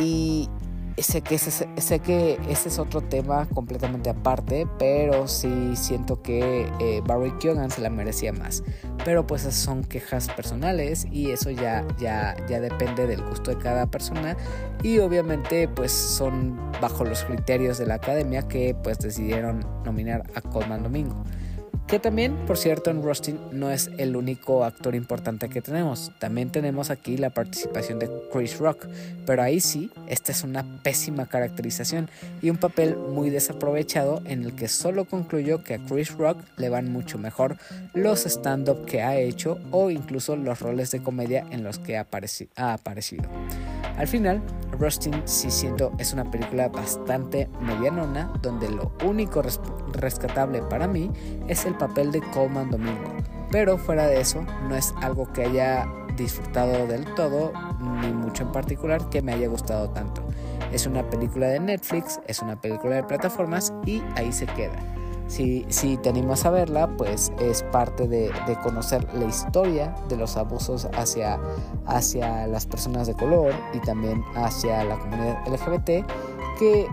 Y 0.00 0.48
Sé 0.96 1.22
que, 1.22 1.34
ese, 1.34 1.50
sé 1.76 1.98
que 1.98 2.38
ese 2.48 2.68
es 2.68 2.78
otro 2.78 3.00
tema 3.00 3.46
completamente 3.52 4.10
aparte, 4.10 4.66
pero 4.78 5.26
sí 5.26 5.74
siento 5.74 6.22
que 6.22 6.70
eh, 6.80 7.02
Barry 7.04 7.32
Keoghan 7.38 7.70
se 7.70 7.80
la 7.80 7.90
merecía 7.90 8.32
más. 8.32 8.62
Pero 9.04 9.26
pues 9.26 9.42
esas 9.42 9.56
son 9.56 9.82
quejas 9.82 10.28
personales 10.28 11.06
y 11.10 11.30
eso 11.32 11.50
ya, 11.50 11.84
ya, 11.98 12.36
ya 12.48 12.60
depende 12.60 13.06
del 13.06 13.22
gusto 13.22 13.50
de 13.50 13.58
cada 13.58 13.86
persona 13.86 14.36
y 14.82 14.98
obviamente 15.00 15.66
pues 15.66 15.90
son 15.90 16.58
bajo 16.80 17.04
los 17.04 17.24
criterios 17.24 17.78
de 17.78 17.86
la 17.86 17.94
academia 17.94 18.46
que 18.46 18.76
pues 18.80 18.98
decidieron 18.98 19.66
nominar 19.84 20.22
a 20.34 20.40
Coleman 20.40 20.84
Domingo. 20.84 21.24
Que 21.86 21.98
también, 21.98 22.34
por 22.46 22.56
cierto, 22.56 22.90
en 22.90 23.02
Rustin 23.02 23.38
no 23.52 23.70
es 23.70 23.90
el 23.98 24.16
único 24.16 24.64
actor 24.64 24.94
importante 24.94 25.50
que 25.50 25.60
tenemos. 25.60 26.12
También 26.18 26.50
tenemos 26.50 26.88
aquí 26.88 27.18
la 27.18 27.28
participación 27.28 27.98
de 27.98 28.10
Chris 28.32 28.58
Rock. 28.58 28.86
Pero 29.26 29.42
ahí 29.42 29.60
sí, 29.60 29.90
esta 30.08 30.32
es 30.32 30.44
una 30.44 30.64
pésima 30.82 31.26
caracterización 31.26 32.08
y 32.40 32.48
un 32.48 32.56
papel 32.56 32.96
muy 32.96 33.28
desaprovechado 33.28 34.22
en 34.24 34.44
el 34.44 34.54
que 34.54 34.68
solo 34.68 35.04
concluyó 35.04 35.62
que 35.62 35.74
a 35.74 35.78
Chris 35.78 36.12
Rock 36.16 36.38
le 36.56 36.70
van 36.70 36.90
mucho 36.90 37.18
mejor 37.18 37.58
los 37.92 38.24
stand-up 38.24 38.86
que 38.86 39.02
ha 39.02 39.16
hecho 39.16 39.58
o 39.70 39.90
incluso 39.90 40.36
los 40.36 40.60
roles 40.60 40.90
de 40.90 41.02
comedia 41.02 41.46
en 41.50 41.64
los 41.64 41.78
que 41.78 41.98
ha, 41.98 42.00
aparecido. 42.00 43.24
Al 43.96 44.08
final, 44.08 44.42
Rustin 44.72 45.22
sí 45.26 45.50
siento 45.50 45.92
es 45.98 46.12
una 46.12 46.30
película 46.30 46.68
bastante 46.68 47.48
medianona 47.60 48.32
donde 48.42 48.70
lo 48.70 48.92
único 49.04 49.42
rescatable 49.92 50.62
para 50.62 50.88
mí 50.88 51.10
es 51.46 51.64
el 51.64 51.73
papel 51.78 52.12
de 52.12 52.20
Coleman 52.32 52.70
Domingo. 52.70 53.12
Pero 53.50 53.78
fuera 53.78 54.06
de 54.06 54.20
eso, 54.20 54.44
no 54.68 54.74
es 54.74 54.94
algo 55.00 55.32
que 55.32 55.44
haya 55.44 55.86
disfrutado 56.16 56.86
del 56.86 57.04
todo, 57.14 57.52
ni 58.00 58.12
mucho 58.12 58.44
en 58.44 58.52
particular 58.52 59.08
que 59.10 59.22
me 59.22 59.32
haya 59.32 59.48
gustado 59.48 59.90
tanto. 59.90 60.22
Es 60.72 60.86
una 60.86 61.08
película 61.08 61.46
de 61.48 61.60
Netflix, 61.60 62.20
es 62.26 62.40
una 62.40 62.60
película 62.60 62.96
de 62.96 63.04
plataformas 63.04 63.72
y 63.86 64.02
ahí 64.16 64.32
se 64.32 64.46
queda. 64.46 64.76
Si, 65.26 65.64
si 65.68 65.96
te 65.96 66.10
a 66.10 66.50
verla, 66.50 66.86
pues 66.98 67.32
es 67.40 67.62
parte 67.62 68.06
de, 68.06 68.30
de, 68.46 68.56
conocer 68.62 69.06
la 69.14 69.24
historia 69.24 69.94
de 70.08 70.16
los 70.16 70.36
abusos 70.36 70.86
hacia, 70.96 71.40
hacia 71.86 72.46
las 72.46 72.66
personas 72.66 73.06
de 73.06 73.14
color 73.14 73.52
y 73.72 73.80
también 73.80 74.22
hacia 74.34 74.84
la 74.84 74.98
comunidad 74.98 75.38
LGBT, 75.48 76.06
que 76.58 76.86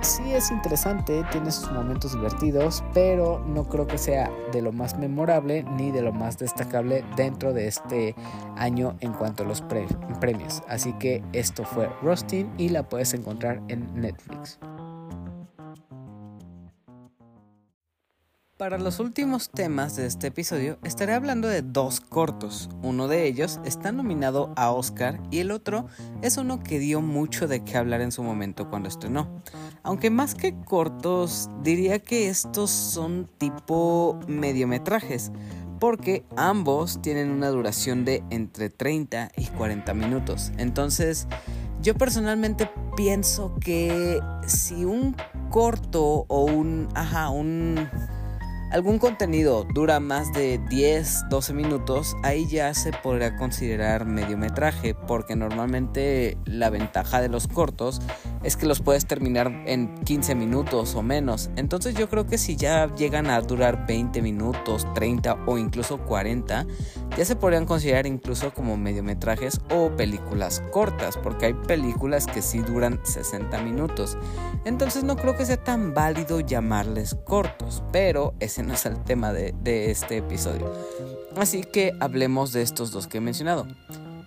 sí 0.00 0.32
es 0.32 0.50
interesante, 0.50 1.24
tiene 1.30 1.50
sus 1.50 1.70
momentos 1.72 2.12
divertidos, 2.12 2.84
pero 2.94 3.40
no 3.46 3.68
creo 3.68 3.86
que 3.86 3.98
sea 3.98 4.30
de 4.52 4.62
lo 4.62 4.72
más 4.72 4.98
memorable 4.98 5.64
ni 5.64 5.90
de 5.90 6.02
lo 6.02 6.12
más 6.12 6.38
destacable 6.38 7.04
dentro 7.16 7.52
de 7.52 7.66
este 7.66 8.14
año 8.56 8.96
en 9.00 9.12
cuanto 9.12 9.42
a 9.42 9.46
los 9.46 9.62
premios. 10.20 10.62
Así 10.68 10.92
que 10.94 11.22
esto 11.32 11.64
fue 11.64 11.88
Rustin 12.02 12.50
y 12.58 12.68
la 12.68 12.88
puedes 12.88 13.14
encontrar 13.14 13.60
en 13.68 14.00
Netflix. 14.00 14.58
Para 18.58 18.76
los 18.76 18.98
últimos 18.98 19.50
temas 19.50 19.94
de 19.94 20.06
este 20.06 20.26
episodio 20.26 20.78
estaré 20.82 21.14
hablando 21.14 21.46
de 21.46 21.62
dos 21.62 22.00
cortos. 22.00 22.68
Uno 22.82 23.06
de 23.06 23.24
ellos 23.28 23.60
está 23.64 23.92
nominado 23.92 24.52
a 24.56 24.72
Oscar 24.72 25.20
y 25.30 25.38
el 25.38 25.52
otro 25.52 25.86
es 26.22 26.38
uno 26.38 26.58
que 26.58 26.80
dio 26.80 27.00
mucho 27.00 27.46
de 27.46 27.62
qué 27.62 27.76
hablar 27.76 28.00
en 28.00 28.10
su 28.10 28.24
momento 28.24 28.68
cuando 28.68 28.88
estrenó. 28.88 29.30
Aunque 29.84 30.10
más 30.10 30.34
que 30.34 30.56
cortos, 30.64 31.48
diría 31.62 32.00
que 32.00 32.28
estos 32.28 32.72
son 32.72 33.30
tipo 33.38 34.18
mediometrajes, 34.26 35.30
porque 35.78 36.24
ambos 36.34 37.00
tienen 37.00 37.30
una 37.30 37.50
duración 37.50 38.04
de 38.04 38.24
entre 38.30 38.70
30 38.70 39.30
y 39.36 39.46
40 39.46 39.94
minutos. 39.94 40.50
Entonces, 40.58 41.28
yo 41.80 41.94
personalmente 41.94 42.68
pienso 42.96 43.54
que 43.60 44.18
si 44.48 44.84
un 44.84 45.14
corto 45.48 46.24
o 46.26 46.44
un, 46.44 46.88
ajá, 46.96 47.30
un 47.30 47.88
algún 48.70 48.98
contenido 48.98 49.64
dura 49.72 50.00
más 50.00 50.32
de 50.32 50.58
10, 50.68 51.28
12 51.30 51.54
minutos, 51.54 52.16
ahí 52.22 52.46
ya 52.46 52.74
se 52.74 52.92
podría 52.92 53.36
considerar 53.36 54.04
mediometraje, 54.04 54.94
porque 54.94 55.36
normalmente 55.36 56.36
la 56.44 56.70
ventaja 56.70 57.20
de 57.20 57.28
los 57.28 57.46
cortos 57.46 58.00
es 58.42 58.56
que 58.56 58.66
los 58.66 58.80
puedes 58.80 59.06
terminar 59.06 59.64
en 59.66 59.94
15 60.04 60.34
minutos 60.34 60.94
o 60.94 61.02
menos. 61.02 61.50
Entonces 61.56 61.94
yo 61.94 62.08
creo 62.08 62.26
que 62.26 62.38
si 62.38 62.56
ya 62.56 62.94
llegan 62.94 63.30
a 63.30 63.40
durar 63.40 63.86
20 63.86 64.20
minutos, 64.22 64.86
30 64.94 65.44
o 65.46 65.58
incluso 65.58 65.98
40, 65.98 66.66
ya 67.16 67.24
se 67.24 67.36
podrían 67.36 67.64
considerar 67.64 68.06
incluso 68.06 68.52
como 68.52 68.76
mediometrajes 68.76 69.60
o 69.70 69.90
películas 69.96 70.62
cortas, 70.72 71.16
porque 71.16 71.46
hay 71.46 71.54
películas 71.54 72.26
que 72.26 72.42
sí 72.42 72.58
duran 72.60 73.00
60 73.02 73.62
minutos. 73.62 74.18
Entonces 74.64 75.04
no 75.04 75.16
creo 75.16 75.36
que 75.36 75.46
sea 75.46 75.62
tan 75.62 75.94
válido 75.94 76.40
llamarles 76.40 77.16
cortos, 77.24 77.82
pero 77.92 78.34
ese 78.40 78.57
es 78.58 78.86
el 78.86 79.02
tema 79.04 79.32
de, 79.32 79.54
de 79.62 79.90
este 79.90 80.18
episodio. 80.18 80.72
Así 81.36 81.62
que 81.62 81.94
hablemos 82.00 82.52
de 82.52 82.62
estos 82.62 82.90
dos 82.90 83.06
que 83.06 83.18
he 83.18 83.20
mencionado. 83.20 83.66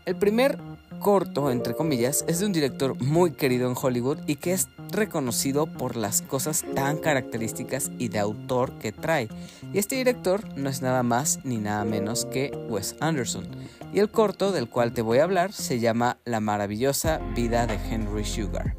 El 0.06 0.16
primer 0.16 0.58
corto, 1.02 1.52
entre 1.52 1.74
comillas, 1.74 2.24
es 2.28 2.40
de 2.40 2.46
un 2.46 2.54
director 2.54 3.02
muy 3.02 3.32
querido 3.32 3.70
en 3.70 3.76
Hollywood 3.80 4.20
y 4.28 4.36
que 4.36 4.54
es 4.54 4.70
reconocido 4.92 5.66
por 5.66 5.96
las 5.98 6.22
cosas 6.22 6.64
tan 6.76 6.98
características 6.98 7.92
y 7.98 8.08
de 8.08 8.20
autor 8.20 8.72
que 8.80 8.92
trae. 8.92 9.28
Y 9.74 9.80
este 9.80 9.96
director 9.96 10.58
no 10.58 10.70
es 10.70 10.82
nada 10.82 11.04
más 11.04 11.40
ni 11.44 11.58
nada 11.58 11.84
menos 11.84 12.26
que 12.26 12.52
Wes 12.70 12.96
Anderson. 13.00 13.48
Y 13.94 14.00
el 14.00 14.10
corto 14.10 14.52
del 14.52 14.70
cual 14.70 14.94
te 14.94 15.02
voy 15.02 15.18
a 15.18 15.24
hablar 15.24 15.52
se 15.52 15.80
llama 15.80 16.20
La 16.24 16.40
maravillosa 16.40 17.20
vida 17.36 17.68
de 17.68 17.76
Henry 17.76 18.24
Sugar. 18.24 18.76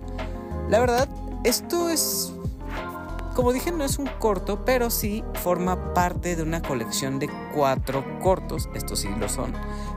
La 0.71 0.81
verdad, 0.81 1.09
esto 1.45 1.91
es 1.91 2.33
como 3.35 3.53
dije, 3.53 3.73
no 3.73 3.85
es 3.85 3.99
un 3.99 4.07
corto, 4.19 4.65
pero 4.65 4.91
sí 4.91 5.25
forma 5.35 5.95
parte 5.95 6.37
de 6.37 6.43
una 6.43 6.63
colección 6.63 7.19
de 7.19 7.31
cuatro 7.55 8.05
cortos, 8.21 8.69
estos 8.75 9.01
sí 9.01 9.09
lo 9.19 9.29
son, 9.29 9.53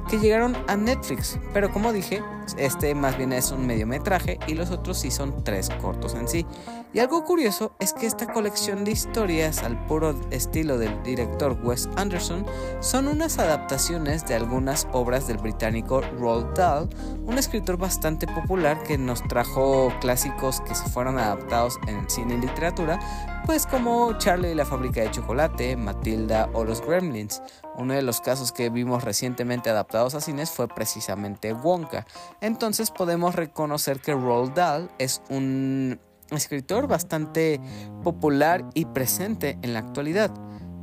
que 0.10 0.20
llegaron 0.20 0.56
a 0.68 0.76
Netflix. 0.76 1.40
Pero 1.54 1.72
como 1.72 1.94
dije, 1.94 2.24
este 2.58 2.94
más 2.96 3.18
bien 3.18 3.34
es 3.34 3.52
un 3.52 3.66
mediometraje 3.66 4.40
y 4.48 4.54
los 4.54 4.72
otros 4.72 5.00
sí 5.00 5.12
son 5.12 5.44
tres 5.44 5.70
cortos 5.82 6.14
en 6.14 6.28
sí. 6.28 6.46
Y 6.94 7.00
algo 7.00 7.26
curioso 7.26 7.74
es 7.80 7.92
que 7.92 8.06
esta 8.06 8.32
colección 8.32 8.86
de 8.86 8.92
historias 8.92 9.64
al 9.64 9.86
puro 9.86 10.16
estilo 10.32 10.78
del 10.78 11.04
director 11.04 11.58
Wes 11.62 11.90
Anderson 11.98 12.46
son 12.80 13.10
unas 13.10 13.38
adaptaciones 13.38 14.26
de 14.26 14.36
algunas 14.36 14.88
obras 14.94 15.28
del 15.28 15.38
británico 15.38 16.02
Roald 16.18 16.56
Dahl, 16.56 16.90
un 17.26 17.38
escritor 17.38 17.78
bastante 17.78 18.28
popular 18.28 18.82
que 18.84 18.98
nos 18.98 19.22
trajo 19.28 19.92
clásicos 20.00 20.62
que 20.62 20.74
se 20.74 20.90
fueron 20.90 21.18
adaptados 21.18 21.78
en 21.88 22.10
cine 22.10 22.36
y 22.36 22.38
literatura, 22.38 23.35
pues 23.46 23.68
como 23.68 24.18
Charlie 24.18 24.52
y 24.52 24.56
la 24.56 24.66
fábrica 24.66 25.02
de 25.02 25.12
chocolate, 25.12 25.76
Matilda 25.76 26.50
o 26.54 26.64
los 26.64 26.82
Gremlins. 26.82 27.42
Uno 27.78 27.94
de 27.94 28.02
los 28.02 28.22
casos 28.22 28.52
que 28.52 28.70
vimos 28.70 29.04
recientemente 29.04 29.70
adaptados 29.70 30.16
a 30.16 30.22
cines 30.22 30.50
fue 30.50 30.68
precisamente 30.68 31.54
Wonka. 31.54 32.08
Entonces 32.42 32.92
podemos 32.92 33.36
reconocer 33.36 34.00
que 34.00 34.14
Roald 34.14 34.54
Dahl 34.56 34.90
es 34.98 35.22
un 35.30 36.00
escritor 36.32 36.88
bastante 36.88 37.62
popular 38.04 38.66
y 38.74 38.86
presente 38.86 39.60
en 39.62 39.74
la 39.74 39.80
actualidad. 39.80 40.32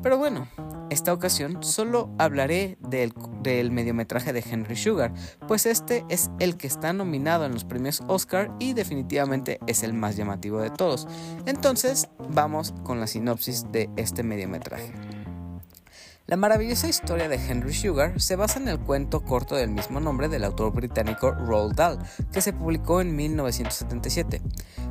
Pero 0.02 0.18
bueno, 0.18 0.46
esta 0.92 1.12
ocasión 1.12 1.62
solo 1.62 2.10
hablaré 2.18 2.78
del, 2.80 3.12
del, 3.42 3.70
mediometraje 3.70 4.32
de 4.32 4.44
Henry 4.48 4.76
Sugar, 4.76 5.12
pues 5.48 5.66
este 5.66 6.04
es 6.08 6.30
el 6.38 6.56
que 6.56 6.66
está 6.66 6.92
nominado 6.92 7.44
en 7.44 7.52
los 7.52 7.64
premios 7.64 8.02
Oscar 8.06 8.50
y 8.58 8.74
definitivamente 8.74 9.58
es 9.66 9.82
el 9.82 9.94
más 9.94 10.16
llamativo 10.16 10.60
de 10.60 10.70
todos. 10.70 11.08
Entonces 11.46 12.08
vamos 12.30 12.74
con 12.84 13.00
la 13.00 13.06
sinopsis 13.06 13.66
de 13.72 13.90
este 13.96 14.22
mediometraje. 14.22 14.92
La 16.26 16.36
maravillosa 16.36 16.86
historia 16.86 17.28
de 17.28 17.34
Henry 17.34 17.74
Sugar 17.74 18.20
se 18.20 18.36
basa 18.36 18.60
en 18.60 18.68
el 18.68 18.78
cuento 18.78 19.22
corto 19.22 19.56
del 19.56 19.70
mismo 19.70 19.98
nombre 19.98 20.28
del 20.28 20.44
autor 20.44 20.72
británico 20.72 21.32
Roald 21.32 21.74
Dahl, 21.74 21.98
que 22.32 22.40
se 22.40 22.52
publicó 22.52 23.00
en 23.00 23.16
1977. 23.16 24.40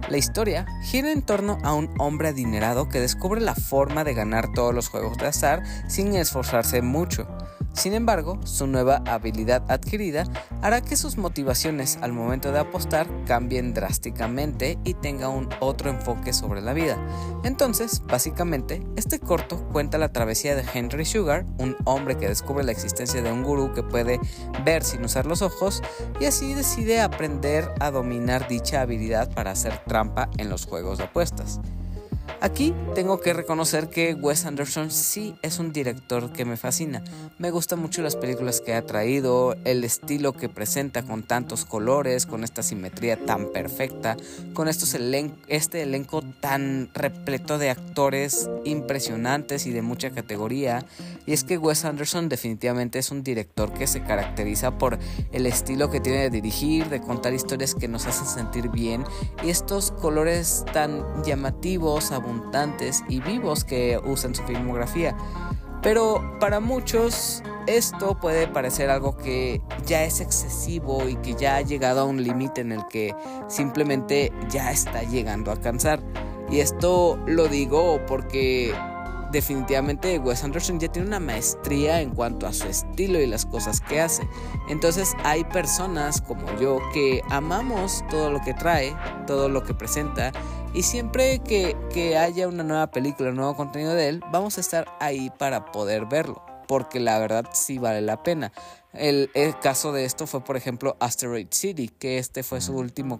La 0.10 0.18
historia 0.18 0.66
gira 0.84 1.10
en 1.12 1.22
torno 1.22 1.58
a 1.64 1.74
un 1.74 1.90
hombre 2.00 2.28
adinerado 2.28 2.90
que 2.90 3.00
descubre 3.00 3.40
la 3.40 3.56
forma 3.56 4.04
de 4.04 4.14
ganar 4.14 4.52
todos 4.54 4.76
los 4.76 4.90
juegos 4.90 5.18
de 5.18 5.28
azar 5.28 5.64
sin 5.88 6.16
esforzarse 6.16 6.82
mucho. 6.82 7.26
Sin 7.74 7.94
embargo, 7.94 8.40
su 8.44 8.68
nueva 8.68 9.02
habilidad 9.06 9.64
adquirida 9.70 10.26
hará 10.62 10.82
que 10.82 10.98
sus 10.98 11.18
motivaciones 11.18 11.98
al 12.02 12.12
momento 12.12 12.52
de 12.52 12.60
apostar 12.60 13.08
cambien 13.26 13.74
drásticamente 13.74 14.78
y 14.84 14.94
tenga 14.94 15.30
un 15.30 15.50
otro 15.62 15.90
enfoque 15.90 16.34
sobre 16.34 16.62
la 16.62 16.74
vida. 16.74 16.98
Entonces, 17.44 18.04
básicamente, 18.06 18.84
este 18.98 19.20
corto 19.20 19.68
cuenta 19.72 19.98
la 19.98 20.12
travesía 20.12 20.56
de 20.56 20.66
Henry 20.74 21.06
Sugar, 21.06 21.46
un 21.58 21.76
hombre 21.86 22.18
que 22.18 22.28
descubre 22.28 22.64
la 22.64 22.72
existencia 22.72 23.22
de 23.22 23.32
un 23.32 23.44
gurú 23.44 23.74
que 23.74 23.84
puede 23.84 24.20
ver 24.66 24.84
sin 24.84 25.04
usar 25.04 25.26
los 25.26 25.42
ojos 25.42 25.82
y 26.20 26.26
así 26.26 26.54
decide 26.54 27.02
aprender 27.02 27.72
a 27.80 27.90
dominar 27.90 28.48
dicha 28.48 28.82
habilidad 28.82 29.34
para 29.34 29.52
hacer 29.52 29.82
trampa 29.86 30.30
en 30.38 30.50
los 30.50 30.66
juegos 30.66 30.98
de 30.98 31.06
apuestas. 31.06 31.60
Aquí 32.42 32.74
tengo 32.96 33.20
que 33.22 33.34
reconocer 33.34 33.90
que 33.92 34.16
Wes 34.16 34.46
Anderson 34.48 34.90
sí 34.90 35.36
es 35.44 35.60
un 35.60 35.72
director 35.72 36.34
que 36.34 36.44
me 36.44 36.58
fascina. 36.58 37.04
Me 37.38 37.52
gustan 37.52 37.78
mucho 37.78 38.02
las 38.02 38.16
películas 38.16 38.62
que 38.62 38.74
ha 38.74 38.84
traído, 38.84 39.56
el 39.64 39.84
estilo 39.84 40.34
que 40.34 40.50
presenta 40.50 41.04
con 41.04 41.22
tantos 41.22 41.66
colores, 41.66 42.26
con 42.26 42.44
esta 42.44 42.64
simetría 42.64 43.24
tan 43.26 43.52
perfecta, 43.52 44.18
con 44.56 44.68
estos 44.68 44.96
este 45.50 45.84
elenco 45.84 46.24
tan 46.40 46.90
repleto 46.96 47.60
de 47.60 47.70
actores 47.70 48.50
impresionantes 48.66 49.68
y 49.68 49.72
de 49.72 49.84
mucha 49.84 50.10
categoría. 50.10 50.84
Y 51.28 51.34
es 51.34 51.44
que 51.44 51.60
Wes 51.60 51.86
Anderson 51.86 52.28
definitivamente 52.28 52.98
es 52.98 53.12
un 53.12 53.22
director 53.22 53.72
que 53.72 53.86
se 53.86 54.02
caracteriza 54.02 54.80
por 54.80 54.98
el 55.32 55.46
estilo 55.46 55.92
que 55.92 56.00
tiene 56.00 56.22
de 56.22 56.30
dirigir, 56.32 56.90
de 56.90 57.02
contar 57.02 57.36
historias 57.36 57.76
que 57.76 57.88
nos 57.88 58.08
hacen 58.08 58.26
sentir 58.26 58.70
bien 58.70 59.04
y 59.44 59.52
estos 59.52 59.92
colores 59.92 60.66
tan 60.74 61.24
llamativos, 61.24 62.12
abundantes, 62.12 62.31
y 63.08 63.20
vivos 63.22 63.64
que 63.64 64.00
usan 64.04 64.36
su 64.36 64.44
filmografía. 64.44 65.16
Pero 65.82 66.38
para 66.40 66.60
muchos 66.60 67.42
esto 67.68 68.20
puede 68.20 68.48
parecer 68.48 68.90
algo 68.90 69.18
que 69.18 69.62
ya 69.86 70.04
es 70.04 70.20
excesivo 70.20 71.08
y 71.08 71.16
que 71.18 71.34
ya 71.34 71.56
ha 71.56 71.62
llegado 71.62 72.02
a 72.02 72.04
un 72.06 72.24
límite 72.24 72.62
en 72.62 72.72
el 72.72 72.86
que 72.88 73.16
simplemente 73.48 74.32
ya 74.50 74.72
está 74.72 75.04
llegando 75.04 75.52
a 75.52 75.60
cansar. 75.60 76.02
Y 76.50 76.60
esto 76.60 77.18
lo 77.26 77.48
digo 77.48 78.00
porque 78.08 78.76
definitivamente 79.32 80.20
Wes 80.20 80.44
Anderson 80.44 80.80
ya 80.80 80.90
tiene 80.90 81.08
una 81.08 81.20
maestría 81.20 82.02
en 82.02 82.10
cuanto 82.12 82.46
a 82.48 82.54
su 82.54 82.68
estilo 82.68 83.20
y 83.20 83.28
las 83.28 83.46
cosas 83.46 83.80
que 83.82 84.02
hace. 84.02 84.28
Entonces 84.70 85.16
hay 85.24 85.44
personas 85.46 86.22
como 86.22 86.46
yo 86.60 86.80
que 86.94 87.22
amamos 87.30 88.04
todo 88.10 88.30
lo 88.32 88.42
que 88.42 88.54
trae, 88.54 88.96
todo 89.28 89.50
lo 89.50 89.64
que 89.64 89.74
presenta 89.74 90.32
y 90.74 90.84
siempre 90.84 91.40
que, 91.40 91.76
que 91.94 92.18
haya 92.18 92.48
una 92.48 92.64
nueva 92.64 92.92
película, 92.92 93.30
un 93.30 93.36
nuevo 93.36 93.56
contenido 93.56 93.94
de 93.94 94.10
él, 94.10 94.24
vamos 94.32 94.58
a 94.58 94.62
estar 94.62 94.86
ahí 95.00 95.30
para 95.38 95.72
poder 95.72 96.06
verlo 96.06 96.44
porque 96.72 97.02
la 97.02 97.20
verdad 97.20 97.50
sí 97.52 97.80
vale 97.80 98.00
la 98.00 98.24
pena. 98.24 98.54
El, 98.94 99.30
caso 99.62 99.92
de 99.92 100.06
esto 100.06 100.26
fue, 100.26 100.42
por 100.42 100.56
ejemplo, 100.56 100.96
Asteroid 101.02 101.48
City, 101.50 101.90
que 101.90 102.18
este 102.18 102.44
fue 102.44 102.62
su 102.62 102.78
último 102.78 103.20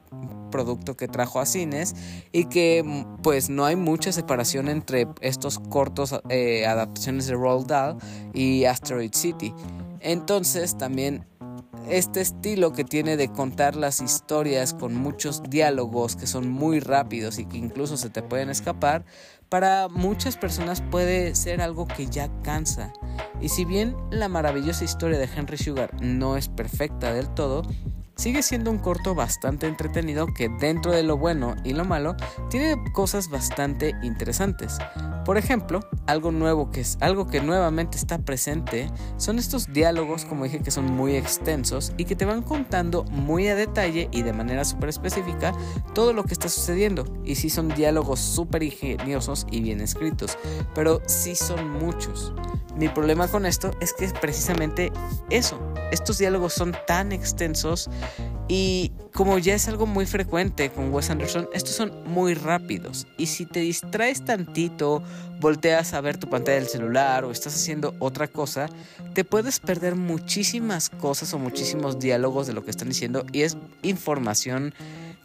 producto 0.52 0.96
que 0.96 1.10
trajo 1.10 1.42
a 1.42 1.46
cines 1.46 1.94
y 2.32 2.46
que 2.46 3.06
pues 3.22 3.50
no 3.50 3.66
hay 3.66 3.76
mucha 3.76 4.14
separación 4.14 4.70
entre 4.70 5.06
estos 5.20 5.60
cortos 5.60 6.16
eh, 6.30 6.66
adaptaciones 6.66 7.28
de 7.28 7.34
Roald 7.34 7.68
Dahl 7.68 7.98
y 8.34 8.64
Asteroid 8.64 9.14
City. 9.14 9.54
Entonces 10.00 10.78
también 10.78 11.26
este 11.90 12.22
estilo 12.22 12.74
que 12.74 12.84
tiene 12.84 13.18
de 13.18 13.30
contar 13.32 13.76
las 13.76 14.02
historias 14.02 14.74
con 14.74 14.96
muchos 14.96 15.44
diálogos 15.44 16.16
que 16.16 16.28
son 16.28 16.50
muy 16.50 16.80
rápidos 16.80 17.40
y 17.40 17.46
que 17.46 17.58
incluso 17.58 17.98
se 17.98 18.10
te 18.10 18.22
pueden 18.22 18.50
escapar, 18.50 19.06
para 19.50 19.90
muchas 19.90 20.38
personas 20.38 20.82
puede 20.82 21.36
ser 21.36 21.62
algo 21.62 21.88
que 21.88 22.08
ya 22.08 22.30
cansa. 22.42 22.94
Y 23.42 23.50
si 23.50 23.66
bien 23.66 23.96
la 24.10 24.30
maravillosa 24.30 24.86
historia 24.86 25.20
de 25.20 25.30
Henry 25.36 25.58
Sugar 25.58 26.02
no 26.02 26.38
es 26.38 26.48
perfecta 26.48 27.14
del 27.14 27.30
todo, 27.34 27.64
sigue 28.22 28.44
siendo 28.44 28.70
un 28.70 28.78
corto 28.78 29.16
bastante 29.16 29.66
entretenido 29.66 30.28
que 30.28 30.48
dentro 30.48 30.92
de 30.92 31.02
lo 31.02 31.18
bueno 31.18 31.56
y 31.64 31.74
lo 31.74 31.86
malo 31.86 32.16
tiene 32.52 32.80
cosas 32.94 33.32
bastante 33.32 33.96
interesantes. 34.04 34.78
Por 35.26 35.40
ejemplo, 35.40 35.80
algo 36.06 36.32
nuevo 36.32 36.70
que 36.70 36.82
es 36.82 37.00
algo 37.02 37.26
que 37.26 37.42
nuevamente 37.42 37.98
está 37.98 38.20
presente 38.20 38.92
son 39.18 39.40
estos 39.40 39.74
diálogos, 39.74 40.26
como 40.26 40.44
dije, 40.44 40.60
que 40.60 40.70
son 40.70 40.86
muy 40.86 41.16
extensos 41.16 41.94
y 41.98 42.06
que 42.06 42.16
te 42.16 42.26
van 42.26 42.44
contando 42.44 43.06
muy 43.06 43.48
a 43.48 43.56
detalle 43.56 44.08
y 44.12 44.22
de 44.22 44.34
manera 44.34 44.66
súper 44.66 44.90
específica 44.90 45.52
todo 45.96 46.14
lo 46.14 46.24
que 46.24 46.34
está 46.34 46.48
sucediendo. 46.48 47.06
Y 47.26 47.36
sí 47.36 47.50
son 47.50 47.70
diálogos 47.70 48.20
súper 48.20 48.62
ingeniosos 48.62 49.48
y 49.50 49.62
bien 49.62 49.82
escritos, 49.82 50.38
pero 50.76 51.02
sí 51.08 51.36
son 51.36 51.72
muchos. 51.72 52.34
Mi 52.76 52.88
problema 52.88 53.28
con 53.28 53.46
esto 53.46 53.72
es 53.82 53.94
que 53.94 54.06
es 54.06 54.14
precisamente 54.14 54.92
eso. 55.30 55.60
Estos 55.92 56.18
diálogos 56.18 56.54
son 56.54 56.74
tan 56.88 57.12
extensos 57.12 57.90
y 58.48 58.92
como 59.14 59.38
ya 59.38 59.54
es 59.54 59.68
algo 59.68 59.86
muy 59.86 60.06
frecuente 60.06 60.70
con 60.72 60.94
Wes 60.94 61.10
Anderson, 61.10 61.48
estos 61.54 61.76
son 61.76 61.92
muy 62.06 62.34
rápidos. 62.34 63.08
Y 63.18 63.28
si 63.28 63.46
te 63.46 63.62
distraes 63.62 64.26
tantito, 64.26 65.04
volteas 65.40 65.94
a 65.94 66.02
ver 66.02 66.18
tu 66.18 66.30
pantalla 66.30 66.58
del 66.58 66.68
celular 66.68 67.24
o 67.24 67.32
estás 67.32 67.56
haciendo 67.56 67.96
otra 68.00 68.28
cosa, 68.28 68.68
te 69.14 69.24
puedes 69.24 69.60
perder 69.60 69.96
muchísimas 69.96 70.90
cosas 70.90 71.34
o 71.34 71.40
muchísimos 71.40 72.00
diálogos 72.00 72.48
de 72.48 72.54
lo 72.54 72.64
que 72.64 72.72
están 72.72 72.90
diciendo 72.90 73.26
y 73.32 73.42
es 73.42 73.58
información 73.84 74.74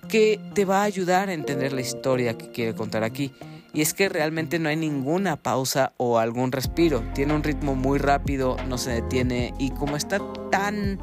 que 0.09 0.41
te 0.55 0.65
va 0.65 0.83
a 0.83 0.85
ayudar 0.85 1.29
a 1.29 1.33
entender 1.33 1.73
la 1.73 1.81
historia 1.81 2.39
que 2.39 2.51
quiere 2.51 2.75
contar 2.75 3.03
aquí. 3.03 3.33
Y 3.73 3.83
es 3.83 3.93
que 3.93 4.09
realmente 4.09 4.59
no 4.59 4.69
hay 4.69 4.77
ninguna 4.77 5.37
pausa 5.37 5.93
o 5.99 6.19
algún 6.19 6.51
respiro. 6.51 7.03
Tiene 7.15 7.35
un 7.35 7.43
ritmo 7.43 7.75
muy 7.75 7.99
rápido, 7.99 8.57
no 8.69 8.79
se 8.79 8.91
detiene 8.91 9.53
y 9.59 9.71
como 9.71 9.97
está 9.97 10.19
tan 10.51 10.99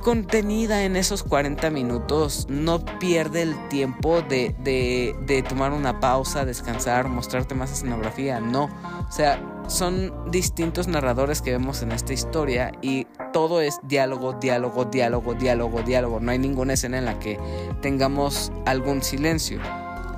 contenida 0.00 0.84
en 0.84 0.96
esos 0.96 1.22
40 1.22 1.70
minutos, 1.70 2.46
no 2.48 2.84
pierde 2.98 3.42
el 3.42 3.68
tiempo 3.68 4.22
de, 4.22 4.54
de, 4.62 5.42
tomar 5.48 5.72
una 5.72 6.00
pausa, 6.00 6.44
descansar, 6.44 7.08
mostrarte 7.08 7.54
más 7.54 7.72
escenografía, 7.72 8.40
no. 8.40 8.64
O 9.08 9.12
sea, 9.12 9.40
son 9.68 10.12
distintos 10.30 10.88
narradores 10.88 11.42
que 11.42 11.52
vemos 11.52 11.82
en 11.82 11.92
esta 11.92 12.12
historia 12.12 12.72
y 12.82 13.06
todo 13.32 13.60
es 13.60 13.78
diálogo, 13.84 14.34
diálogo, 14.34 14.84
diálogo, 14.84 15.34
diálogo, 15.34 15.82
diálogo. 15.82 16.20
No 16.20 16.30
hay 16.30 16.38
ninguna 16.38 16.74
escena 16.74 16.98
en 16.98 17.04
la 17.04 17.18
que 17.18 17.38
tengamos 17.80 18.52
algún 18.66 19.02
silencio. 19.02 19.60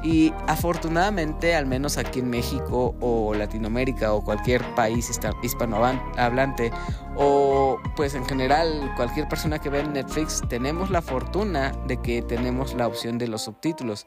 Y 0.03 0.33
afortunadamente, 0.49 1.55
al 1.55 1.67
menos 1.67 1.97
aquí 1.97 2.19
en 2.21 2.29
México 2.29 2.95
o 3.01 3.35
Latinoamérica 3.35 4.13
o 4.13 4.25
cualquier 4.25 4.63
país 4.75 5.11
hispanohablante 5.43 6.73
o 7.17 7.79
pues 7.95 8.15
en 8.15 8.25
general 8.25 8.93
cualquier 8.97 9.29
persona 9.29 9.61
que 9.61 9.69
ve 9.69 9.85
Netflix, 9.85 10.43
tenemos 10.49 10.91
la 10.91 11.03
fortuna 11.03 11.73
de 11.87 11.99
que 11.99 12.23
tenemos 12.23 12.75
la 12.75 12.87
opción 12.89 13.19
de 13.19 13.29
los 13.29 13.43
subtítulos. 13.43 14.07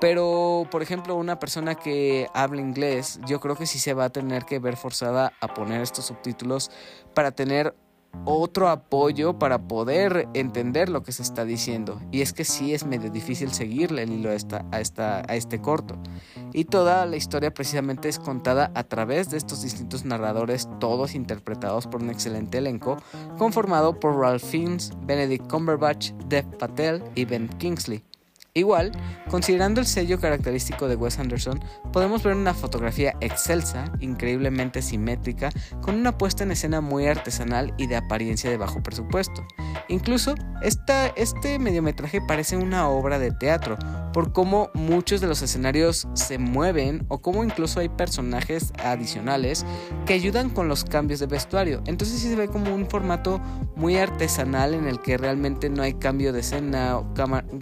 Pero, 0.00 0.66
por 0.70 0.82
ejemplo, 0.82 1.14
una 1.14 1.38
persona 1.38 1.74
que 1.74 2.28
habla 2.32 2.62
inglés, 2.62 3.20
yo 3.26 3.38
creo 3.38 3.54
que 3.54 3.66
sí 3.66 3.78
se 3.78 3.92
va 3.92 4.06
a 4.06 4.10
tener 4.10 4.46
que 4.46 4.58
ver 4.58 4.76
forzada 4.76 5.32
a 5.40 5.52
poner 5.52 5.82
estos 5.82 6.06
subtítulos 6.06 6.70
para 7.14 7.32
tener 7.32 7.74
otro 8.24 8.68
apoyo 8.68 9.38
para 9.38 9.58
poder 9.58 10.28
entender 10.34 10.88
lo 10.88 11.02
que 11.02 11.12
se 11.12 11.22
está 11.22 11.44
diciendo. 11.44 12.00
Y 12.10 12.22
es 12.22 12.32
que 12.32 12.44
sí 12.44 12.74
es 12.74 12.84
medio 12.84 13.10
difícil 13.10 13.52
seguirle 13.52 14.02
el 14.02 14.12
hilo 14.12 14.30
a, 14.30 14.34
esta, 14.34 14.66
a, 14.72 14.80
esta, 14.80 15.22
a 15.28 15.36
este 15.36 15.60
corto. 15.60 15.96
Y 16.52 16.64
toda 16.64 17.06
la 17.06 17.16
historia 17.16 17.52
precisamente 17.52 18.08
es 18.08 18.18
contada 18.18 18.70
a 18.74 18.84
través 18.84 19.30
de 19.30 19.36
estos 19.36 19.62
distintos 19.62 20.04
narradores, 20.04 20.68
todos 20.78 21.14
interpretados 21.14 21.86
por 21.86 22.02
un 22.02 22.10
excelente 22.10 22.58
elenco, 22.58 22.96
conformado 23.38 23.98
por 23.98 24.16
Ralph 24.16 24.44
Fiennes, 24.44 24.92
Benedict 25.02 25.48
Cumberbatch, 25.50 26.12
Dev 26.28 26.46
Patel 26.58 27.02
y 27.14 27.24
Ben 27.24 27.48
Kingsley. 27.58 28.09
Igual, 28.52 28.90
considerando 29.28 29.80
el 29.80 29.86
sello 29.86 30.18
característico 30.18 30.88
de 30.88 30.96
Wes 30.96 31.20
Anderson, 31.20 31.60
podemos 31.92 32.24
ver 32.24 32.34
una 32.34 32.52
fotografía 32.52 33.14
excelsa, 33.20 33.84
increíblemente 34.00 34.82
simétrica, 34.82 35.50
con 35.80 35.94
una 35.94 36.18
puesta 36.18 36.42
en 36.42 36.50
escena 36.50 36.80
muy 36.80 37.06
artesanal 37.06 37.72
y 37.78 37.86
de 37.86 37.96
apariencia 37.96 38.50
de 38.50 38.56
bajo 38.56 38.82
presupuesto. 38.82 39.46
Incluso, 39.88 40.34
este 40.62 41.58
mediometraje 41.58 42.20
parece 42.26 42.56
una 42.56 42.88
obra 42.88 43.20
de 43.20 43.30
teatro, 43.30 43.78
por 44.12 44.32
cómo 44.32 44.70
muchos 44.74 45.20
de 45.20 45.28
los 45.28 45.40
escenarios 45.42 46.08
se 46.14 46.38
mueven 46.38 47.06
o 47.08 47.18
cómo 47.18 47.44
incluso 47.44 47.78
hay 47.78 47.88
personajes 47.88 48.72
adicionales 48.82 49.64
que 50.04 50.14
ayudan 50.14 50.50
con 50.50 50.66
los 50.66 50.84
cambios 50.84 51.20
de 51.20 51.26
vestuario. 51.26 51.80
Entonces 51.86 52.18
sí 52.18 52.28
se 52.28 52.34
ve 52.34 52.48
como 52.48 52.74
un 52.74 52.90
formato 52.90 53.40
muy 53.76 53.96
artesanal 53.96 54.74
en 54.74 54.88
el 54.88 55.00
que 55.00 55.16
realmente 55.16 55.70
no 55.70 55.82
hay 55.82 55.94
cambio 55.94 56.32
de 56.32 56.40
escena, 56.40 57.00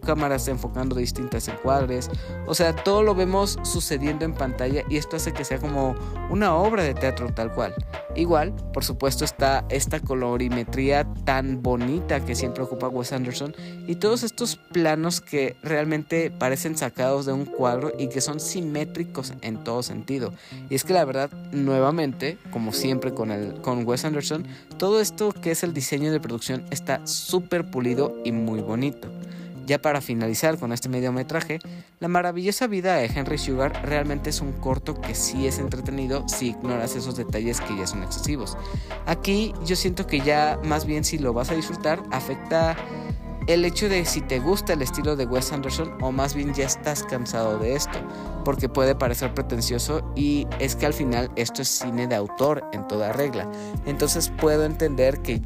cámaras 0.06 0.48
distintas 0.86 1.48
encuadres. 1.48 2.10
O 2.46 2.54
sea, 2.54 2.74
todo 2.74 3.02
lo 3.02 3.14
vemos 3.14 3.58
sucediendo 3.62 4.24
en 4.24 4.34
pantalla 4.34 4.84
y 4.88 4.96
esto 4.96 5.16
hace 5.16 5.32
que 5.32 5.44
sea 5.44 5.58
como 5.58 5.94
una 6.30 6.54
obra 6.54 6.82
de 6.82 6.94
teatro 6.94 7.32
tal 7.34 7.52
cual. 7.52 7.74
Igual, 8.14 8.54
por 8.72 8.84
supuesto, 8.84 9.24
está 9.24 9.64
esta 9.68 10.00
colorimetría 10.00 11.06
tan 11.24 11.62
bonita 11.62 12.24
que 12.24 12.34
siempre 12.34 12.64
ocupa 12.64 12.88
Wes 12.88 13.12
Anderson 13.12 13.54
y 13.86 13.96
todos 13.96 14.22
estos 14.22 14.56
planos 14.56 15.20
que 15.20 15.56
realmente 15.62 16.30
parecen 16.30 16.76
sacados 16.76 17.26
de 17.26 17.32
un 17.32 17.44
cuadro 17.44 17.92
y 17.98 18.08
que 18.08 18.20
son 18.20 18.40
simétricos 18.40 19.32
en 19.42 19.62
todo 19.62 19.82
sentido. 19.82 20.32
Y 20.70 20.74
es 20.74 20.84
que 20.84 20.94
la 20.94 21.04
verdad, 21.04 21.30
nuevamente, 21.52 22.38
como 22.50 22.72
siempre 22.72 23.12
con, 23.12 23.30
el, 23.30 23.54
con 23.60 23.86
Wes 23.86 24.04
Anderson, 24.04 24.46
todo 24.78 25.00
esto 25.00 25.32
que 25.32 25.50
es 25.50 25.62
el 25.62 25.72
diseño 25.72 26.12
de 26.12 26.20
producción 26.20 26.64
está 26.70 27.06
súper 27.06 27.70
pulido 27.70 28.16
y 28.24 28.32
muy 28.32 28.60
bonito. 28.60 29.08
Ya 29.68 29.82
para 29.82 30.00
finalizar 30.00 30.58
con 30.58 30.72
este 30.72 30.88
mediometraje, 30.88 31.58
La 32.00 32.08
maravillosa 32.08 32.66
vida 32.66 32.94
de 32.94 33.04
Henry 33.04 33.36
Sugar 33.36 33.82
realmente 33.84 34.30
es 34.30 34.40
un 34.40 34.52
corto 34.52 34.98
que 34.98 35.14
sí 35.14 35.46
es 35.46 35.58
entretenido 35.58 36.26
si 36.26 36.50
ignoras 36.50 36.96
esos 36.96 37.16
detalles 37.16 37.60
que 37.60 37.76
ya 37.76 37.86
son 37.86 38.02
excesivos. 38.02 38.56
Aquí 39.04 39.52
yo 39.66 39.76
siento 39.76 40.06
que 40.06 40.20
ya 40.20 40.58
más 40.64 40.86
bien 40.86 41.04
si 41.04 41.18
lo 41.18 41.34
vas 41.34 41.50
a 41.50 41.54
disfrutar 41.54 42.02
afecta 42.10 42.76
el 43.48 43.64
hecho 43.64 43.88
de 43.88 44.04
si 44.04 44.20
te 44.20 44.40
gusta 44.40 44.74
el 44.74 44.82
estilo 44.82 45.16
de 45.16 45.24
Wes 45.24 45.52
Anderson 45.52 45.96
o 46.02 46.12
más 46.12 46.34
bien 46.34 46.52
ya 46.52 46.66
estás 46.66 47.02
cansado 47.02 47.58
de 47.58 47.74
esto, 47.74 47.98
porque 48.44 48.68
puede 48.68 48.94
parecer 48.94 49.32
pretencioso 49.32 50.02
y 50.14 50.46
es 50.58 50.76
que 50.76 50.84
al 50.84 50.92
final 50.92 51.30
esto 51.34 51.62
es 51.62 51.68
cine 51.68 52.06
de 52.06 52.14
autor 52.14 52.62
en 52.72 52.86
toda 52.86 53.12
regla. 53.14 53.50
Entonces 53.86 54.30
puedo 54.38 54.64
entender 54.64 55.22
que 55.22 55.40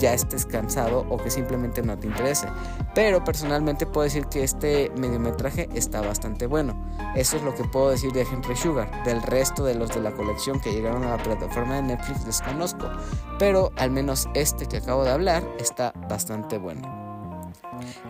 ya 0.00 0.14
estés 0.14 0.46
cansado 0.46 1.06
o 1.08 1.16
que 1.16 1.30
simplemente 1.30 1.80
no 1.80 1.96
te 1.96 2.08
interese, 2.08 2.48
pero 2.92 3.22
personalmente 3.22 3.86
puedo 3.86 4.02
decir 4.02 4.26
que 4.26 4.42
este 4.42 4.90
mediometraje 4.96 5.68
está 5.74 6.00
bastante 6.00 6.46
bueno. 6.46 6.88
Eso 7.14 7.36
es 7.36 7.44
lo 7.44 7.54
que 7.54 7.62
puedo 7.62 7.90
decir 7.90 8.10
de 8.12 8.22
Henry 8.22 8.56
Sugar, 8.56 9.04
del 9.04 9.22
resto 9.22 9.64
de 9.64 9.76
los 9.76 9.90
de 9.90 10.00
la 10.00 10.10
colección 10.10 10.58
que 10.58 10.72
llegaron 10.72 11.04
a 11.04 11.16
la 11.16 11.22
plataforma 11.22 11.76
de 11.76 11.82
Netflix 11.82 12.26
desconozco, 12.26 12.90
pero 13.38 13.70
al 13.76 13.92
menos 13.92 14.28
este 14.34 14.66
que 14.66 14.78
acabo 14.78 15.04
de 15.04 15.12
hablar 15.12 15.44
está 15.60 15.92
bastante 16.08 16.58
bueno. 16.58 16.97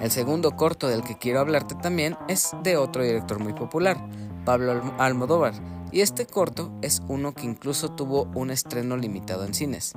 El 0.01 0.11
segundo 0.11 0.57
corto 0.57 0.89
del 0.89 1.03
que 1.03 1.19
quiero 1.19 1.41
hablarte 1.41 1.75
también 1.75 2.17
es 2.29 2.53
de 2.63 2.77
otro 2.77 3.03
director 3.03 3.39
muy 3.39 3.53
popular, 3.53 3.99
Pablo 4.45 4.81
Almodóvar, 4.99 5.55
y 5.91 6.03
este 6.03 6.27
corto 6.27 6.71
es 6.83 7.03
uno 7.09 7.33
que 7.33 7.47
incluso 7.47 7.91
tuvo 7.91 8.29
un 8.35 8.51
estreno 8.51 8.97
limitado 8.97 9.45
en 9.45 9.55
cines. 9.55 9.95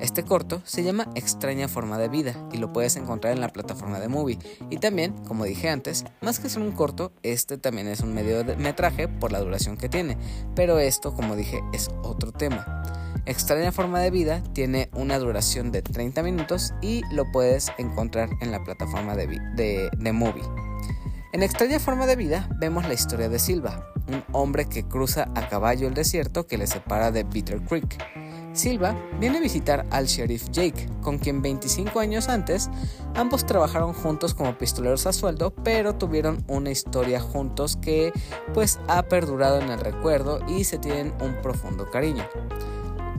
Este 0.00 0.24
corto 0.24 0.60
se 0.64 0.82
llama 0.82 1.08
Extraña 1.14 1.68
Forma 1.68 1.98
de 1.98 2.08
Vida 2.08 2.34
y 2.52 2.58
lo 2.58 2.72
puedes 2.72 2.96
encontrar 2.96 3.32
en 3.32 3.40
la 3.40 3.48
plataforma 3.48 4.00
de 4.00 4.08
Movie. 4.08 4.38
Y 4.70 4.78
también, 4.78 5.12
como 5.26 5.44
dije 5.44 5.68
antes, 5.68 6.04
más 6.20 6.38
que 6.38 6.48
ser 6.48 6.62
un 6.62 6.72
corto, 6.72 7.12
este 7.22 7.58
también 7.58 7.88
es 7.88 8.00
un 8.00 8.14
medio 8.14 8.42
de 8.42 8.56
metraje 8.56 9.08
por 9.08 9.32
la 9.32 9.40
duración 9.40 9.76
que 9.76 9.88
tiene, 9.88 10.16
pero 10.54 10.78
esto, 10.78 11.14
como 11.14 11.36
dije, 11.36 11.60
es 11.72 11.88
otro 12.02 12.32
tema. 12.32 12.82
Extraña 13.28 13.72
Forma 13.72 14.00
de 14.00 14.10
Vida 14.10 14.42
tiene 14.54 14.88
una 14.94 15.18
duración 15.18 15.70
de 15.70 15.82
30 15.82 16.22
minutos 16.22 16.72
y 16.80 17.02
lo 17.12 17.30
puedes 17.30 17.70
encontrar 17.76 18.30
en 18.40 18.50
la 18.50 18.64
plataforma 18.64 19.16
de, 19.16 19.26
de, 19.54 20.12
Movie. 20.14 20.42
En 21.34 21.42
Extraña 21.42 21.78
Forma 21.78 22.06
de 22.06 22.16
Vida 22.16 22.48
vemos 22.58 22.88
la 22.88 22.94
historia 22.94 23.28
de 23.28 23.38
Silva, 23.38 23.92
un 24.08 24.24
hombre 24.32 24.64
que 24.64 24.88
cruza 24.88 25.30
a 25.34 25.46
caballo 25.46 25.88
el 25.88 25.92
desierto 25.92 26.46
que 26.46 26.56
le 26.56 26.66
separa 26.66 27.10
de 27.10 27.24
Bitter 27.24 27.60
Creek. 27.60 28.02
Silva 28.54 28.96
viene 29.20 29.36
a 29.36 29.42
visitar 29.42 29.84
al 29.90 30.06
sheriff 30.06 30.48
Jake, 30.48 30.88
con 31.02 31.18
quien 31.18 31.42
25 31.42 32.00
años 32.00 32.30
antes 32.30 32.70
ambos 33.14 33.44
trabajaron 33.44 33.92
juntos 33.92 34.32
como 34.32 34.56
pistoleros 34.56 35.06
a 35.06 35.12
sueldo, 35.12 35.54
pero 35.62 35.96
tuvieron 35.96 36.42
una 36.48 36.70
historia 36.70 37.20
juntos 37.20 37.76
que 37.76 38.10
pues 38.54 38.80
ha 38.88 39.02
perdurado 39.02 39.60
en 39.60 39.68
el 39.68 39.80
recuerdo 39.80 40.40
y 40.48 40.64
se 40.64 40.78
tienen 40.78 41.12
un 41.20 41.34
profundo 41.42 41.90
cariño. 41.90 42.24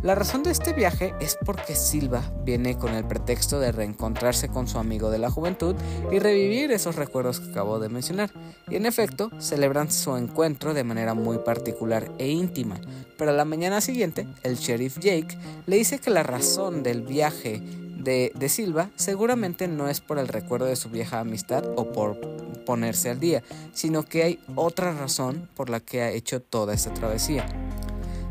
La 0.02 0.16
razón 0.16 0.44
de 0.44 0.52
este 0.52 0.72
viaje 0.72 1.14
es 1.20 1.38
porque 1.46 1.76
Silva 1.76 2.24
viene 2.46 2.78
con 2.78 2.94
el 2.94 3.04
pretexto 3.04 3.60
de 3.60 3.74
reencontrarse 3.74 4.48
con 4.48 4.66
su 4.66 4.78
amigo 4.78 5.10
de 5.10 5.18
la 5.18 5.30
juventud 5.30 5.76
y 6.10 6.20
revivir 6.20 6.72
esos 6.72 6.96
recuerdos 6.96 7.42
que 7.42 7.50
acabo 7.52 7.80
de 7.80 7.90
mencionar. 7.90 8.32
Y 8.70 8.78
en 8.78 8.86
efecto, 8.86 9.30
celebran 9.40 9.92
su 9.92 10.16
encuentro 10.16 10.74
de 10.74 10.86
manera 10.86 11.16
muy 11.16 11.40
particular 11.40 12.10
e 12.18 12.30
íntima. 12.30 12.80
Pero 13.18 13.32
a 13.32 13.34
la 13.34 13.44
mañana 13.44 13.82
siguiente, 13.82 14.26
el 14.44 14.56
sheriff 14.56 15.00
Jake 15.00 15.38
le 15.66 15.76
dice 15.76 16.00
que 16.00 16.12
la 16.12 16.24
razón 16.24 16.82
del 16.82 17.02
viaje 17.02 17.62
de, 17.98 18.32
de, 18.34 18.48
Silva 18.48 18.92
seguramente 18.96 19.68
no 19.68 19.90
es 19.90 20.00
por 20.00 20.18
el 20.18 20.30
recuerdo 20.30 20.68
de 20.68 20.78
su 20.78 20.90
vieja 20.90 21.20
amistad 21.20 21.66
o 21.76 21.92
por 21.92 22.18
ponerse 22.64 23.10
al 23.10 23.20
día, 23.20 23.44
sino 23.74 24.04
que 24.04 24.24
hay 24.24 24.40
otra 24.56 24.94
razón 24.94 25.50
por 25.56 25.70
la 25.70 25.82
que 25.82 26.02
ha 26.02 26.12
hecho 26.12 26.42
toda 26.42 26.74
esta 26.74 26.94
travesía. 26.94 27.46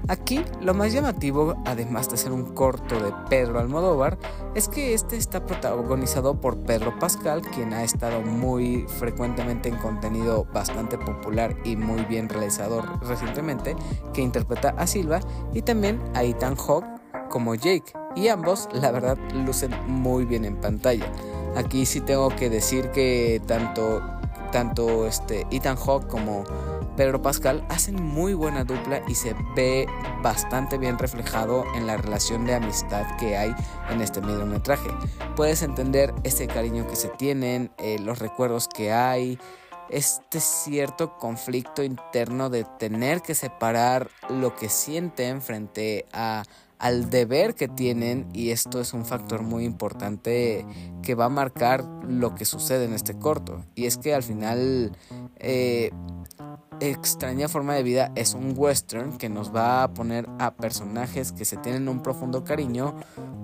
Aquí 0.09 0.43
lo 0.63 0.73
más 0.73 0.95
llamativo, 0.95 1.55
además 1.67 2.09
de 2.09 2.17
ser 2.17 2.33
un 2.33 2.55
corto 2.55 2.99
de 2.99 3.13
Pedro 3.29 3.61
Almodóvar, 3.61 4.17
es 4.55 4.67
que 4.67 4.95
este 4.95 5.19
está 5.19 5.45
protagonizado 5.45 6.41
por 6.41 6.57
Pedro 6.61 6.99
Pascal, 6.99 7.43
quien 7.43 7.75
ha 7.75 7.85
estado 7.85 8.23
muy 8.23 8.87
frecuentemente 8.99 9.69
en 9.69 9.77
contenido 9.77 10.47
bastante 10.53 10.97
popular 10.97 11.55
y 11.63 11.77
muy 11.77 12.07
bien 12.07 12.31
realizador 12.31 13.07
recientemente, 13.07 13.77
que 14.15 14.23
interpreta 14.23 14.71
a 14.79 14.87
Silva, 14.87 15.21
y 15.53 15.61
también 15.61 16.01
a 16.15 16.23
Ethan 16.23 16.57
Hawke 16.57 16.89
como 17.29 17.55
Jake, 17.55 17.93
y 18.17 18.29
ambos 18.29 18.67
la 18.73 18.91
verdad 18.91 19.19
lucen 19.45 19.75
muy 19.87 20.25
bien 20.25 20.47
en 20.47 20.57
pantalla. 20.57 21.13
Aquí 21.55 21.85
sí 21.85 22.01
tengo 22.01 22.31
que 22.31 22.49
decir 22.49 22.91
que 22.93 23.43
tanto, 23.47 24.01
tanto 24.53 25.07
este 25.07 25.47
Ethan 25.51 25.77
Hawke 25.77 26.07
como 26.07 26.45
Pedro 26.99 27.22
Pascal 27.22 27.64
hacen 27.68 28.03
muy 28.03 28.34
buena 28.34 28.64
dupla 28.64 29.03
y 29.07 29.14
se 29.14 29.32
ve 29.55 29.86
bastante 30.20 30.78
bien 30.78 30.99
reflejado 30.99 31.64
en 31.76 31.86
la 31.86 31.96
relación 31.96 32.44
de 32.44 32.57
amistad 32.57 33.07
que 33.18 33.36
hay 33.36 33.55
en 33.88 34.01
este 34.01 34.20
mediometraje. 34.20 34.90
Puedes 35.36 35.62
entender 35.62 36.12
ese 36.24 36.49
cariño 36.49 36.88
que 36.88 36.96
se 36.96 37.07
tienen, 37.11 37.70
eh, 37.78 38.01
los 38.01 38.18
recuerdos 38.18 38.66
que 38.66 38.92
hay, 38.92 39.38
este 39.90 40.40
cierto 40.40 41.16
conflicto 41.18 41.84
interno 41.84 42.51
de 42.51 42.64
tener 42.80 43.22
que 43.22 43.36
separar 43.36 44.11
lo 44.28 44.57
que 44.57 44.68
sienten 44.68 45.40
frente 45.40 46.05
a 46.12 46.42
al 46.80 47.11
deber 47.11 47.57
que 47.57 47.66
tienen 47.66 48.28
y 48.32 48.51
esto 48.51 48.80
es 48.80 48.92
un 48.92 49.05
factor 49.05 49.42
muy 49.42 49.64
importante 49.64 50.64
que 51.03 51.16
va 51.16 51.24
a 51.24 51.28
marcar 51.28 51.84
lo 52.07 52.36
que 52.36 52.44
sucede 52.44 52.84
en 52.84 52.92
este 52.92 53.18
corto 53.18 53.64
y 53.74 53.86
es 53.86 53.99
que 53.99 54.14
al 54.14 54.22
final 54.22 54.92
eh, 55.40 55.90
extraña 56.81 57.49
forma 57.49 57.74
de 57.74 57.83
vida 57.83 58.12
es 58.14 58.35
un 58.35 58.55
western 58.57 59.18
que 59.18 59.29
nos 59.29 59.55
va 59.55 59.83
a 59.83 59.95
poner 59.95 60.26
a 60.39 60.55
personajes 60.55 61.33
que 61.33 61.45
se 61.45 61.57
tienen 61.57 61.89
un 61.89 62.03
profundo 62.03 62.45
cariño 62.45 62.95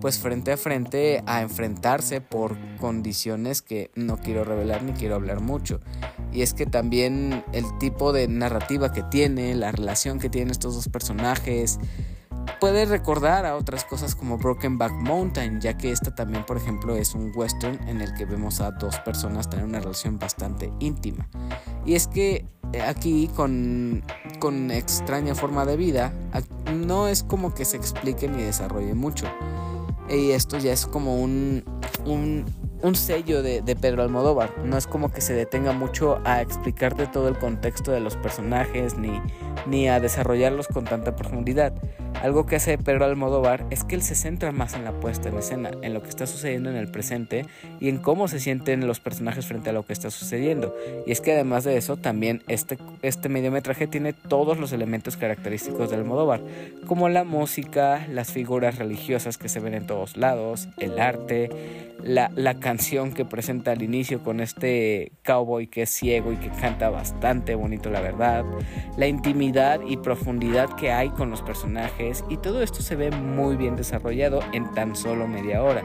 pues 0.01 0.19
frente 0.19 0.53
a 0.53 0.57
frente 0.57 1.23
a 1.27 1.43
enfrentarse 1.43 2.21
por 2.21 2.57
condiciones 2.79 3.63
que 3.63 3.91
no 3.95 4.19
quiero 4.19 4.45
revelar 4.45 4.83
ni 4.83 4.93
quiero 4.93 5.15
hablar 5.15 5.41
mucho. 5.41 5.81
Y 6.33 6.43
es 6.43 6.55
que 6.55 6.67
también 6.67 7.45
el 7.53 7.65
tipo 7.79 8.13
de 8.13 8.29
narrativa 8.29 8.93
que 8.93 9.03
tiene 9.03 9.55
la 9.55 9.73
relación 9.73 10.19
que 10.19 10.29
tienen 10.29 10.51
estos 10.51 10.75
dos 10.75 10.89
personajes 10.89 11.79
puede 12.61 12.85
recordar 12.87 13.47
a 13.47 13.57
otras 13.57 13.85
cosas 13.85 14.15
como 14.15 14.39
Broken 14.39 14.79
Back 14.79 14.93
Mountain, 14.93 15.61
ya 15.61 15.77
que 15.77 15.91
esta 15.91 16.15
también, 16.15 16.45
por 16.45 16.57
ejemplo, 16.57 16.97
es 16.97 17.15
un 17.15 17.33
western 17.35 17.89
en 17.89 18.01
el 18.01 18.15
que 18.15 18.25
vemos 18.25 18.61
a 18.61 18.71
dos 18.71 18.99
personas 19.01 19.49
tener 19.49 19.65
una 19.65 19.81
relación 19.81 20.19
bastante 20.19 20.73
íntima. 20.81 21.29
Y 21.85 21.95
es 21.95 22.09
que 22.09 22.47
eh, 22.73 22.83
aquí 22.83 23.29
con, 23.37 24.03
con 24.41 24.71
extraña 24.71 25.35
forma 25.35 25.65
de 25.65 25.77
vida, 25.77 26.13
no 26.75 27.09
es 27.09 27.23
como 27.23 27.55
que 27.55 27.65
se 27.65 27.77
explique 27.77 28.29
ni 28.29 28.43
desarrolle 28.43 28.95
mucho. 28.95 29.27
Y 30.09 30.33
esto 30.33 30.59
ya 30.59 30.73
es 30.73 30.87
como 30.87 31.23
un, 31.23 31.65
un, 32.05 32.45
un 32.83 32.95
sello 32.95 33.43
de, 33.43 33.63
de, 33.63 33.77
Pedro 33.77 34.03
Almodóvar. 34.03 34.59
No 34.65 34.77
es 34.77 34.87
como 34.87 35.11
que 35.11 35.21
se 35.21 35.35
detenga 35.35 35.73
mucho 35.73 36.21
a 36.25 36.43
explicarte 36.43 37.07
todo 37.07 37.29
el 37.29 37.39
contexto 37.39 37.93
de 37.93 38.01
los 38.01 38.17
personajes 38.17 38.99
ni, 38.99 39.23
ni 39.67 39.89
a 39.89 40.01
desarrollarlos 40.01 40.69
con 40.69 40.85
tanta 40.85 41.17
profundidad. 41.17 41.75
Algo 42.23 42.47
que 42.47 42.57
hace 42.57 42.79
Pedro 42.79 43.05
Almodóvar 43.05 43.67
es 43.71 43.85
que 43.85 43.95
él 43.95 44.03
se 44.03 44.15
centra 44.15 44.51
más 44.51 44.75
en 44.75 44.85
la 44.85 44.93
puesta 44.93 45.29
en 45.29 45.37
escena, 45.37 45.71
en 45.83 45.93
lo 45.93 46.03
que 46.03 46.09
está 46.09 46.27
sucediendo 46.27 46.71
en 46.71 46.77
el 46.77 46.91
presente 46.91 47.45
y 47.81 47.89
en 47.89 47.99
cómo 47.99 48.29
se 48.29 48.41
sienten 48.41 48.87
los 48.87 49.01
personajes 49.01 49.47
frente 49.47 49.71
a 49.71 49.73
lo 49.75 49.85
que 49.85 49.93
está 49.93 50.11
sucediendo. 50.11 50.75
Y 51.07 51.13
es 51.13 51.21
que 51.21 51.33
además 51.33 51.65
de 51.65 51.77
eso, 51.77 51.97
también 51.97 52.43
este, 52.49 52.79
este 53.03 53.29
mediometraje 53.29 53.87
tiene 53.87 54.13
todos 54.13 54.59
los 54.59 54.73
elementos 54.73 55.17
característicos 55.17 55.91
de 55.91 55.97
Almodóvar, 55.97 56.41
como 56.87 57.09
la 57.09 57.25
música, 57.25 58.07
las 58.09 58.33
figuras 58.33 58.79
religiosas 58.79 59.37
que 59.37 59.49
se 59.49 59.61
ven 59.61 59.75
en 59.75 59.87
todos 59.87 60.17
lados, 60.17 60.69
el 60.79 60.99
arte, 60.99 61.51
la, 62.03 62.31
la 62.37 62.55
canción 62.55 63.13
que 63.13 63.25
presenta 63.25 63.73
al 63.73 63.83
inicio 63.83 64.23
con 64.23 64.41
este 64.41 65.13
cowboy 65.25 65.67
que 65.67 65.83
es 65.83 65.91
ciego 65.91 66.33
y 66.33 66.37
que 66.37 66.49
canta 66.49 66.89
bastante 66.91 67.55
bonito 67.55 67.91
la 67.91 68.01
verdad, 68.01 68.45
la 68.97 69.07
intimidad 69.07 69.81
y 69.87 69.97
profundidad 69.97 70.75
que 70.77 70.91
hay 70.91 71.11
con 71.11 71.31
los 71.31 71.43
personajes 71.43 72.04
y 72.29 72.37
todo 72.37 72.63
esto 72.63 72.83
se 72.83 72.97
ve 72.97 73.11
muy 73.11 73.57
bien 73.57 73.77
desarrollado 73.77 74.41
en 74.53 74.73
tan 74.75 74.97
solo 74.97 75.27
media 75.27 75.63
hora. 75.63 75.83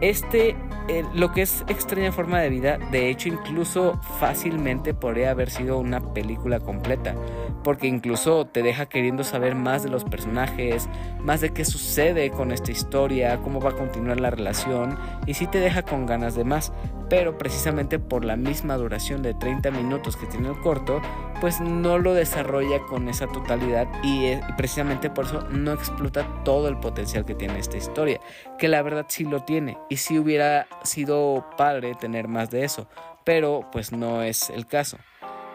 Este, 0.00 0.56
eh, 0.88 1.04
lo 1.14 1.32
que 1.32 1.42
es 1.42 1.64
extraña 1.68 2.12
forma 2.12 2.40
de 2.40 2.50
vida, 2.50 2.78
de 2.90 3.08
hecho 3.08 3.28
incluso 3.28 3.98
fácilmente 4.18 4.92
podría 4.92 5.30
haber 5.30 5.48
sido 5.48 5.78
una 5.78 6.12
película 6.12 6.60
completa, 6.60 7.14
porque 7.62 7.86
incluso 7.86 8.44
te 8.44 8.62
deja 8.62 8.86
queriendo 8.86 9.24
saber 9.24 9.54
más 9.54 9.82
de 9.82 9.88
los 9.88 10.04
personajes, 10.04 10.88
más 11.20 11.40
de 11.40 11.54
qué 11.54 11.64
sucede 11.64 12.30
con 12.30 12.50
esta 12.52 12.70
historia, 12.70 13.38
cómo 13.38 13.60
va 13.60 13.70
a 13.70 13.76
continuar 13.76 14.20
la 14.20 14.30
relación, 14.30 14.98
y 15.26 15.34
sí 15.34 15.46
te 15.46 15.60
deja 15.60 15.82
con 15.82 16.06
ganas 16.06 16.34
de 16.34 16.44
más, 16.44 16.72
pero 17.16 17.38
precisamente 17.38 18.00
por 18.00 18.24
la 18.24 18.34
misma 18.34 18.76
duración 18.76 19.22
de 19.22 19.34
30 19.34 19.70
minutos 19.70 20.16
que 20.16 20.26
tiene 20.26 20.48
el 20.48 20.58
corto, 20.58 21.00
pues 21.40 21.60
no 21.60 21.96
lo 21.96 22.12
desarrolla 22.12 22.80
con 22.80 23.08
esa 23.08 23.28
totalidad 23.28 23.86
y, 24.02 24.32
y 24.32 24.40
precisamente 24.56 25.10
por 25.10 25.26
eso 25.26 25.42
no 25.48 25.72
explota 25.72 26.26
todo 26.42 26.66
el 26.66 26.76
potencial 26.76 27.24
que 27.24 27.36
tiene 27.36 27.60
esta 27.60 27.76
historia, 27.76 28.18
que 28.58 28.66
la 28.66 28.82
verdad 28.82 29.06
sí 29.08 29.22
lo 29.22 29.44
tiene 29.44 29.78
y 29.88 29.98
sí 29.98 30.18
hubiera 30.18 30.66
sido 30.82 31.46
padre 31.56 31.94
tener 31.94 32.26
más 32.26 32.50
de 32.50 32.64
eso, 32.64 32.88
pero 33.22 33.68
pues 33.70 33.92
no 33.92 34.24
es 34.24 34.50
el 34.50 34.66
caso. 34.66 34.98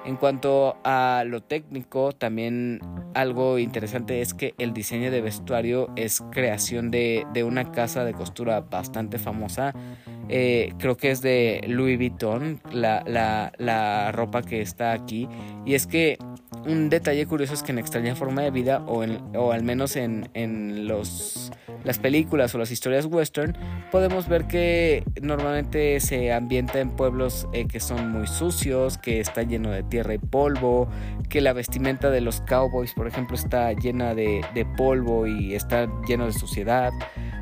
En 0.10 0.16
cuanto 0.16 0.76
a 0.84 1.24
lo 1.24 1.44
técnico, 1.44 2.14
también 2.14 2.80
algo 3.14 3.60
interesante 3.60 4.22
es 4.22 4.34
que 4.34 4.56
el 4.58 4.74
diseño 4.74 5.12
de 5.12 5.22
vestuario 5.22 5.88
es 5.96 6.24
creación 6.32 6.90
de, 6.90 7.28
una 7.46 7.72
casa 7.72 8.04
de 8.04 8.14
costura 8.14 8.62
bastante 8.62 9.20
famosa. 9.20 9.72
Eh, 10.28 10.74
creo 10.80 10.98
que 10.98 11.12
es 11.12 11.22
de 11.22 11.62
Louis 11.68 12.00
Vuitton, 12.00 12.60
la, 12.72 13.04
la, 13.60 14.12
ropa 14.12 14.42
que 14.42 14.62
está 14.62 14.94
aquí. 14.94 15.30
Y 15.64 15.76
es 15.76 15.86
que 15.86 16.18
un 16.66 16.90
detalle 16.90 17.28
curioso 17.28 17.54
es 17.54 17.62
que 17.62 17.72
en 17.72 17.78
Extraña 17.78 18.16
Forma 18.16 18.42
de 18.42 18.50
Vida, 18.50 18.84
o, 18.88 19.04
en, 19.04 19.22
o 19.36 19.52
al 19.52 19.62
menos 19.62 19.96
en, 19.96 20.28
en 20.34 20.88
los 20.88 21.52
las 21.84 21.98
películas 21.98 22.54
o 22.56 22.58
las 22.58 22.72
historias 22.72 23.06
western, 23.06 23.56
podemos 23.92 24.28
ver 24.28 24.48
que 24.48 25.04
normalmente 25.22 26.00
se 26.00 26.32
ambienta 26.34 26.80
en 26.80 26.92
pueblos 26.92 27.48
eh, 27.54 27.68
que 27.68 27.80
son 27.80 28.12
muy 28.12 28.28
sucios, 28.28 28.98
que 28.98 29.20
está 29.20 29.44
lleno 29.44 29.72
de 29.72 29.84
tierra 29.84 29.99
y 30.14 30.18
polvo, 30.18 30.88
que 31.30 31.42
la 31.42 31.54
vestimenta 31.54 32.10
de 32.10 32.22
los 32.22 32.42
cowboys, 32.42 32.94
por 32.94 33.08
ejemplo, 33.08 33.36
está 33.36 33.72
llena 33.74 34.16
de, 34.16 34.46
de 34.54 34.66
polvo 34.66 35.28
y 35.28 35.54
está 35.56 35.88
lleno 36.08 36.26
de 36.26 36.34
suciedad. 36.34 36.92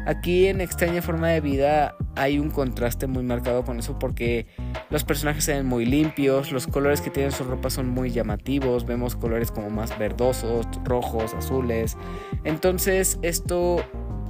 Aquí 0.06 0.48
en 0.48 0.62
Extraña 0.62 1.02
Forma 1.02 1.28
de 1.30 1.42
Vida 1.42 1.96
hay 2.16 2.40
un 2.40 2.50
contraste 2.50 3.08
muy 3.08 3.24
marcado 3.24 3.64
con 3.64 3.80
eso 3.80 4.00
porque 4.00 4.48
los 4.90 5.04
personajes 5.04 5.44
se 5.44 5.54
ven 5.54 5.66
muy 5.66 5.86
limpios, 5.86 6.52
los 6.52 6.66
colores 6.68 7.02
que 7.02 7.10
tienen 7.10 7.32
su 7.32 7.44
ropa 7.44 7.70
son 7.70 7.90
muy 7.90 8.12
llamativos, 8.12 8.86
vemos 8.86 9.16
colores 9.16 9.52
como 9.52 9.70
más 9.70 9.98
verdosos, 10.00 10.66
rojos, 10.84 11.34
azules. 11.34 11.98
Entonces 12.44 13.20
esto 13.22 13.84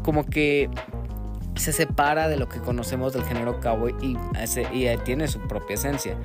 como 0.03 0.25
que 0.25 0.69
se 1.55 1.73
separa 1.73 2.27
de 2.27 2.37
lo 2.37 2.47
que 2.47 2.59
conocemos 2.59 3.13
del 3.13 3.23
género 3.23 3.59
cowboy 3.59 3.95
y 4.01 4.17
tiene 5.05 5.27
su 5.27 5.39
propia 5.47 5.75
esencia. 5.75 6.17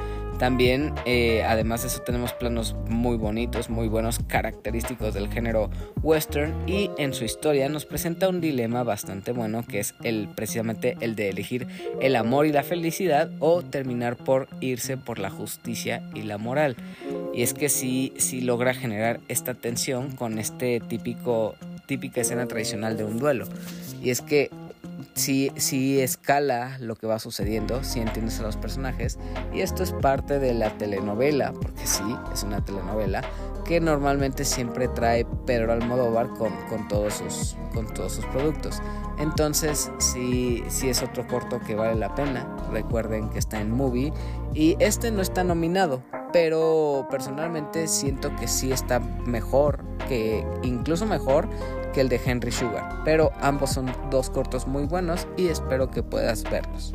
También, 0.43 0.93
eh, 1.07 1.45
además 1.45 1.82
de 1.82 1.86
eso, 1.86 2.01
tenemos 2.01 2.32
planos 2.32 2.74
muy 2.88 3.16
bonitos, 3.16 3.70
muy 3.70 3.86
buenos, 3.86 4.18
característicos 4.26 5.14
del 5.14 5.28
género 5.28 5.70
western 6.03 6.68
y 6.68 6.90
en 6.99 7.14
su 7.14 7.24
historia 7.24 7.68
nos 7.68 7.86
presenta 7.86 8.28
un 8.28 8.40
dilema 8.40 8.82
bastante 8.82 9.30
bueno 9.30 9.64
que 9.64 9.78
es 9.78 9.95
el 10.03 10.28
precisamente 10.34 10.97
el 10.99 11.14
de 11.14 11.28
elegir 11.28 11.68
el 12.01 12.16
amor 12.16 12.47
y 12.47 12.51
la 12.51 12.64
felicidad 12.64 13.30
o 13.38 13.62
terminar 13.62 14.16
por 14.16 14.49
irse 14.59 14.97
por 14.97 15.20
la 15.20 15.30
justicia 15.30 16.03
y 16.12 16.22
la 16.22 16.38
moral. 16.38 16.74
Y 17.32 17.43
es 17.43 17.55
que 17.55 17.68
sí, 17.68 18.12
sí 18.16 18.40
logra 18.40 18.74
generar 18.74 19.20
esta 19.28 19.55
tensión 19.55 20.11
con 20.11 20.40
este 20.40 20.80
típico 20.80 21.55
típica 21.86 22.22
escena 22.22 22.47
tradicional 22.47 22.97
de 22.97 23.05
un 23.05 23.18
duelo. 23.18 23.47
Y 24.03 24.11
es 24.11 24.20
que 24.20 24.51
si, 25.15 25.53
si 25.57 26.01
escala 26.01 26.79
lo 26.81 26.97
que 26.97 27.07
va 27.07 27.19
sucediendo, 27.19 27.85
si 27.85 28.01
entiendes 28.01 28.41
a 28.41 28.43
los 28.43 28.57
personajes, 28.57 29.19
y 29.53 29.61
esto 29.61 29.83
es 29.83 29.93
parte 29.93 30.39
de 30.39 30.55
la 30.55 30.77
telenovela, 30.79 31.53
porque 31.53 31.87
sí, 31.87 32.05
es 32.33 32.43
una 32.43 32.65
telenovela, 32.65 33.23
que 33.65 33.81
normalmente 33.81 34.45
siempre 34.45 34.89
trae 34.89 35.25
Pedro 35.47 35.73
Almodóvar 35.73 36.29
con, 36.31 36.53
con, 36.69 36.89
todos, 36.89 37.15
sus, 37.15 37.57
con 37.73 37.93
todos 37.95 38.15
sus 38.15 38.27
productos. 38.27 38.81
Entonces, 39.19 39.91
si 39.99 40.63
si 40.69 40.89
es 40.89 41.03
otro 41.03 41.27
corto 41.27 41.61
que 41.61 41.75
vale 41.75 41.95
la 41.95 42.15
pena. 42.15 42.57
Recuerden 42.71 43.29
que 43.31 43.39
está 43.39 43.61
en 43.61 43.71
Movie 43.71 44.13
y 44.55 44.77
este 44.79 45.11
no 45.11 45.23
está 45.23 45.45
nominado, 45.45 46.03
pero 46.33 47.07
personalmente 47.11 47.89
siento 47.89 48.35
que 48.37 48.49
sí 48.49 48.73
está 48.73 49.01
mejor, 49.01 49.85
que 50.09 50.47
incluso 50.63 51.07
mejor 51.07 51.49
que 51.93 52.01
el 52.01 52.09
de 52.09 52.20
Henry 52.24 52.53
Sugar. 52.53 53.03
Pero 53.05 53.32
ambos 53.40 53.70
son 53.70 53.93
dos 54.11 54.30
cortos 54.30 54.66
muy 54.66 54.84
buenos 54.84 55.26
y 55.36 55.49
espero 55.49 55.90
que 55.90 56.03
puedas 56.03 56.45
verlos. 56.45 56.95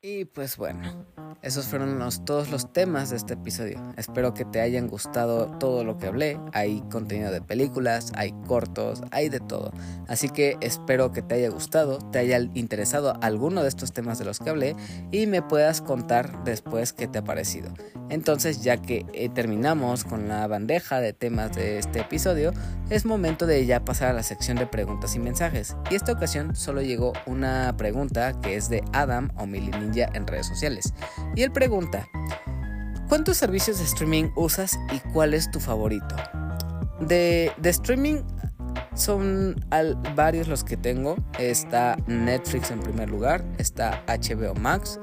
Y 0.00 0.26
pues 0.26 0.56
bueno, 0.56 1.08
esos 1.42 1.66
fueron 1.66 1.98
todos 2.24 2.50
los 2.52 2.72
temas 2.72 3.10
de 3.10 3.16
este 3.16 3.34
episodio. 3.34 3.82
Espero 3.96 4.32
que 4.32 4.44
te 4.44 4.60
hayan 4.60 4.86
gustado 4.86 5.50
todo 5.58 5.82
lo 5.82 5.98
que 5.98 6.06
hablé. 6.06 6.38
Hay 6.52 6.84
contenido 6.88 7.32
de 7.32 7.40
películas, 7.40 8.12
hay 8.14 8.32
cortos, 8.46 9.02
hay 9.10 9.28
de 9.28 9.40
todo. 9.40 9.72
Así 10.06 10.28
que 10.28 10.56
espero 10.60 11.10
que 11.10 11.20
te 11.22 11.34
haya 11.34 11.50
gustado, 11.50 11.98
te 12.12 12.20
haya 12.20 12.38
interesado 12.54 13.18
alguno 13.22 13.64
de 13.64 13.68
estos 13.70 13.92
temas 13.92 14.20
de 14.20 14.24
los 14.24 14.38
que 14.38 14.50
hablé 14.50 14.76
y 15.10 15.26
me 15.26 15.42
puedas 15.42 15.82
contar 15.82 16.44
después 16.44 16.92
qué 16.92 17.08
te 17.08 17.18
ha 17.18 17.24
parecido. 17.24 17.74
Entonces, 18.08 18.62
ya 18.62 18.76
que 18.76 19.04
eh, 19.12 19.28
terminamos 19.28 20.04
con 20.04 20.28
la 20.28 20.46
bandeja 20.46 21.00
de 21.00 21.12
temas 21.12 21.56
de 21.56 21.78
este 21.78 22.00
episodio, 22.00 22.52
es 22.88 23.04
momento 23.04 23.46
de 23.46 23.66
ya 23.66 23.84
pasar 23.84 24.10
a 24.10 24.12
la 24.12 24.22
sección 24.22 24.56
de 24.56 24.66
preguntas 24.66 25.16
y 25.16 25.18
mensajes. 25.18 25.76
Y 25.90 25.96
esta 25.96 26.12
ocasión 26.12 26.54
solo 26.54 26.82
llegó 26.82 27.12
una 27.26 27.76
pregunta 27.76 28.40
que 28.40 28.54
es 28.54 28.70
de 28.70 28.82
Adam 28.92 29.30
o 29.36 29.46
Mili 29.46 29.72
Ninja 29.72 29.88
en 30.12 30.26
redes 30.26 30.46
sociales. 30.46 30.92
Y 31.34 31.42
él 31.42 31.52
pregunta, 31.52 32.08
¿cuántos 33.08 33.36
servicios 33.36 33.78
de 33.78 33.84
streaming 33.84 34.30
usas 34.36 34.78
y 34.92 34.98
cuál 35.12 35.34
es 35.34 35.50
tu 35.50 35.60
favorito? 35.60 36.16
De, 37.00 37.52
streaming 37.62 38.22
son 38.94 39.56
varios 40.14 40.48
los 40.48 40.64
que 40.64 40.76
tengo. 40.76 41.16
Está 41.38 41.96
Netflix 42.06 42.70
en 42.70 42.80
primer 42.80 43.08
lugar, 43.08 43.44
está 43.58 44.02
HBO 44.06 44.54
Max, 44.54 44.98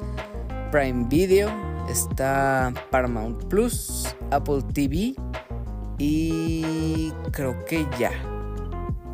Prime 0.71 1.05
Video, 1.09 1.49
está 1.89 2.73
Paramount 2.91 3.45
Plus, 3.45 4.15
Apple 4.31 4.61
TV 4.73 5.15
y 5.97 7.11
creo 7.31 7.63
que 7.65 7.85
ya. 7.97 8.11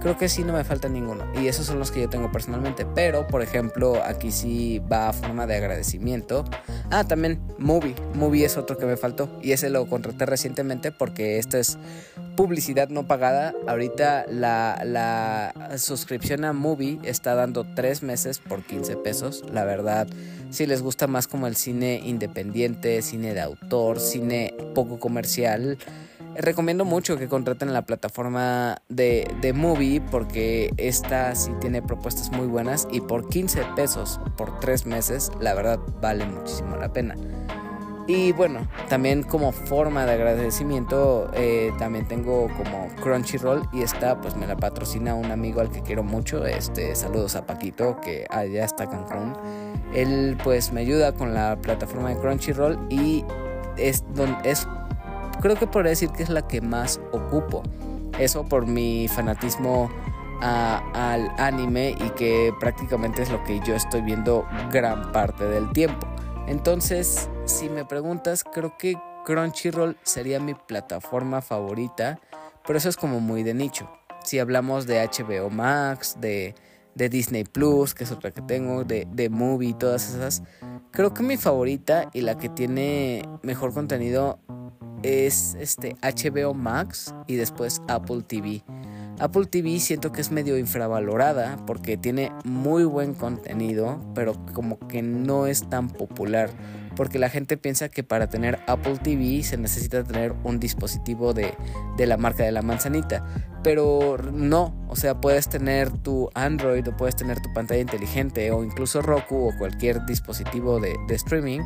Creo 0.01 0.17
que 0.17 0.29
sí 0.29 0.43
no 0.43 0.53
me 0.53 0.63
falta 0.63 0.89
ninguno. 0.89 1.25
Y 1.39 1.47
esos 1.47 1.67
son 1.67 1.77
los 1.77 1.91
que 1.91 2.01
yo 2.01 2.09
tengo 2.09 2.31
personalmente. 2.31 2.87
Pero, 2.87 3.27
por 3.27 3.43
ejemplo, 3.43 4.01
aquí 4.03 4.31
sí 4.31 4.79
va 4.91 5.09
a 5.09 5.13
forma 5.13 5.45
de 5.45 5.55
agradecimiento. 5.57 6.43
Ah, 6.89 7.03
también 7.03 7.39
Movie. 7.59 7.93
Movie 8.15 8.45
es 8.45 8.57
otro 8.57 8.77
que 8.77 8.87
me 8.87 8.97
faltó. 8.97 9.29
Y 9.43 9.51
ese 9.51 9.69
lo 9.69 9.85
contraté 9.85 10.25
recientemente 10.25 10.91
porque 10.91 11.37
esto 11.37 11.57
es 11.57 11.77
publicidad 12.35 12.89
no 12.89 13.05
pagada. 13.05 13.53
Ahorita 13.67 14.25
la, 14.27 14.81
la 14.83 15.77
suscripción 15.77 16.45
a 16.45 16.53
Movie 16.53 16.97
está 17.03 17.35
dando 17.35 17.63
3 17.75 18.01
meses 18.01 18.39
por 18.39 18.63
15 18.63 18.97
pesos. 18.97 19.43
La 19.53 19.65
verdad, 19.65 20.07
si 20.49 20.65
les 20.65 20.81
gusta 20.81 21.05
más 21.05 21.27
como 21.27 21.45
el 21.45 21.55
cine 21.55 22.01
independiente, 22.03 23.03
cine 23.03 23.35
de 23.35 23.41
autor, 23.41 23.99
cine 23.99 24.55
poco 24.73 24.99
comercial 24.99 25.77
recomiendo 26.35 26.85
mucho 26.85 27.17
que 27.17 27.27
contraten 27.27 27.73
la 27.73 27.83
plataforma 27.83 28.81
de, 28.89 29.29
de 29.41 29.53
Movie 29.53 30.01
porque 30.01 30.71
esta 30.77 31.35
sí 31.35 31.51
tiene 31.59 31.81
propuestas 31.81 32.31
muy 32.31 32.47
buenas 32.47 32.87
y 32.91 33.01
por 33.01 33.29
15 33.29 33.63
pesos 33.75 34.19
por 34.37 34.59
3 34.59 34.85
meses, 34.85 35.31
la 35.39 35.53
verdad 35.53 35.79
vale 36.01 36.25
muchísimo 36.25 36.77
la 36.77 36.91
pena. 36.91 37.15
Y 38.07 38.31
bueno, 38.33 38.67
también 38.89 39.23
como 39.23 39.51
forma 39.51 40.05
de 40.05 40.13
agradecimiento, 40.13 41.29
eh, 41.33 41.71
también 41.77 42.07
tengo 42.07 42.49
como 42.57 42.87
Crunchyroll 43.01 43.61
y 43.71 43.83
esta 43.83 44.19
pues 44.19 44.35
me 44.35 44.47
la 44.47 44.57
patrocina 44.57 45.13
un 45.15 45.31
amigo 45.31 45.61
al 45.61 45.69
que 45.69 45.81
quiero 45.81 46.03
mucho. 46.03 46.45
Este, 46.45 46.95
saludos 46.95 47.35
a 47.35 47.45
Paquito, 47.45 48.01
que 48.01 48.25
allá 48.29 48.65
está 48.65 48.89
Cancún. 48.89 49.33
Él 49.93 50.37
pues 50.43 50.73
me 50.73 50.81
ayuda 50.81 51.13
con 51.13 51.33
la 51.33 51.57
plataforma 51.61 52.09
de 52.09 52.17
Crunchyroll 52.17 52.79
y 52.89 53.23
es, 53.77 54.03
es 54.43 54.67
creo 55.41 55.55
que 55.55 55.67
podría 55.67 55.89
decir 55.89 56.09
que 56.11 56.23
es 56.23 56.29
la 56.29 56.47
que 56.47 56.61
más 56.61 57.01
ocupo. 57.11 57.63
Eso 58.17 58.45
por 58.45 58.65
mi 58.65 59.07
fanatismo 59.07 59.89
al 60.41 61.31
anime 61.37 61.95
y 61.99 62.09
que 62.11 62.53
prácticamente 62.59 63.21
es 63.21 63.29
lo 63.29 63.43
que 63.43 63.59
yo 63.59 63.75
estoy 63.75 64.01
viendo 64.01 64.45
gran 64.71 65.11
parte 65.11 65.45
del 65.45 65.71
tiempo. 65.71 66.07
Entonces, 66.47 67.29
si 67.45 67.69
me 67.69 67.85
preguntas, 67.85 68.43
creo 68.43 68.77
que 68.77 68.95
Crunchyroll 69.25 69.97
sería 70.03 70.39
mi 70.39 70.53
plataforma 70.53 71.41
favorita, 71.41 72.19
pero 72.65 72.77
eso 72.77 72.89
es 72.89 72.97
como 72.97 73.19
muy 73.19 73.43
de 73.43 73.53
nicho. 73.53 73.89
Si 74.23 74.39
hablamos 74.39 74.87
de 74.87 75.07
HBO 75.07 75.49
Max, 75.49 76.17
de, 76.19 76.55
Disney 76.95 77.43
Plus, 77.43 77.93
que 77.93 78.03
es 78.03 78.11
otra 78.11 78.31
que 78.31 78.41
tengo, 78.41 78.83
de, 78.83 79.07
de 79.11 79.29
Movie, 79.29 79.73
todas 79.73 80.13
esas, 80.13 80.43
creo 80.91 81.13
que 81.13 81.23
mi 81.23 81.37
favorita 81.37 82.09
y 82.13 82.21
la 82.21 82.37
que 82.37 82.49
tiene 82.49 83.23
mejor 83.43 83.73
contenido 83.73 84.39
es 85.03 85.55
este 85.59 85.95
HBO 86.01 86.53
Max 86.53 87.13
y 87.27 87.35
después 87.35 87.81
Apple 87.87 88.21
TV. 88.21 88.63
Apple 89.19 89.45
TV 89.45 89.79
siento 89.79 90.11
que 90.11 90.21
es 90.21 90.31
medio 90.31 90.57
infravalorada 90.57 91.57
porque 91.67 91.97
tiene 91.97 92.31
muy 92.43 92.85
buen 92.85 93.13
contenido, 93.13 93.99
pero 94.15 94.33
como 94.53 94.79
que 94.87 95.01
no 95.01 95.47
es 95.47 95.69
tan 95.69 95.89
popular. 95.89 96.49
Porque 97.01 97.17
la 97.17 97.29
gente 97.29 97.57
piensa 97.57 97.89
que 97.89 98.03
para 98.03 98.29
tener 98.29 98.59
Apple 98.67 98.99
TV 99.01 99.41
se 99.41 99.57
necesita 99.57 100.03
tener 100.03 100.35
un 100.43 100.59
dispositivo 100.59 101.33
de, 101.33 101.57
la 101.97 102.15
marca 102.15 102.43
de 102.43 102.51
la 102.51 102.61
manzanita. 102.61 103.25
Pero 103.63 104.19
no, 104.31 104.75
o 104.87 104.95
sea, 104.95 105.19
puedes 105.19 105.49
tener 105.49 105.89
tu 105.89 106.29
Android 106.35 106.87
o 106.87 106.95
puedes 106.95 107.15
tener 107.15 107.41
tu 107.41 107.51
pantalla 107.53 107.81
inteligente 107.81 108.51
o 108.51 108.63
incluso 108.63 109.01
Roku 109.01 109.47
o 109.47 109.57
cualquier 109.57 110.05
dispositivo 110.05 110.79
de, 110.79 110.93
de 111.07 111.15
streaming 111.15 111.61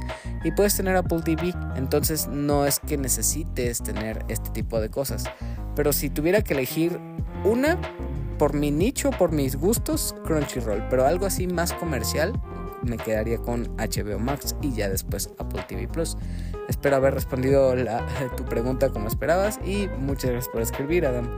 y 0.46 0.54
puedes 0.54 0.78
tener 0.78 0.96
Apple 0.96 1.20
TV. 1.26 1.54
Entonces 1.76 2.30
no 2.30 2.66
es 2.66 2.80
que 2.80 2.96
necesites 2.98 3.84
tener 3.84 4.24
este 4.30 4.52
tipo 4.52 4.80
de 4.80 4.88
cosas. 4.90 5.26
Pero 5.76 5.92
si 5.92 6.10
tuviera 6.10 6.44
que 6.44 6.54
elegir 6.54 6.98
una, 7.44 7.78
por 8.40 8.54
mi 8.54 8.72
nicho, 8.72 9.12
por 9.12 9.34
mis 9.34 9.58
gustos, 9.58 10.16
Crunchyroll. 10.24 10.88
Pero 10.90 11.06
algo 11.06 11.26
así 11.26 11.46
más 11.46 11.74
comercial, 11.74 12.32
me 12.86 12.98
quedaría 12.98 13.38
con 13.38 13.64
HBO 13.78 14.20
Max 14.20 14.56
y 14.62 14.74
ya 14.74 14.90
después 14.90 15.30
Apple 15.38 15.66
TV 15.68 15.88
Plus. 15.88 16.18
Espero 16.70 16.96
haber 16.96 17.14
respondido 17.14 17.74
tu 18.38 18.46
pregunta 18.46 18.90
como 18.90 19.08
esperabas 19.08 19.60
y 19.66 19.88
muchas 20.00 20.32
gracias 20.32 20.52
por 20.52 20.62
escribir, 20.62 21.06
Adam. 21.06 21.30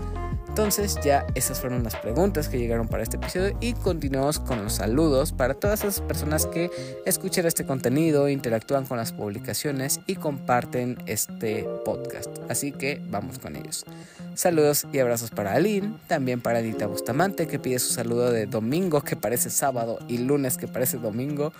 Entonces 0.57 0.97
ya 1.03 1.23
esas 1.35 1.59
fueron 1.59 1.83
las 1.83 1.95
preguntas 1.97 2.49
que 2.49 2.57
llegaron 2.57 2.87
para 2.87 3.03
este 3.03 3.17
episodio 3.17 3.55
y 3.61 3.73
continuamos 3.73 4.39
con 4.39 4.63
los 4.63 4.73
saludos 4.73 5.31
para 5.31 5.53
todas 5.53 5.81
esas 5.81 6.01
personas 6.01 6.47
que 6.47 6.71
escuchan 7.05 7.45
este 7.45 7.63
contenido, 7.63 8.27
interactúan 8.27 8.87
con 8.87 8.97
las 8.97 9.13
publicaciones 9.13 9.99
y 10.07 10.15
comparten 10.15 10.97
este 11.05 11.67
podcast. 11.85 12.39
Así 12.49 12.71
que 12.71 12.99
vamos 13.11 13.37
con 13.37 13.55
ellos. 13.55 13.85
Saludos 14.33 14.87
y 14.91 14.97
abrazos 14.97 15.29
para 15.29 15.53
Aline, 15.53 15.93
también 16.07 16.41
para 16.41 16.57
Anita 16.57 16.87
Bustamante 16.87 17.45
que 17.45 17.59
pide 17.59 17.77
su 17.77 17.93
saludo 17.93 18.31
de 18.31 18.47
domingo 18.47 19.01
que 19.01 19.15
parece 19.15 19.51
sábado 19.51 19.99
y 20.07 20.17
lunes 20.17 20.57
que 20.57 20.67
parece 20.67 20.97
domingo. 20.97 21.53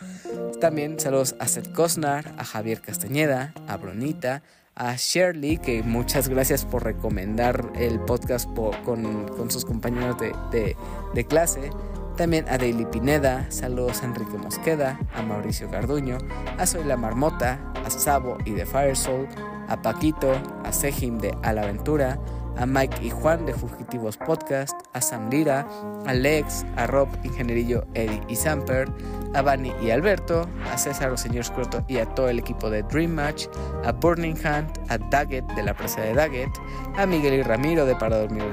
También 0.60 1.00
saludos 1.00 1.36
a 1.38 1.48
Seth 1.48 1.72
Cosnar, 1.72 2.34
a 2.40 2.44
Javier 2.44 2.82
Castañeda, 2.82 3.54
a 3.68 3.78
Brunita, 3.78 4.42
a 4.78 4.96
Shirley, 4.96 5.58
que 5.58 5.82
muchas 5.82 6.30
gracias 6.30 6.64
por 6.64 6.84
recomendar 6.84 7.72
el 7.76 8.00
podcast 8.00 8.48
con, 8.86 9.50
sus 9.50 9.66
compañeros 9.66 10.18
de, 10.20 11.26
clase. 11.26 11.72
También 12.16 12.46
a 12.48 12.58
Daily 12.58 12.86
Pineda, 12.86 13.46
saludos 13.50 14.02
a 14.02 14.06
Enrique 14.06 14.38
Mosqueda, 14.38 15.00
a 15.16 15.22
Mauricio 15.22 15.70
Garduño, 15.70 16.18
a 16.58 16.66
Soy 16.66 16.84
la 16.84 16.98
Marmota, 16.98 17.60
a 17.86 17.90
Sabo 17.90 18.38
y 18.46 18.52
de 18.52 18.66
Firesoul, 18.66 19.28
a 19.68 19.82
Paquito, 19.82 20.32
a 20.64 20.72
Sejim 20.72 21.18
de 21.18 21.36
A 21.44 21.54
la 21.54 21.64
Aventura, 21.64 22.20
a 22.58 22.66
Mike 22.66 22.98
y 23.02 23.10
Juan 23.10 23.46
de 23.46 23.54
Fugitivos 23.54 24.18
Podcast, 24.18 24.80
a 24.94 25.02
Sam 25.02 25.30
Lira, 25.30 25.68
a 26.06 26.14
Lex, 26.14 26.66
a 26.76 26.88
Rob, 26.88 27.08
Ingenierillo, 27.24 27.86
Eddie 27.94 28.22
y 28.28 28.36
Samper, 28.36 28.90
a 29.34 29.42
Bani 29.42 29.72
y 29.82 29.92
Alberto, 29.92 30.50
a 30.72 30.78
César 30.78 31.12
o 31.12 31.18
Señor 31.18 31.46
Scroto 31.46 31.84
y 31.88 31.98
a 31.98 32.06
todo 32.06 32.30
el 32.30 32.40
equipo 32.40 32.70
de 32.70 32.84
Dream 32.84 33.12
Match, 33.12 33.48
a 33.86 33.92
Burning 33.92 34.36
Hunt, 34.36 34.78
a 34.90 34.98
Daggett 34.98 35.46
de 35.54 35.64
la 35.64 35.74
presa 35.76 36.02
de 36.02 36.14
Daggett, 36.14 36.52
a 36.96 37.06
Miguel 37.06 37.36
y 37.36 37.44
Ramiro 37.44 37.86
de 37.86 37.96
Para 37.96 38.18
Dormir 38.18 38.44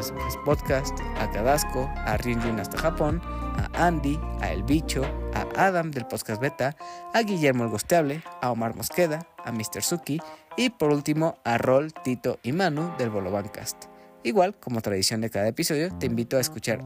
Podcast, 0.45 0.99
a 1.21 1.31
Cadasco, 1.31 1.91
a 1.97 2.17
Ryunjun 2.19 2.61
hasta 2.61 2.79
Japón, 2.79 3.21
a 3.25 3.87
Andy, 3.87 4.19
a 4.41 4.53
El 4.53 4.63
Bicho, 4.65 5.05
a 5.35 5.67
Adam 5.67 5.91
del 5.91 6.07
Podcast 6.07 6.41
Beta, 6.41 6.77
a 7.13 7.23
Guillermo 7.23 7.65
el 7.65 7.71
Gosteable, 7.71 8.23
a 8.43 8.51
Omar 8.51 8.75
Mosqueda, 8.75 9.27
a 9.45 9.53
Mr. 9.53 9.83
Suki 9.83 10.21
y 10.57 10.71
por 10.71 10.93
último 10.93 11.39
a 11.45 11.59
Rol, 11.59 11.93
Tito 11.93 12.39
y 12.43 12.53
Manu 12.53 12.93
del 12.99 13.11
Bolobancast. 13.11 13.94
Igual, 14.25 14.57
como 14.59 14.81
tradición 14.81 15.21
de 15.21 15.29
cada 15.29 15.47
episodio, 15.49 15.95
te 15.99 16.07
invito 16.07 16.39
a 16.39 16.41
escuchar 16.41 16.83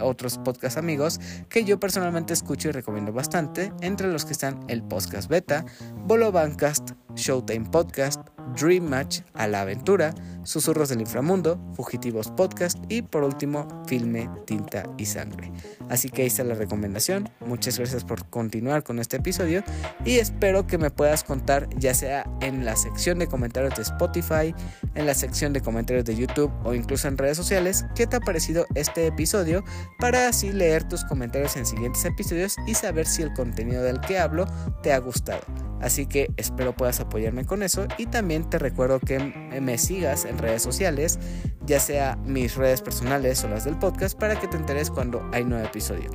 otros 0.00 0.38
podcast 0.38 0.78
amigos 0.78 1.20
que 1.50 1.62
yo 1.64 1.78
personalmente 1.78 2.32
escucho 2.32 2.70
y 2.70 2.72
recomiendo 2.72 3.12
bastante, 3.12 3.70
entre 3.82 4.08
los 4.08 4.24
que 4.24 4.32
están 4.32 4.64
el 4.68 4.82
Podcast 4.82 5.28
Beta, 5.28 5.66
Bolo 6.06 6.32
Bancast, 6.32 6.92
Showtime 7.14 7.68
Podcast, 7.68 8.22
Dream 8.54 8.84
Match, 8.84 9.20
A 9.34 9.46
la 9.46 9.62
Aventura, 9.62 10.14
Susurros 10.44 10.88
del 10.88 11.00
Inframundo, 11.00 11.60
Fugitivos 11.74 12.30
Podcast 12.30 12.78
y 12.88 13.02
por 13.02 13.22
último 13.22 13.68
Filme, 13.86 14.30
Tinta 14.46 14.84
y 14.96 15.06
Sangre. 15.06 15.52
Así 15.88 16.08
que 16.08 16.22
ahí 16.22 16.28
está 16.28 16.44
la 16.44 16.54
recomendación. 16.54 17.28
Muchas 17.46 17.78
gracias 17.78 18.04
por 18.04 18.26
continuar 18.30 18.82
con 18.82 18.98
este 18.98 19.18
episodio 19.18 19.62
y 20.04 20.18
espero 20.18 20.66
que 20.66 20.78
me 20.78 20.90
puedas 20.90 21.24
contar 21.24 21.68
ya 21.76 21.94
sea 21.94 22.28
en 22.40 22.64
la 22.64 22.76
sección 22.76 23.18
de 23.18 23.26
comentarios 23.26 23.74
de 23.76 23.82
Spotify, 23.82 24.54
en 24.94 25.06
la 25.06 25.14
sección 25.14 25.52
de 25.52 25.60
comentarios 25.60 26.04
de 26.04 26.16
YouTube 26.16 26.52
o 26.64 26.74
incluso 26.74 27.08
en 27.08 27.18
redes 27.18 27.36
sociales 27.36 27.84
qué 27.94 28.06
te 28.06 28.16
ha 28.16 28.20
parecido 28.20 28.66
este 28.74 29.06
episodio 29.06 29.64
para 29.98 30.28
así 30.28 30.52
leer 30.52 30.84
tus 30.84 31.04
comentarios 31.04 31.56
en 31.56 31.66
siguientes 31.66 32.04
episodios 32.04 32.56
y 32.66 32.74
saber 32.74 33.06
si 33.06 33.22
el 33.22 33.32
contenido 33.34 33.82
del 33.82 34.00
que 34.00 34.18
hablo 34.18 34.46
te 34.82 34.92
ha 34.92 34.98
gustado. 34.98 35.42
Así 35.80 36.06
que 36.06 36.30
espero 36.36 36.74
puedas 36.74 37.00
apoyarme 37.00 37.44
con 37.44 37.62
eso 37.62 37.86
y 37.98 38.06
también 38.06 38.37
te 38.44 38.58
recuerdo 38.58 39.00
que 39.00 39.18
me 39.60 39.78
sigas 39.78 40.24
en 40.24 40.38
redes 40.38 40.62
sociales, 40.62 41.18
ya 41.66 41.80
sea 41.80 42.16
mis 42.24 42.56
redes 42.56 42.82
personales 42.82 43.42
o 43.44 43.48
las 43.48 43.64
del 43.64 43.78
podcast, 43.78 44.18
para 44.18 44.38
que 44.38 44.48
te 44.48 44.56
enteres 44.56 44.90
cuando 44.90 45.28
hay 45.32 45.44
nuevo 45.44 45.66
episodio. 45.66 46.10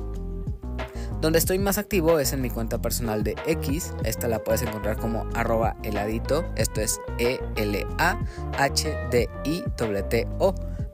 Donde 1.20 1.38
estoy 1.38 1.58
más 1.58 1.78
activo 1.78 2.18
es 2.18 2.34
en 2.34 2.42
mi 2.42 2.50
cuenta 2.50 2.82
personal 2.82 3.24
de 3.24 3.34
X, 3.46 3.94
esta 4.04 4.28
la 4.28 4.44
puedes 4.44 4.60
encontrar 4.60 4.98
como 4.98 5.26
heladito, 5.82 6.44
esto 6.54 6.82
es 6.82 7.00
E-L-A-H-D-I-T-O. 7.18 7.74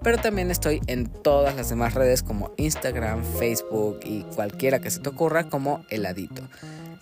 Pero 0.02 0.16
también 0.18 0.50
estoy 0.50 0.80
en 0.86 1.06
todas 1.08 1.56
las 1.56 1.68
demás 1.68 1.94
redes 1.94 2.22
como 2.22 2.52
Instagram, 2.56 3.22
Facebook 3.24 4.00
y 4.04 4.22
cualquiera 4.22 4.78
que 4.78 4.90
se 4.90 5.00
te 5.00 5.08
ocurra 5.08 5.48
como 5.48 5.84
heladito. 5.90 6.42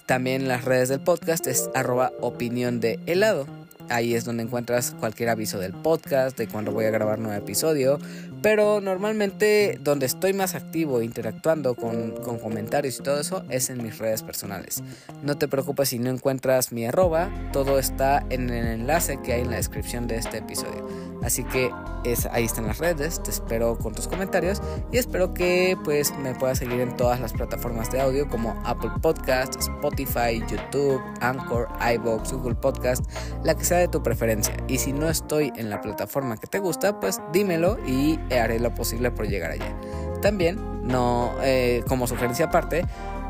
También 0.06 0.48
las 0.48 0.64
redes 0.64 0.88
del 0.88 1.00
podcast 1.00 1.46
es 1.46 1.68
arroba 1.74 2.12
opinión 2.20 2.80
de 2.80 2.98
helado. 3.04 3.46
Ahí 3.90 4.14
es 4.14 4.24
donde 4.24 4.42
encuentras 4.42 4.94
cualquier 4.98 5.28
aviso 5.30 5.58
del 5.58 5.72
podcast, 5.72 6.36
de 6.36 6.48
cuando 6.48 6.72
voy 6.72 6.84
a 6.84 6.90
grabar 6.90 7.18
nuevo 7.18 7.36
episodio. 7.36 7.98
Pero 8.42 8.80
normalmente 8.80 9.78
donde 9.82 10.06
estoy 10.06 10.32
más 10.32 10.54
activo 10.54 11.02
interactuando 11.02 11.74
con, 11.74 12.12
con, 12.12 12.38
comentarios 12.38 13.00
y 13.00 13.02
todo 13.02 13.18
eso 13.18 13.44
es 13.48 13.68
en 13.68 13.82
mis 13.82 13.98
redes 13.98 14.22
personales. 14.22 14.82
No 15.22 15.36
te 15.36 15.48
preocupes 15.48 15.88
si 15.88 15.98
no 15.98 16.10
encuentras 16.10 16.70
mi 16.70 16.86
arroba, 16.86 17.30
todo 17.52 17.78
está 17.78 18.24
en 18.30 18.50
el 18.50 18.66
enlace 18.66 19.20
que 19.22 19.32
hay 19.32 19.40
en 19.40 19.50
la 19.50 19.56
descripción 19.56 20.06
de 20.06 20.18
este 20.18 20.38
episodio. 20.38 20.86
Así 21.22 21.44
que 21.44 21.70
es, 22.04 22.26
ahí 22.26 22.44
están 22.44 22.66
las 22.66 22.78
redes, 22.78 23.22
te 23.22 23.30
espero 23.30 23.76
con 23.76 23.94
tus 23.94 24.06
comentarios 24.06 24.62
y 24.92 24.98
espero 24.98 25.34
que 25.34 25.76
pues 25.84 26.16
me 26.18 26.34
puedas 26.34 26.58
seguir 26.58 26.80
en 26.80 26.96
todas 26.96 27.20
las 27.20 27.32
plataformas 27.32 27.90
de 27.90 28.00
audio 28.00 28.28
como 28.28 28.60
Apple 28.64 28.90
Podcast, 29.02 29.56
Spotify, 29.56 30.42
YouTube, 30.48 31.02
Anchor, 31.20 31.68
iVoox, 31.94 32.32
Google 32.32 32.54
Podcast, 32.54 33.04
la 33.42 33.54
que 33.56 33.64
sea 33.64 33.78
de 33.78 33.88
tu 33.88 34.02
preferencia. 34.02 34.56
Y 34.68 34.78
si 34.78 34.92
no 34.92 35.08
estoy 35.08 35.52
en 35.56 35.70
la 35.70 35.80
plataforma 35.80 36.36
que 36.36 36.46
te 36.46 36.60
gusta, 36.60 37.00
pues 37.00 37.20
dímelo 37.32 37.78
y 37.86 38.18
haré 38.32 38.60
lo 38.60 38.74
posible 38.74 39.10
por 39.10 39.26
llegar 39.26 39.50
allá. 39.50 39.76
También, 40.22 40.58
no 40.84 41.34
eh, 41.42 41.84
como 41.88 42.06
sugerencia 42.06 42.46
aparte, 42.46 42.84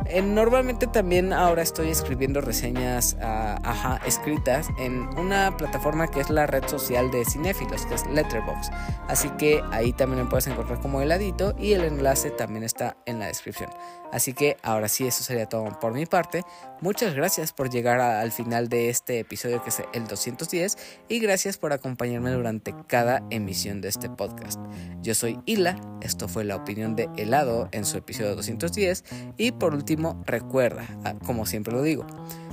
eh, 0.08 0.22
normalmente 0.22 0.86
también 0.86 1.32
ahora 1.32 1.62
estoy 1.62 1.88
escribiendo 1.88 2.40
reseñas 2.40 3.16
ah, 3.20 4.00
escritas 4.06 4.68
en 4.78 5.08
una 5.18 5.56
plataforma 5.56 6.08
que 6.08 6.20
es 6.20 6.30
la 6.30 6.46
red 6.46 6.66
social 6.66 7.10
de 7.10 7.24
cinéfilos, 7.24 7.84
que 7.86 7.94
es 7.94 8.06
Letterboxd. 8.06 8.72
Así 9.08 9.28
que 9.30 9.62
ahí 9.70 9.92
también 9.92 10.24
me 10.24 10.30
puedes 10.30 10.46
encontrar 10.46 10.80
como 10.80 11.00
heladito 11.00 11.54
y 11.58 11.72
el 11.72 11.84
enlace 11.84 12.30
también 12.30 12.64
está 12.64 12.96
en 13.06 13.18
la 13.18 13.26
descripción. 13.26 13.70
Así 14.12 14.32
que 14.32 14.56
ahora 14.62 14.88
sí, 14.88 15.06
eso 15.06 15.22
sería 15.22 15.46
todo 15.46 15.78
por 15.80 15.92
mi 15.92 16.06
parte. 16.06 16.44
Muchas 16.80 17.14
gracias 17.14 17.52
por 17.52 17.70
llegar 17.70 18.00
al 18.00 18.32
final 18.32 18.68
de 18.68 18.88
este 18.88 19.18
episodio 19.18 19.62
que 19.62 19.70
es 19.70 19.82
el 19.92 20.06
210 20.06 20.76
y 21.08 21.18
gracias 21.18 21.58
por 21.58 21.72
acompañarme 21.72 22.30
durante 22.30 22.74
cada 22.86 23.22
emisión 23.30 23.80
de 23.80 23.88
este 23.88 24.08
podcast. 24.08 24.60
Yo 25.02 25.14
soy 25.14 25.40
Hila, 25.44 25.76
esto 26.00 26.28
fue 26.28 26.44
la 26.44 26.56
opinión 26.56 26.96
de 26.96 27.08
Helado 27.16 27.68
en 27.72 27.84
su 27.84 27.98
episodio 27.98 28.36
210 28.36 29.04
y 29.36 29.52
por 29.52 29.74
último 29.74 30.22
recuerda, 30.26 30.86
ah, 31.04 31.14
como 31.24 31.46
siempre 31.46 31.72
lo 31.72 31.82
digo, 31.82 32.06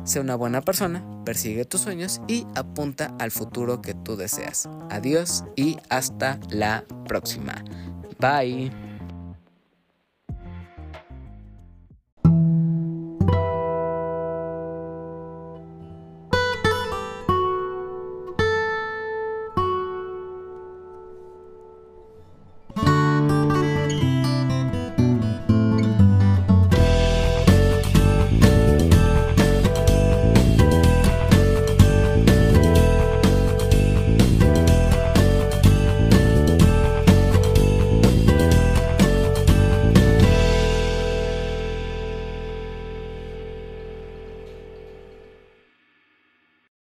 sé 0.03 0.19
una 0.19 0.35
buena 0.35 0.61
persona, 0.61 1.03
persigue 1.25 1.65
tus 1.65 1.81
sueños 1.81 2.21
y 2.27 2.45
apunta 2.55 3.15
al 3.19 3.31
futuro 3.31 3.81
que 3.81 3.93
tú 3.93 4.15
deseas. 4.15 4.67
Adiós 4.89 5.43
y 5.55 5.77
hasta 5.89 6.39
la 6.49 6.83
próxima. 7.05 7.63
Bye. 8.19 8.84